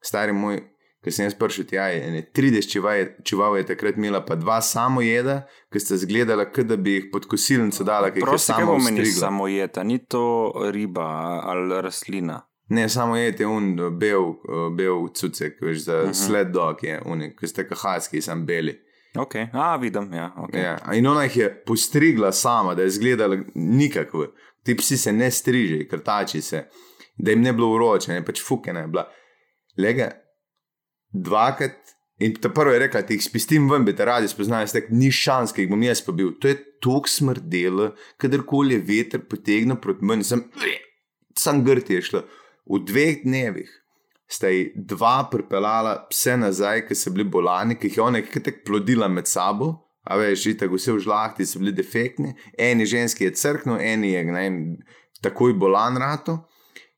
Stari 0.00 0.32
moj, 0.32 0.62
ki 1.04 1.10
sem 1.10 1.24
jaz 1.24 1.34
prišel 1.34 1.64
tja, 1.64 1.86
je 1.88 2.30
30 2.34 3.24
čival 3.24 3.56
je 3.56 3.66
takrat 3.66 3.96
imela, 3.96 4.24
pa 4.24 4.34
dva 4.36 4.60
samo 4.62 5.02
jeda, 5.02 5.46
ki 5.72 5.80
ste 5.80 5.96
zgledala, 5.96 6.44
da 6.44 6.76
bi 6.76 6.92
jih 6.92 7.08
pod 7.12 7.26
kosilnico 7.26 7.84
dala. 7.84 8.10
Prosim, 8.20 8.54
kaj 8.54 8.66
pomeni 8.66 9.06
samo 9.06 9.48
jeda, 9.48 9.82
ni 9.84 9.98
to 9.98 10.52
riba 10.72 11.06
ali 11.44 11.82
rastlina. 11.82 12.40
Ne, 12.68 12.88
samo 12.88 13.16
je 13.16 13.36
te 13.36 13.46
un 13.46 13.76
bel, 13.98 14.34
bel 14.76 15.08
cucek, 15.14 15.62
veš, 15.62 15.78
za 15.78 15.96
uh 15.96 16.02
mhm. 16.02 16.10
-huh. 16.10 16.26
sled 16.26 16.52
dog 16.52 16.84
je 16.84 17.02
unik, 17.06 17.38
ki 17.40 17.46
ste 17.48 17.68
kahajski, 17.68 18.20
sem 18.20 18.46
beli. 18.46 18.89
Okay. 19.14 19.48
A, 19.52 19.76
vidim, 19.76 20.12
ja, 20.14 20.30
okay. 20.38 20.62
ja. 20.62 20.76
In 20.94 21.06
ona 21.06 21.24
jih 21.26 21.36
je 21.36 21.48
postrigla 21.66 22.32
sama, 22.32 22.74
da 22.74 22.82
je 22.82 22.92
izgledala 22.94 23.36
nikakor. 23.54 24.30
Ti 24.62 24.76
psi 24.76 24.96
se 24.96 25.12
ne 25.12 25.30
striži, 25.30 25.88
krtači 25.88 26.40
se, 26.42 26.64
da 27.18 27.30
jim 27.30 27.42
ne 27.42 27.52
bilo 27.52 27.72
uroče, 27.74 28.12
ne 28.12 28.24
pač 28.24 28.42
fuke 28.44 28.72
ne 28.72 28.86
bila. 28.88 29.08
Lega, 29.78 30.12
dvakrat. 31.12 31.96
In 32.20 32.34
ta 32.36 32.50
prvo 32.52 32.74
je 32.74 32.82
rekla, 32.82 33.00
da 33.08 33.14
jih 33.16 33.22
spustim 33.24 33.70
ven, 33.70 33.84
bi 33.84 33.94
te 33.96 34.04
radi 34.04 34.28
spoznali, 34.28 34.68
da 34.74 34.82
ni 34.92 35.08
šans, 35.10 35.54
ki 35.56 35.64
jih 35.64 35.70
bom 35.72 35.82
jaz 35.82 36.02
pobil. 36.04 36.34
To 36.38 36.50
je 36.50 36.58
tok 36.84 37.08
smrdelo, 37.08 37.94
kadarkoli 38.20 38.76
je 38.76 38.84
veter 38.84 39.22
potegnil 39.24 39.80
proti 39.80 40.04
meni, 40.04 40.26
sem, 40.28 40.44
sem 41.38 41.62
grti 41.64 41.96
je 41.96 42.04
šlo. 42.10 42.26
V 42.68 42.82
dveh 42.86 43.24
dnevih 43.24 43.72
sta 44.30 44.48
ji 44.48 44.72
dva 44.74 45.28
pripeljala 45.30 46.06
vse 46.10 46.36
nazaj, 46.36 46.84
ki 46.88 46.94
so 46.94 47.10
bili 47.10 47.26
bolani, 47.26 47.76
ki 47.78 47.88
jih 47.90 47.96
je 47.98 48.02
ona 48.02 48.20
nekaj 48.20 48.60
plodila 48.66 49.08
med 49.08 49.26
sabo. 49.26 49.72
A 50.02 50.16
veš, 50.16 50.46
tako 50.58 50.78
vse 50.78 50.94
v 50.94 51.02
žlahti 51.04 51.46
so 51.46 51.60
bili 51.60 51.74
defektni, 51.76 52.32
eni 52.58 52.86
ženski 52.88 53.26
je 53.26 53.34
crknil, 53.36 53.76
eni 53.84 54.14
je 54.14 54.22
vem, 54.32 54.60
takoj 55.22 55.52
bolan 55.60 55.98
rato. 56.00 56.38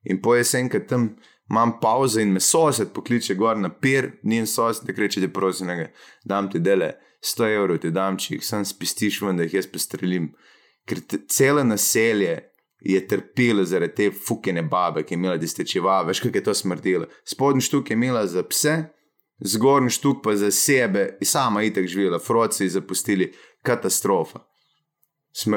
In 0.04 0.20
poje 0.22 0.44
se 0.44 0.60
enkrat 0.60 0.86
tam, 0.88 1.08
imam 1.50 1.74
pauzo 1.80 2.20
in 2.20 2.32
me 2.32 2.40
sosed 2.40 2.92
pokliče 2.94 3.34
gor 3.34 3.58
na 3.58 3.70
pir, 3.70 4.12
njen 4.22 4.46
sosed, 4.46 4.86
da 4.86 4.94
reče, 4.96 5.20
da 5.20 5.28
prosim, 5.28 5.66
da 5.66 5.88
dam 6.24 6.50
ti 6.50 6.60
dele 6.60 6.92
100 7.22 7.50
evrov, 7.56 7.78
ti 7.82 7.90
dam, 7.90 8.16
če 8.18 8.36
jih 8.36 8.46
sam 8.46 8.64
spistiš 8.64 9.20
ven, 9.22 9.36
da 9.36 9.46
jih 9.46 9.58
jaz 9.60 9.68
postrelim. 9.70 10.32
Ker 10.86 11.02
cele 11.30 11.64
naselje 11.64 12.38
je 12.84 13.00
trpela 13.08 13.64
zaradi 13.64 13.94
te 13.94 14.10
fukene 14.10 14.62
babe, 14.62 15.04
ki 15.06 15.14
je 15.14 15.18
imela 15.18 15.36
distečeva, 15.36 16.02
veš, 16.02 16.20
kako 16.20 16.38
je 16.38 16.44
to 16.44 16.54
smrdilo. 16.54 17.06
Spodnji 17.24 17.60
štuk 17.68 17.90
je 17.90 17.94
imela 17.94 18.26
za 18.26 18.42
pse, 18.42 18.76
zgornji 19.40 19.90
štuk 19.90 20.22
pa 20.24 20.36
za 20.36 20.50
sebe, 20.50 21.16
in 21.20 21.26
sama 21.26 21.62
je 21.62 21.74
tako 21.74 21.86
živela, 21.86 22.18
froci 22.18 22.68
zapustili, 22.68 23.32
katastrofa. 23.62 24.42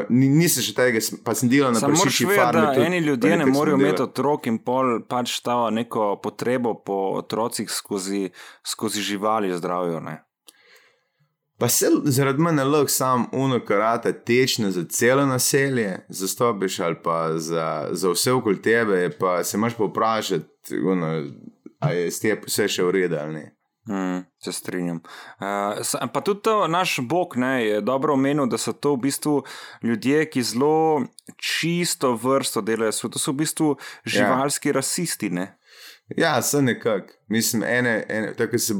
Nisem 0.10 0.64
še 0.64 0.72
tega, 0.72 1.02
pa 1.26 1.34
sem 1.36 1.50
delal 1.52 1.74
na 1.76 1.82
tem. 1.84 1.98
Samo 2.00 2.12
še 2.14 2.30
da 2.56 2.70
eni 2.80 3.02
ljudje 3.04 3.36
ne 3.42 3.48
morejo 3.50 3.76
imeti 3.76 4.06
otrok 4.06 4.48
in 4.48 4.62
pol 4.64 5.02
pač 5.04 5.42
ta 5.44 5.66
neko 5.68 6.14
potrebo 6.24 6.78
po 6.80 7.00
otrocih 7.18 7.68
skozi, 7.68 8.30
skozi 8.64 9.04
živali 9.04 9.52
zdravijo. 9.52 10.00
Pa 11.58 11.70
se 11.70 11.88
zaradi 12.04 12.42
mene 12.42 12.64
lahko 12.64 12.92
sam 12.92 13.26
uno 13.32 13.60
karate 13.66 14.14
tečne 14.14 14.72
za 14.72 14.84
celo 14.90 15.26
naselje, 15.26 16.06
zastopiš 16.10 16.80
ali 16.80 16.96
pa 17.04 17.38
za, 17.38 17.88
za 17.92 18.10
vse 18.10 18.32
okoli 18.32 18.62
tebe, 18.62 19.10
pa 19.20 19.44
se 19.44 19.58
moraš 19.58 19.78
povprašati, 19.78 20.76
ali 21.80 21.98
je 21.98 22.12
s 22.12 22.20
tem 22.20 22.42
vse 22.46 22.68
še 22.68 22.84
v 22.84 22.92
redu 22.92 23.20
ali 23.20 23.34
ne. 23.34 23.52
Mm, 23.88 24.26
se 24.44 24.52
strinjam. 24.52 24.98
Uh, 24.98 26.10
pa 26.14 26.22
tudi 26.22 26.42
to, 26.42 26.68
naš 26.68 27.00
Bog 27.02 27.38
ne, 27.38 27.68
je 27.68 27.82
dobro 27.82 28.14
omenil, 28.14 28.48
da 28.50 28.58
so 28.58 28.74
to 28.74 28.96
v 28.96 29.04
bistvu 29.06 29.44
ljudje, 29.84 30.26
ki 30.30 30.44
zelo 30.44 31.04
čisto 31.38 32.16
vrsto 32.16 32.62
delajo. 32.66 32.92
To 33.14 33.22
so 33.22 33.32
v 33.32 33.44
bistvu 33.44 33.76
ja. 33.78 34.12
živalski 34.18 34.70
ja. 34.70 34.74
rasisti. 34.74 35.30
Ne? 35.30 35.54
Ja, 36.18 36.42
se 36.42 36.62
nekako. 36.62 37.14
Mislim, 37.28 37.64
ene, 37.64 38.06
ene, 38.10 38.34
tako 38.38 38.58
so 38.58 38.74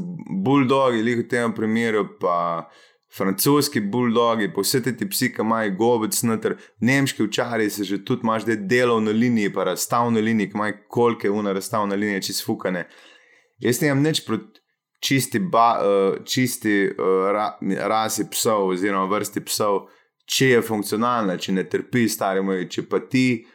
buldogi, 0.44 1.00
ali 1.00 1.14
v 1.14 1.28
tem 1.28 1.54
primeru, 1.54 2.06
pa 2.20 2.68
francoski 3.16 3.80
buldogi, 3.80 4.52
pa 4.54 4.62
vse 4.62 4.82
te 4.84 5.08
psi, 5.08 5.32
ki 5.34 5.42
imajo 5.42 5.72
gobec 5.78 6.18
noter, 6.22 6.56
nemški 6.80 7.26
včari 7.26 7.70
se 7.70 7.84
že 7.84 8.04
tudi 8.04 8.22
imaš, 8.22 8.44
da 8.44 8.52
je 8.52 8.62
delovna 8.70 9.10
linija, 9.10 9.50
pa 9.54 9.64
razstavna 9.64 10.20
linija, 10.20 10.50
ki 10.50 10.58
imajo 10.58 10.78
kolke 10.88 11.30
una 11.30 11.52
razstavna 11.52 11.94
linija, 11.94 12.20
čez 12.20 12.44
fukane. 12.44 12.86
Jaz 13.58 13.80
nimam 13.82 14.02
nič 14.02 14.24
proti 14.26 14.60
čisti, 15.02 15.38
ba, 15.38 15.68
uh, 15.80 16.24
čisti 16.24 16.86
uh, 16.90 17.30
ra, 17.32 17.58
rasi 17.88 18.26
psov, 18.30 18.68
oziroma 18.74 19.10
vrsti 19.10 19.42
psov, 19.44 19.86
če 20.26 20.48
je 20.50 20.62
funkcionalna, 20.62 21.36
če 21.38 21.52
ne 21.52 21.64
trpi, 21.70 22.08
stari 22.08 22.42
moj, 22.42 22.66
če 22.70 22.86
pa 22.90 23.00
ti 23.00 23.46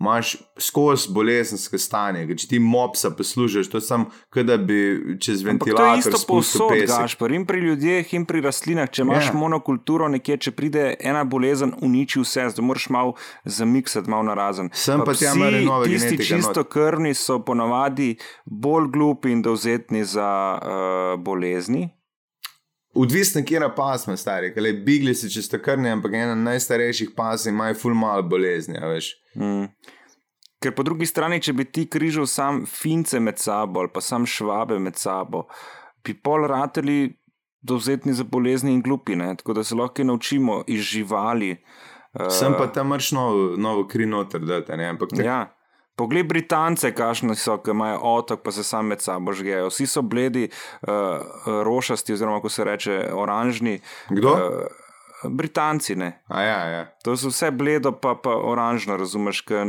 imaš 0.00 0.36
skozi 0.58 1.08
bolezenske 1.10 1.78
stanje. 1.78 2.36
Če 2.36 2.48
ti 2.48 2.58
mopsa 2.62 3.10
poslušaš, 3.10 3.70
to 3.70 3.80
je 3.80 3.86
samo, 3.86 4.10
da 4.34 4.56
bi 4.56 4.78
čez 5.20 5.42
Ampak 5.42 5.68
to 5.68 5.70
je 5.70 5.74
ventilator 5.74 5.98
isto 5.98 6.20
povsod. 6.28 6.74
Gašpor, 6.86 7.32
in 7.32 7.46
pri 7.46 7.60
ljudeh, 7.60 8.14
in 8.14 8.26
pri 8.26 8.42
rastlinah. 8.44 8.90
Če 8.90 9.02
imaš 9.02 9.24
Ja. 9.24 9.32
yeah. 9.32 9.40
monokulturo 9.40 10.08
nekje, 10.08 10.36
če 10.36 10.54
pride 10.54 10.84
ena 11.00 11.24
bolezen, 11.24 11.74
uniči 11.82 12.22
vse, 12.22 12.48
zdaj 12.54 12.64
moraš 12.64 12.88
malo 12.94 13.14
zamiksati, 13.44 14.10
malo 14.10 14.28
narazen. 14.30 14.70
Sem 14.72 15.02
pa 15.04 15.14
tja 15.14 15.34
psi, 15.34 15.38
mora 15.38 15.60
nove 15.60 15.90
tisti 15.90 16.16
genetike 16.16 16.28
čisto 16.30 16.62
not. 16.62 16.72
krvni 16.72 17.14
so 17.14 17.40
ponavadi 17.44 18.16
bolj 18.44 18.90
glupi 18.94 19.32
in 19.34 19.42
dovzetni 19.42 20.04
za 20.04 20.30
uh, 20.62 21.20
bolezni. 21.22 21.97
Odvisno, 22.94 23.42
kje 23.44 23.60
na 23.60 23.68
pasme, 23.74 24.16
stari. 24.16 24.54
Kale, 24.54 24.72
bigli 24.72 25.14
si 25.14 25.30
čisto 25.30 25.58
krni, 25.58 25.90
ampak 25.90 26.14
ena 26.14 26.34
najstarejših 26.34 27.10
pas 27.16 27.46
imajo 27.46 27.74
ful 27.74 27.94
malo 27.94 28.22
bolezni, 28.22 28.78
veš. 28.80 29.12
Mm. 29.36 29.68
Ker 30.58 30.74
po 30.74 30.82
drugi 30.82 31.06
strani, 31.06 31.38
če 31.40 31.52
bi 31.54 31.68
ti 31.68 31.84
križal 31.86 32.26
sam 32.26 32.64
fince 32.66 33.20
med 33.20 33.38
sabo 33.38 33.84
ali 33.84 33.92
pa 33.94 34.00
sam 34.02 34.26
švabe 34.26 34.78
med 34.82 34.96
sabo, 34.98 35.44
bi 36.02 36.16
pol 36.18 36.48
rateli 36.50 37.12
dovzetni 37.62 38.12
za 38.12 38.24
bolezni 38.24 38.72
in 38.74 38.82
glupi, 38.82 39.16
ne? 39.16 39.34
tako 39.36 39.52
da 39.52 39.64
se 39.64 39.74
lahko 39.74 40.04
naučimo 40.04 40.64
iz 40.66 40.80
živali. 40.80 41.52
Uh, 42.14 42.26
Sem 42.32 42.54
pa 42.58 42.66
tam 42.72 42.88
mrš 42.88 43.12
novo, 43.12 43.56
novo 43.56 43.86
kri 43.86 44.06
noter, 44.06 44.40
da 44.40 44.64
te 44.64 44.76
ne. 44.76 44.88
Ampak 44.88 45.14
tak, 45.14 45.24
Ja. 45.26 45.57
Poglej, 45.98 46.22
Britance, 46.30 46.92
kakšni 46.94 47.34
so, 47.34 47.56
ki 47.58 47.72
imajo 47.74 47.98
otok, 48.14 48.44
pa 48.46 48.54
se 48.54 48.62
sami 48.62 48.94
med 48.94 49.02
sabo 49.02 49.34
žgejo. 49.34 49.66
Vsi 49.72 49.86
so 49.90 50.02
bledi, 50.06 50.46
uh, 50.86 51.48
rošasti, 51.66 52.14
oziroma 52.14 52.38
ko 52.40 52.48
se 52.48 52.64
reče 52.64 53.00
oranžni. 53.18 53.80
Kdo? 54.10 54.34
Uh, 54.34 55.32
Britanci, 55.34 55.96
ne. 55.96 56.12
A 56.30 56.42
ja, 56.42 56.60
ja. 56.70 56.84
To 57.02 57.16
so 57.18 57.32
vse 57.32 57.50
bledo, 57.50 57.92
pa, 57.92 58.14
pa 58.14 58.36
oranžno, 58.36 58.96
razumeš? 58.96 59.40
Ka, 59.40 59.64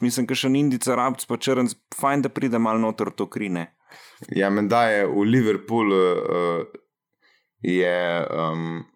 mislim, 0.00 0.26
da 0.26 0.38
še 0.38 0.48
Indica, 0.56 0.96
rabc, 0.96 1.28
pa 1.28 1.36
črn, 1.36 1.68
fajn, 1.92 2.24
da 2.24 2.32
pride 2.32 2.58
malo 2.58 2.80
noter 2.80 3.12
to 3.12 3.28
krine. 3.28 3.68
Ja, 4.32 4.48
menda 4.50 4.86
je 4.88 5.04
v 5.06 5.28
Liverpoolu, 5.28 6.02
uh, 6.16 6.80
je, 7.60 7.98
um, 8.32 8.86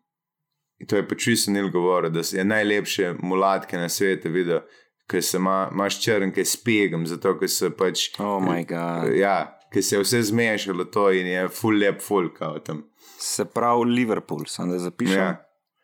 to 0.88 0.96
je 0.96 1.04
pač 1.08 1.28
Visenil 1.28 1.68
govoril, 1.68 2.12
da 2.14 2.24
je 2.24 2.44
najlepše 2.44 3.18
mulatke 3.20 3.76
na 3.76 3.92
svetu 3.92 4.32
videl, 4.32 4.64
ker 5.10 5.24
se 5.24 5.40
ima, 5.40 5.68
imaš 5.72 5.98
črn, 6.04 6.30
ki 6.34 6.44
je 6.44 6.50
spegem, 6.52 7.06
zato 7.10 7.34
ker 7.38 7.50
se 7.50 7.70
pač. 7.74 8.08
Oh, 8.22 8.38
moj 8.42 8.64
bog. 8.70 9.10
Ja, 9.18 9.36
ker 9.72 9.82
se 9.84 9.98
je 9.98 10.04
vse 10.06 10.22
zmešalo 10.30 10.86
to 10.94 11.10
in 11.10 11.26
je 11.26 11.46
full 11.48 11.78
lep 11.82 12.02
folk 12.02 12.38
kao 12.38 12.58
tam. 12.64 12.84
Se 13.20 13.44
pravi, 13.44 13.90
Liverpool, 13.90 14.46
sem 14.48 14.70
da 14.70 14.78
zapišem. 14.80 15.18
Ja. 15.18 15.38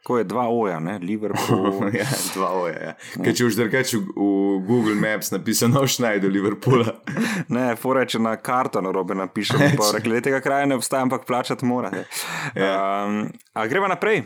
Ko 0.06 0.20
je 0.20 0.24
dva 0.24 0.44
oja, 0.48 0.76
ne? 0.80 1.00
Liverpool. 1.02 1.88
ja, 1.98 2.06
dva 2.34 2.52
oja. 2.60 2.76
Ja. 2.78 2.92
Ker 3.24 3.34
če 3.34 3.48
už 3.48 3.56
drugače 3.58 3.98
v, 3.98 4.14
v 4.14 4.60
Google 4.68 4.94
Maps 5.02 5.32
napisano, 5.34 5.82
šnaj 5.82 6.20
do 6.22 6.30
Liverpoola. 6.30 6.94
Ne, 7.52 7.66
fore, 7.78 8.04
če 8.08 8.18
na 8.22 8.36
karto 8.38 8.80
na 8.82 8.90
robe 8.94 9.14
napišem, 9.18 9.74
pa 9.78 9.90
rekli, 9.96 10.22
tega 10.24 10.38
kraja 10.42 10.70
ne 10.70 10.78
obstaja, 10.78 11.02
ampak 11.04 11.26
plačati 11.26 11.66
morate. 11.66 12.06
Ja. 12.54 12.70
Um, 13.06 13.26
a 13.54 13.66
greva 13.70 13.90
naprej? 13.90 14.22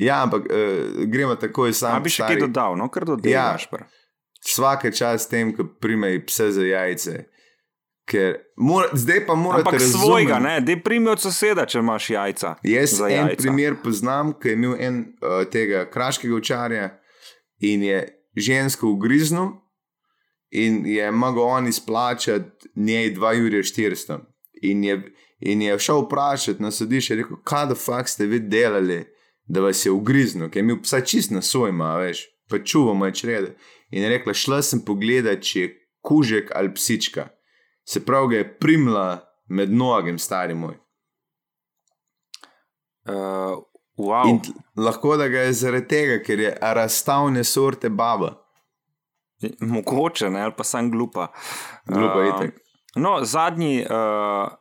Ja, 0.00 0.22
ampak 0.24 0.48
uh, 0.48 1.04
gremo 1.12 1.36
takoj 1.40 1.72
sam. 1.76 2.00
A 2.00 2.04
bi 2.04 2.12
še 2.12 2.24
kaj 2.24 2.40
dodal, 2.48 2.80
no, 2.80 2.88
kar 2.92 3.06
dodal, 3.08 3.28
Ja. 3.30 3.50
Gašper. 3.54 3.84
Vsake 4.44 4.92
čas 4.92 5.28
tem, 5.28 5.52
ko 5.56 5.64
primejo 5.80 6.22
pse 6.26 6.50
za 6.52 6.64
jajce. 6.64 7.24
Ker 8.10 8.38
mora, 8.56 8.88
zdaj 8.92 9.26
pa 9.26 9.32
Ampak 9.32 9.72
razumeti. 9.72 9.98
svojega, 9.98 10.38
ne, 10.38 10.60
da 10.60 10.76
primi 10.84 11.08
od 11.08 11.20
soseda, 11.20 11.66
če 11.66 11.78
imaš 11.78 12.10
jajca. 12.10 12.54
Jaz 12.62 13.00
en 13.00 13.10
jajca. 13.10 13.42
primer 13.42 13.76
poznam, 13.84 14.32
ki 14.40 14.48
je 14.48 14.52
imel 14.52 14.74
en 14.80 14.98
uh, 14.98 15.44
tega 15.50 15.84
kraškega 15.90 16.34
učarja 16.34 16.88
in 17.60 17.82
je 17.82 18.00
žensko 18.36 18.88
ugriznil 18.88 19.52
in 20.50 20.86
je 20.86 21.10
mogel 21.10 21.42
on 21.42 21.68
izplačati 21.68 22.68
njej 22.74 23.14
2 23.14 23.46
ure 23.46 23.62
400. 23.62 24.18
In 24.62 24.84
je, 24.84 25.12
in 25.40 25.62
je 25.62 25.78
šel 25.78 26.02
vprašati 26.04 26.62
na 26.62 26.70
sodišče, 26.70 27.14
rekel, 27.14 27.36
kaj 27.44 27.66
da 27.66 27.74
fakt 27.74 28.08
ste 28.08 28.26
vi 28.26 28.40
delali, 28.40 29.04
da 29.44 29.60
vas 29.60 29.86
je 29.86 29.92
ugriznil, 29.92 30.50
ker 30.50 30.60
je 30.60 30.66
imel 30.66 30.82
psa 30.82 31.00
čist 31.00 31.30
na 31.30 31.42
sojma, 31.42 31.94
veš, 31.96 32.26
pa 32.48 32.58
čuvamo 32.58 33.06
je 33.06 33.14
črede. 33.14 33.54
In 33.90 34.02
je 34.02 34.08
rekla, 34.08 34.34
šla 34.34 34.60
sem 34.62 34.82
pogledat, 34.86 35.42
če 35.42 35.60
je 35.60 35.72
kužek 36.06 36.52
ali 36.54 36.72
psička. 36.74 37.28
Se 37.84 38.04
pravi, 38.04 38.34
ga 38.34 38.42
je 38.42 38.50
primla 38.58 39.06
med 39.50 39.72
nogem, 39.72 40.18
stari 40.18 40.54
moj. 40.54 40.76
Uh, 43.08 43.58
wow. 43.98 44.28
In 44.30 44.38
lahko 44.76 45.16
da 45.18 45.26
ga 45.28 45.48
je 45.48 45.56
zaradi 45.64 45.88
tega, 45.90 46.20
ker 46.22 46.40
je 46.40 46.54
razstavne 46.60 47.44
sorte 47.44 47.90
baba. 47.90 48.36
Mogoče, 49.60 50.30
ne, 50.30 50.44
ali 50.44 50.54
pa 50.56 50.64
sem 50.64 50.90
glupa. 50.92 51.30
Glupa 51.88 52.22
Eh, 52.22 52.28
itak. 52.28 52.60
No, 52.96 53.18
zadnji. 53.24 53.80
Uh, 53.86 54.52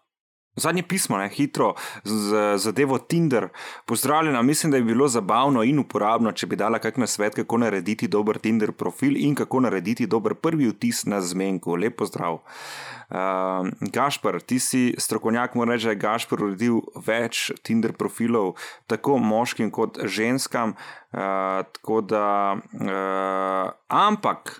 Zadnje 0.59 0.83
pismo, 0.83 1.17
ne, 1.17 1.29
hitro, 1.29 1.73
z 2.03 2.57
zadevo 2.57 2.97
Tinder. 2.97 3.47
Pozdravljena, 3.85 4.41
mislim, 4.41 4.71
da 4.71 4.77
je 4.77 4.83
bilo 4.83 5.07
zabavno 5.07 5.63
in 5.63 5.79
uporabno, 5.79 6.31
če 6.31 6.47
bi 6.47 6.59
dala 6.59 6.79
kakšen 6.79 7.07
svet, 7.07 7.35
kako 7.35 7.57
narediti 7.57 8.07
dober 8.07 8.37
Tinder 8.37 8.71
profil 8.71 9.17
in 9.17 9.35
kako 9.35 9.59
narediti 9.65 10.07
dober 10.07 10.35
prvi 10.35 10.69
vtis 10.69 11.05
na 11.05 11.21
zmenku. 11.21 11.75
Lep 11.75 11.97
pozdrav. 11.97 12.39
Uh, 13.09 13.67
Gašpr, 13.81 14.39
ti 14.45 14.59
si 14.59 14.93
strokovnjak, 14.97 15.55
moram 15.55 15.73
reči, 15.73 15.89
da 15.89 15.95
je 15.95 16.01
Gašpr 16.03 16.43
uredil 16.43 16.81
več 17.07 17.49
Tinder 17.65 17.95
profilov, 17.97 18.53
tako 18.87 19.17
moškim 19.17 19.71
kot 19.73 19.97
ženskam. 20.05 20.75
Uh, 21.11 21.65
tako 21.73 22.01
da, 22.05 22.57
uh, 22.57 23.71
ampak. 23.87 24.59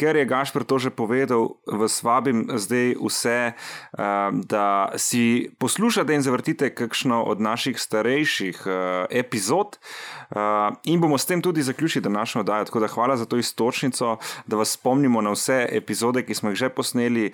Ker 0.00 0.16
je 0.16 0.24
Gašpr 0.24 0.64
to 0.64 0.80
že 0.80 0.88
povedal, 0.88 1.60
vas 1.68 2.00
vabim 2.00 2.48
zdaj 2.56 2.96
vse, 2.96 3.52
uh, 3.52 4.32
da 4.32 4.96
si 4.96 5.52
poslušate 5.60 6.16
in 6.16 6.24
zavrtite 6.24 6.72
kakšno 6.72 7.20
od 7.28 7.40
naših 7.44 7.76
starejših 7.76 8.64
uh, 8.64 8.72
epizod, 9.12 9.76
uh, 9.76 10.72
in 10.88 11.04
bomo 11.04 11.20
s 11.20 11.28
tem 11.28 11.44
tudi 11.44 11.60
zaključili 11.60 12.02
današnjo 12.02 12.40
oddajo. 12.40 12.64
Tako 12.64 12.80
da 12.80 12.88
hvala 12.88 13.16
za 13.20 13.28
to 13.28 13.36
istočnico, 13.36 14.16
da 14.46 14.56
vas 14.56 14.72
spomnimo 14.72 15.20
na 15.20 15.36
vse 15.36 15.68
epizode, 15.68 16.24
ki 16.24 16.34
smo 16.34 16.50
jih 16.50 16.56
že 16.56 16.68
posneli. 16.72 17.32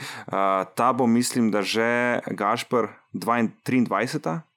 Ta 0.74 0.92
bo, 0.92 1.06
mislim, 1.06 1.50
da 1.50 1.62
že 1.62 2.18
Gašpr 2.26 2.90
23. 3.14 4.55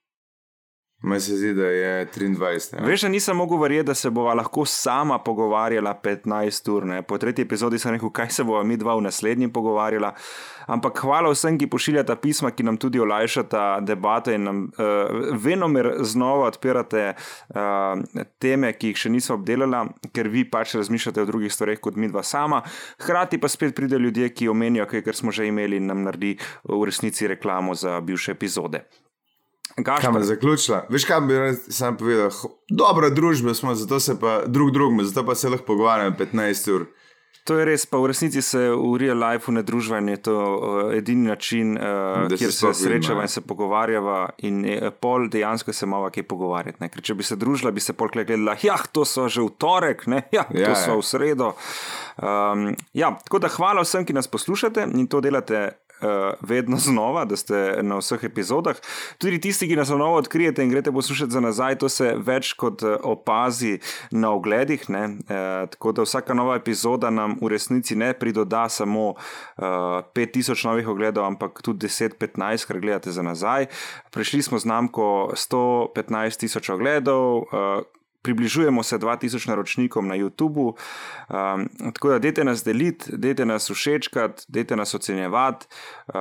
Meni 1.02 1.22
se 1.22 1.38
zdi, 1.38 1.54
da 1.54 1.64
je 1.66 2.08
23. 2.16 2.76
Ja. 2.76 2.86
Veš, 2.86 3.02
da 3.02 3.10
nisem 3.10 3.38
mogel 3.38 3.58
verjeti, 3.62 3.86
da 3.88 3.94
se 3.96 4.10
bova 4.10 4.34
lahko 4.34 4.66
sama 4.66 5.20
pogovarjala 5.24 5.94
15 6.04 6.72
ur. 6.72 6.86
Ne? 6.86 7.02
Po 7.02 7.18
tretji 7.18 7.46
epizodi 7.46 7.80
sem 7.80 7.94
rekel, 7.96 8.12
kaj 8.12 8.30
se 8.30 8.44
bova 8.44 8.64
mi 8.64 8.78
dva 8.78 8.98
v 9.00 9.06
naslednji 9.08 9.48
pogovarjala. 9.54 10.12
Ampak 10.68 11.00
hvala 11.00 11.32
vsem, 11.32 11.56
ki 11.58 11.70
pošiljata 11.72 12.20
pisma, 12.20 12.52
ki 12.52 12.68
nam 12.68 12.78
tudi 12.78 13.00
olajšata 13.00 13.80
debate 13.88 14.36
in 14.36 14.44
nam 14.44 14.62
uh, 14.68 15.32
venomer 15.40 15.94
znova 16.04 16.52
odpirate 16.52 17.14
uh, 17.16 18.28
teme, 18.44 18.76
ki 18.76 18.92
jih 18.92 19.04
še 19.06 19.16
nismo 19.16 19.40
obdelala, 19.40 19.86
ker 20.12 20.28
vi 20.28 20.44
pač 20.52 20.76
razmišljate 20.76 21.24
o 21.24 21.30
drugih 21.32 21.54
stvareh 21.54 21.80
kot 21.80 21.96
mi 21.96 22.12
dva 22.12 22.28
sama. 22.28 22.60
Hkrati 23.00 23.40
pa 23.40 23.48
spet 23.48 23.72
pridejo 23.76 24.04
ljudje, 24.04 24.34
ki 24.36 24.52
omenijo 24.52 24.86
kaj, 24.92 25.08
kar 25.08 25.16
smo 25.16 25.32
že 25.32 25.48
imeli 25.48 25.80
in 25.80 25.88
nam 25.88 26.04
naredi 26.04 26.36
v 26.68 26.84
resnici 26.84 27.32
reklamo 27.32 27.72
za 27.74 28.02
bivše 28.04 28.36
epizode. 28.36 28.84
Gašper, 29.78 30.12
me 30.12 30.24
zaključila? 30.24 30.86
Veš, 30.90 31.06
kaj 31.06 31.22
bi 31.22 31.34
sam 31.70 31.98
povedal? 31.98 32.32
Dobra 32.70 33.10
družba 33.10 33.54
smo, 33.54 33.76
zato 33.76 34.00
se 34.00 34.20
pa 34.20 34.42
drug 34.46 34.72
drugemu, 34.72 35.04
zato 35.04 35.26
pa 35.26 35.36
se 35.36 35.50
lahko 35.50 35.66
pogovarjamo 35.66 36.16
15 36.20 36.72
ur. 36.74 36.86
To 37.50 37.56
je 37.58 37.66
res, 37.66 37.86
pa 37.90 37.98
v 37.98 38.12
resnici 38.12 38.42
se 38.46 38.60
v 38.70 38.98
real 39.02 39.18
lifeu 39.18 39.54
ne 39.56 39.64
družba 39.66 39.98
in 40.04 40.12
je 40.12 40.20
to 40.28 40.36
uh, 40.38 40.92
edini 40.94 41.32
način, 41.32 41.72
uh, 41.78 42.28
Da 42.30 42.38
se 42.38 42.44
kjer 42.44 42.52
se 42.54 42.68
vidimo, 42.68 42.80
srečava 42.84 43.24
ja. 43.24 43.26
in 43.26 43.34
se 43.34 43.42
pogovarjava, 43.42 44.18
in 44.46 44.60
je, 44.66 44.92
pol 44.92 45.26
dejansko 45.34 45.74
se 45.74 45.90
malo 45.90 46.12
kaj 46.14 46.28
pogovarjati. 46.30 46.90
Ker 46.94 47.02
če 47.02 47.16
bi 47.18 47.26
se 47.26 47.40
družila, 47.40 47.72
bi 47.74 47.82
se 47.82 47.96
pol 47.98 48.12
gledala, 48.14 48.54
ja, 48.62 48.78
to 48.92 49.06
so 49.06 49.26
že 49.26 49.42
v 49.42 49.50
torek, 49.58 50.06
ne? 50.08 50.24
ja, 50.36 50.46
Ja, 50.54 50.70
to 50.70 50.76
ja. 50.76 50.78
so 50.78 51.00
v 51.00 51.06
sredo. 51.10 51.54
Um, 52.22 52.76
ja, 52.94 53.16
tako 53.24 53.42
da 53.42 53.50
hvala 53.50 53.82
vsem, 53.82 54.06
ki 54.06 54.14
nas 54.14 54.30
poslušate 54.30 54.86
in 54.94 55.08
to 55.10 55.22
delate. 55.22 55.72
Uh, 56.00 56.34
vedno 56.42 56.78
znova, 56.88 57.26
da 57.26 57.36
ste 57.36 57.80
na 57.84 57.98
vseh 58.00 58.24
epizodah. 58.24 58.78
Tudi 59.18 59.42
tisti, 59.42 59.68
ki 59.68 59.76
nas 59.76 59.90
na 59.90 59.98
novo 59.98 60.16
odkrijete 60.16 60.64
in 60.64 60.70
greste 60.70 60.92
poslušati 60.92 61.32
za 61.32 61.40
nazaj, 61.40 61.76
to 61.76 61.90
se 61.90 62.14
več 62.18 62.54
kot 62.54 62.84
eh, 62.84 62.96
opazi 63.04 63.80
na 64.12 64.32
ogledih. 64.32 64.86
E, 64.90 65.10
tako 65.72 65.92
da 65.92 66.02
vsaka 66.02 66.34
nova 66.34 66.56
epizoda 66.56 67.10
nam 67.10 67.36
v 67.42 67.52
resnici 67.52 67.96
ne 67.96 68.14
pridoda 68.14 68.70
samo 68.70 69.10
uh, 69.10 69.64
5000 70.16 70.66
novih 70.66 70.88
ogledov, 70.88 71.26
ampak 71.26 71.62
tudi 71.62 71.88
10-15, 71.88 72.68
kar 72.68 72.80
gledate 72.80 73.12
za 73.12 73.24
nazaj. 73.24 73.68
Prešli 74.12 74.42
smo 74.42 74.60
znamko 74.60 75.32
115 75.36 76.40
tisoč 76.40 76.70
ogledov. 76.70 77.44
Približujemo 78.22 78.84
se 78.84 78.98
2000 79.00 79.48
naročnikom 79.48 80.08
na 80.08 80.16
YouTubu, 80.16 80.74
um, 80.74 81.68
tako 81.94 82.10
da 82.10 82.20
dajte 82.20 82.44
nas 82.44 82.64
deliti, 82.64 83.18
dajte 83.18 83.46
nas 83.46 83.70
všečkati, 83.72 84.46
dajte 84.48 84.76
nas 84.76 84.94
ocenjevati. 84.96 85.68
Uh, 86.08 86.16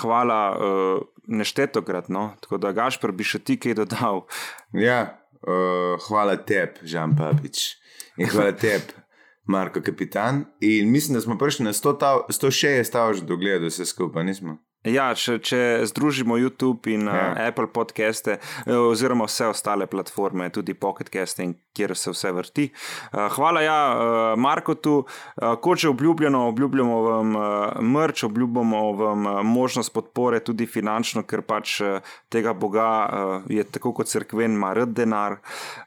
hvala 0.00 0.40
uh, 0.50 1.02
neštetokrat, 1.26 2.08
no? 2.08 2.34
tako 2.40 2.58
da 2.58 2.72
Gašpr 2.72 3.12
bi 3.12 3.24
še 3.24 3.38
ti 3.38 3.58
kaj 3.60 3.78
dodal. 3.82 4.24
Ja, 4.72 5.20
uh, 5.46 6.00
hvala 6.08 6.36
tebi, 6.36 6.82
Žan 6.82 7.14
Papič. 7.16 7.76
In 8.18 8.28
hvala 8.28 8.52
tebi, 8.52 8.98
Marko 9.46 9.80
Kapitan. 9.82 10.44
In 10.60 10.90
mislim, 10.90 11.14
da 11.14 11.20
smo 11.20 11.38
prišli 11.38 11.64
na 11.64 11.72
100 11.72 11.98
tav, 12.00 12.24
106 12.28 12.84
stavž 12.84 13.22
do 13.22 13.36
gleda 13.36 13.70
vse 13.70 13.86
skupaj, 13.86 14.24
nismo. 14.24 14.58
Ja, 14.88 15.10
če, 15.12 15.34
če 15.44 15.58
združimo 15.90 16.38
YouTube 16.40 16.88
in 16.88 17.04
ja. 17.04 17.34
uh, 17.34 17.40
Apple 17.50 17.68
podcaste, 17.68 18.38
eh, 18.40 18.70
oziroma 18.72 19.26
vse 19.28 19.50
ostale 19.52 19.84
platforme, 19.84 20.46
tudi 20.48 20.72
Pocketcasting, 20.72 21.58
kjer 21.76 21.92
se 21.92 22.14
vse 22.14 22.32
vrti. 22.32 22.64
Uh, 23.12 23.26
hvala, 23.34 23.60
ja, 23.60 23.76
uh, 23.92 24.38
Marko, 24.40 24.78
tu, 24.80 24.94
uh, 25.04 25.50
kot 25.60 25.84
že 25.84 25.90
obljubljeno, 25.92 26.46
obljubljamo 26.48 26.96
vam 27.04 27.36
uh, 27.36 27.44
mrč, 27.84 28.24
obljubljamo 28.24 28.80
vam 29.02 29.26
uh, 29.26 29.42
možnost 29.44 29.92
podpore, 29.92 30.40
tudi 30.40 30.64
finančno, 30.64 31.26
ker 31.28 31.44
pač 31.44 31.76
uh, 31.84 32.00
tega 32.32 32.56
Boga 32.56 32.88
uh, 33.04 33.52
je 33.52 33.68
tako 33.68 33.92
kot 34.00 34.08
crkven, 34.08 34.56
ima 34.56 34.72
rad 34.72 34.96
denar. 34.96 35.42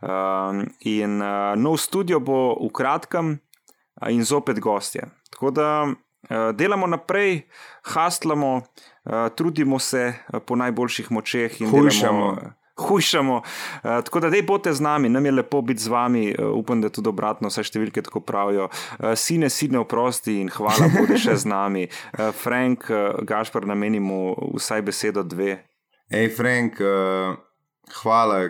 Uh, 0.06 0.62
in 0.86 1.18
uh, 1.18 1.58
nov 1.58 1.82
studio 1.82 2.22
bo 2.22 2.54
v 2.62 2.70
kratkem 2.70 3.40
uh, 3.40 4.14
in 4.14 4.22
zopet 4.22 4.62
gostje. 4.62 5.10
Tako 5.34 5.50
da 5.50 5.70
delamo 6.54 6.88
naprej, 6.88 7.42
haslamo, 7.84 8.62
eh, 9.06 9.30
trudimo 9.36 9.80
se 9.80 10.14
eh, 10.34 10.40
po 10.40 10.56
najboljših 10.56 11.12
močeh 11.12 11.62
in 11.62 11.70
hujšamo. 11.70 12.38
Hujšamo. 12.76 13.36
Uh, 13.36 13.44
tako 13.84 14.20
da, 14.20 14.30
da 14.30 14.38
bote 14.42 14.74
z 14.74 14.82
nami, 14.82 15.10
nam 15.10 15.26
je 15.26 15.32
lepo 15.32 15.62
biti 15.62 15.82
z 15.82 15.88
vami, 15.88 16.36
upam, 16.56 16.82
da 16.82 16.90
tudi 16.90 17.10
obratno, 17.10 17.52
vse 17.52 17.62
številke 17.70 18.02
tako 18.02 18.24
pravijo. 18.26 18.66
Sine, 19.14 19.52
sine, 19.54 19.78
oprosti 19.78 20.40
in 20.42 20.50
hvala, 20.50 20.88
da 20.90 21.04
boš 21.06 21.22
še 21.22 21.36
z 21.44 21.52
nami. 21.52 21.86
Frank, 22.44 22.90
Gašpor, 23.30 23.70
namenimo 23.70 24.34
vsaj 24.58 24.82
besedo 24.90 25.22
dve. 25.22 25.60
Hej, 26.10 26.32
Frank, 26.34 26.82
hvala, 28.02 28.42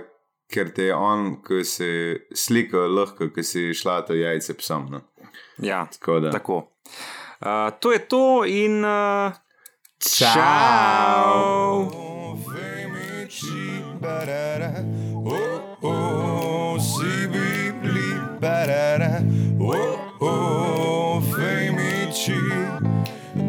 ker 0.47 0.71
te 0.71 0.87
je 0.87 0.95
on, 0.95 1.41
ki 1.43 1.59
si 1.67 1.91
slikal, 2.31 2.95
lahko, 2.95 3.27
ki 3.27 3.43
si 3.43 3.73
šla 3.75 4.05
to 4.07 4.15
jajce 4.15 4.55
psom. 4.63 4.87
No? 4.87 5.03
Ja, 5.59 5.83
tako. 5.91 6.21
tako. 6.31 6.63
Uh, 7.43 7.71
to 7.79 7.91
je 7.91 7.99
to 7.99 8.45
in 8.47 8.85
uh, 8.85 9.31
čau. 9.99 11.91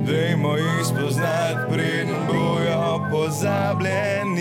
Dajmo 0.06 0.56
jih 0.56 0.86
spoznati, 0.86 1.72
preden 1.72 2.26
bojo 2.28 3.08
pozabljeni. 3.10 4.33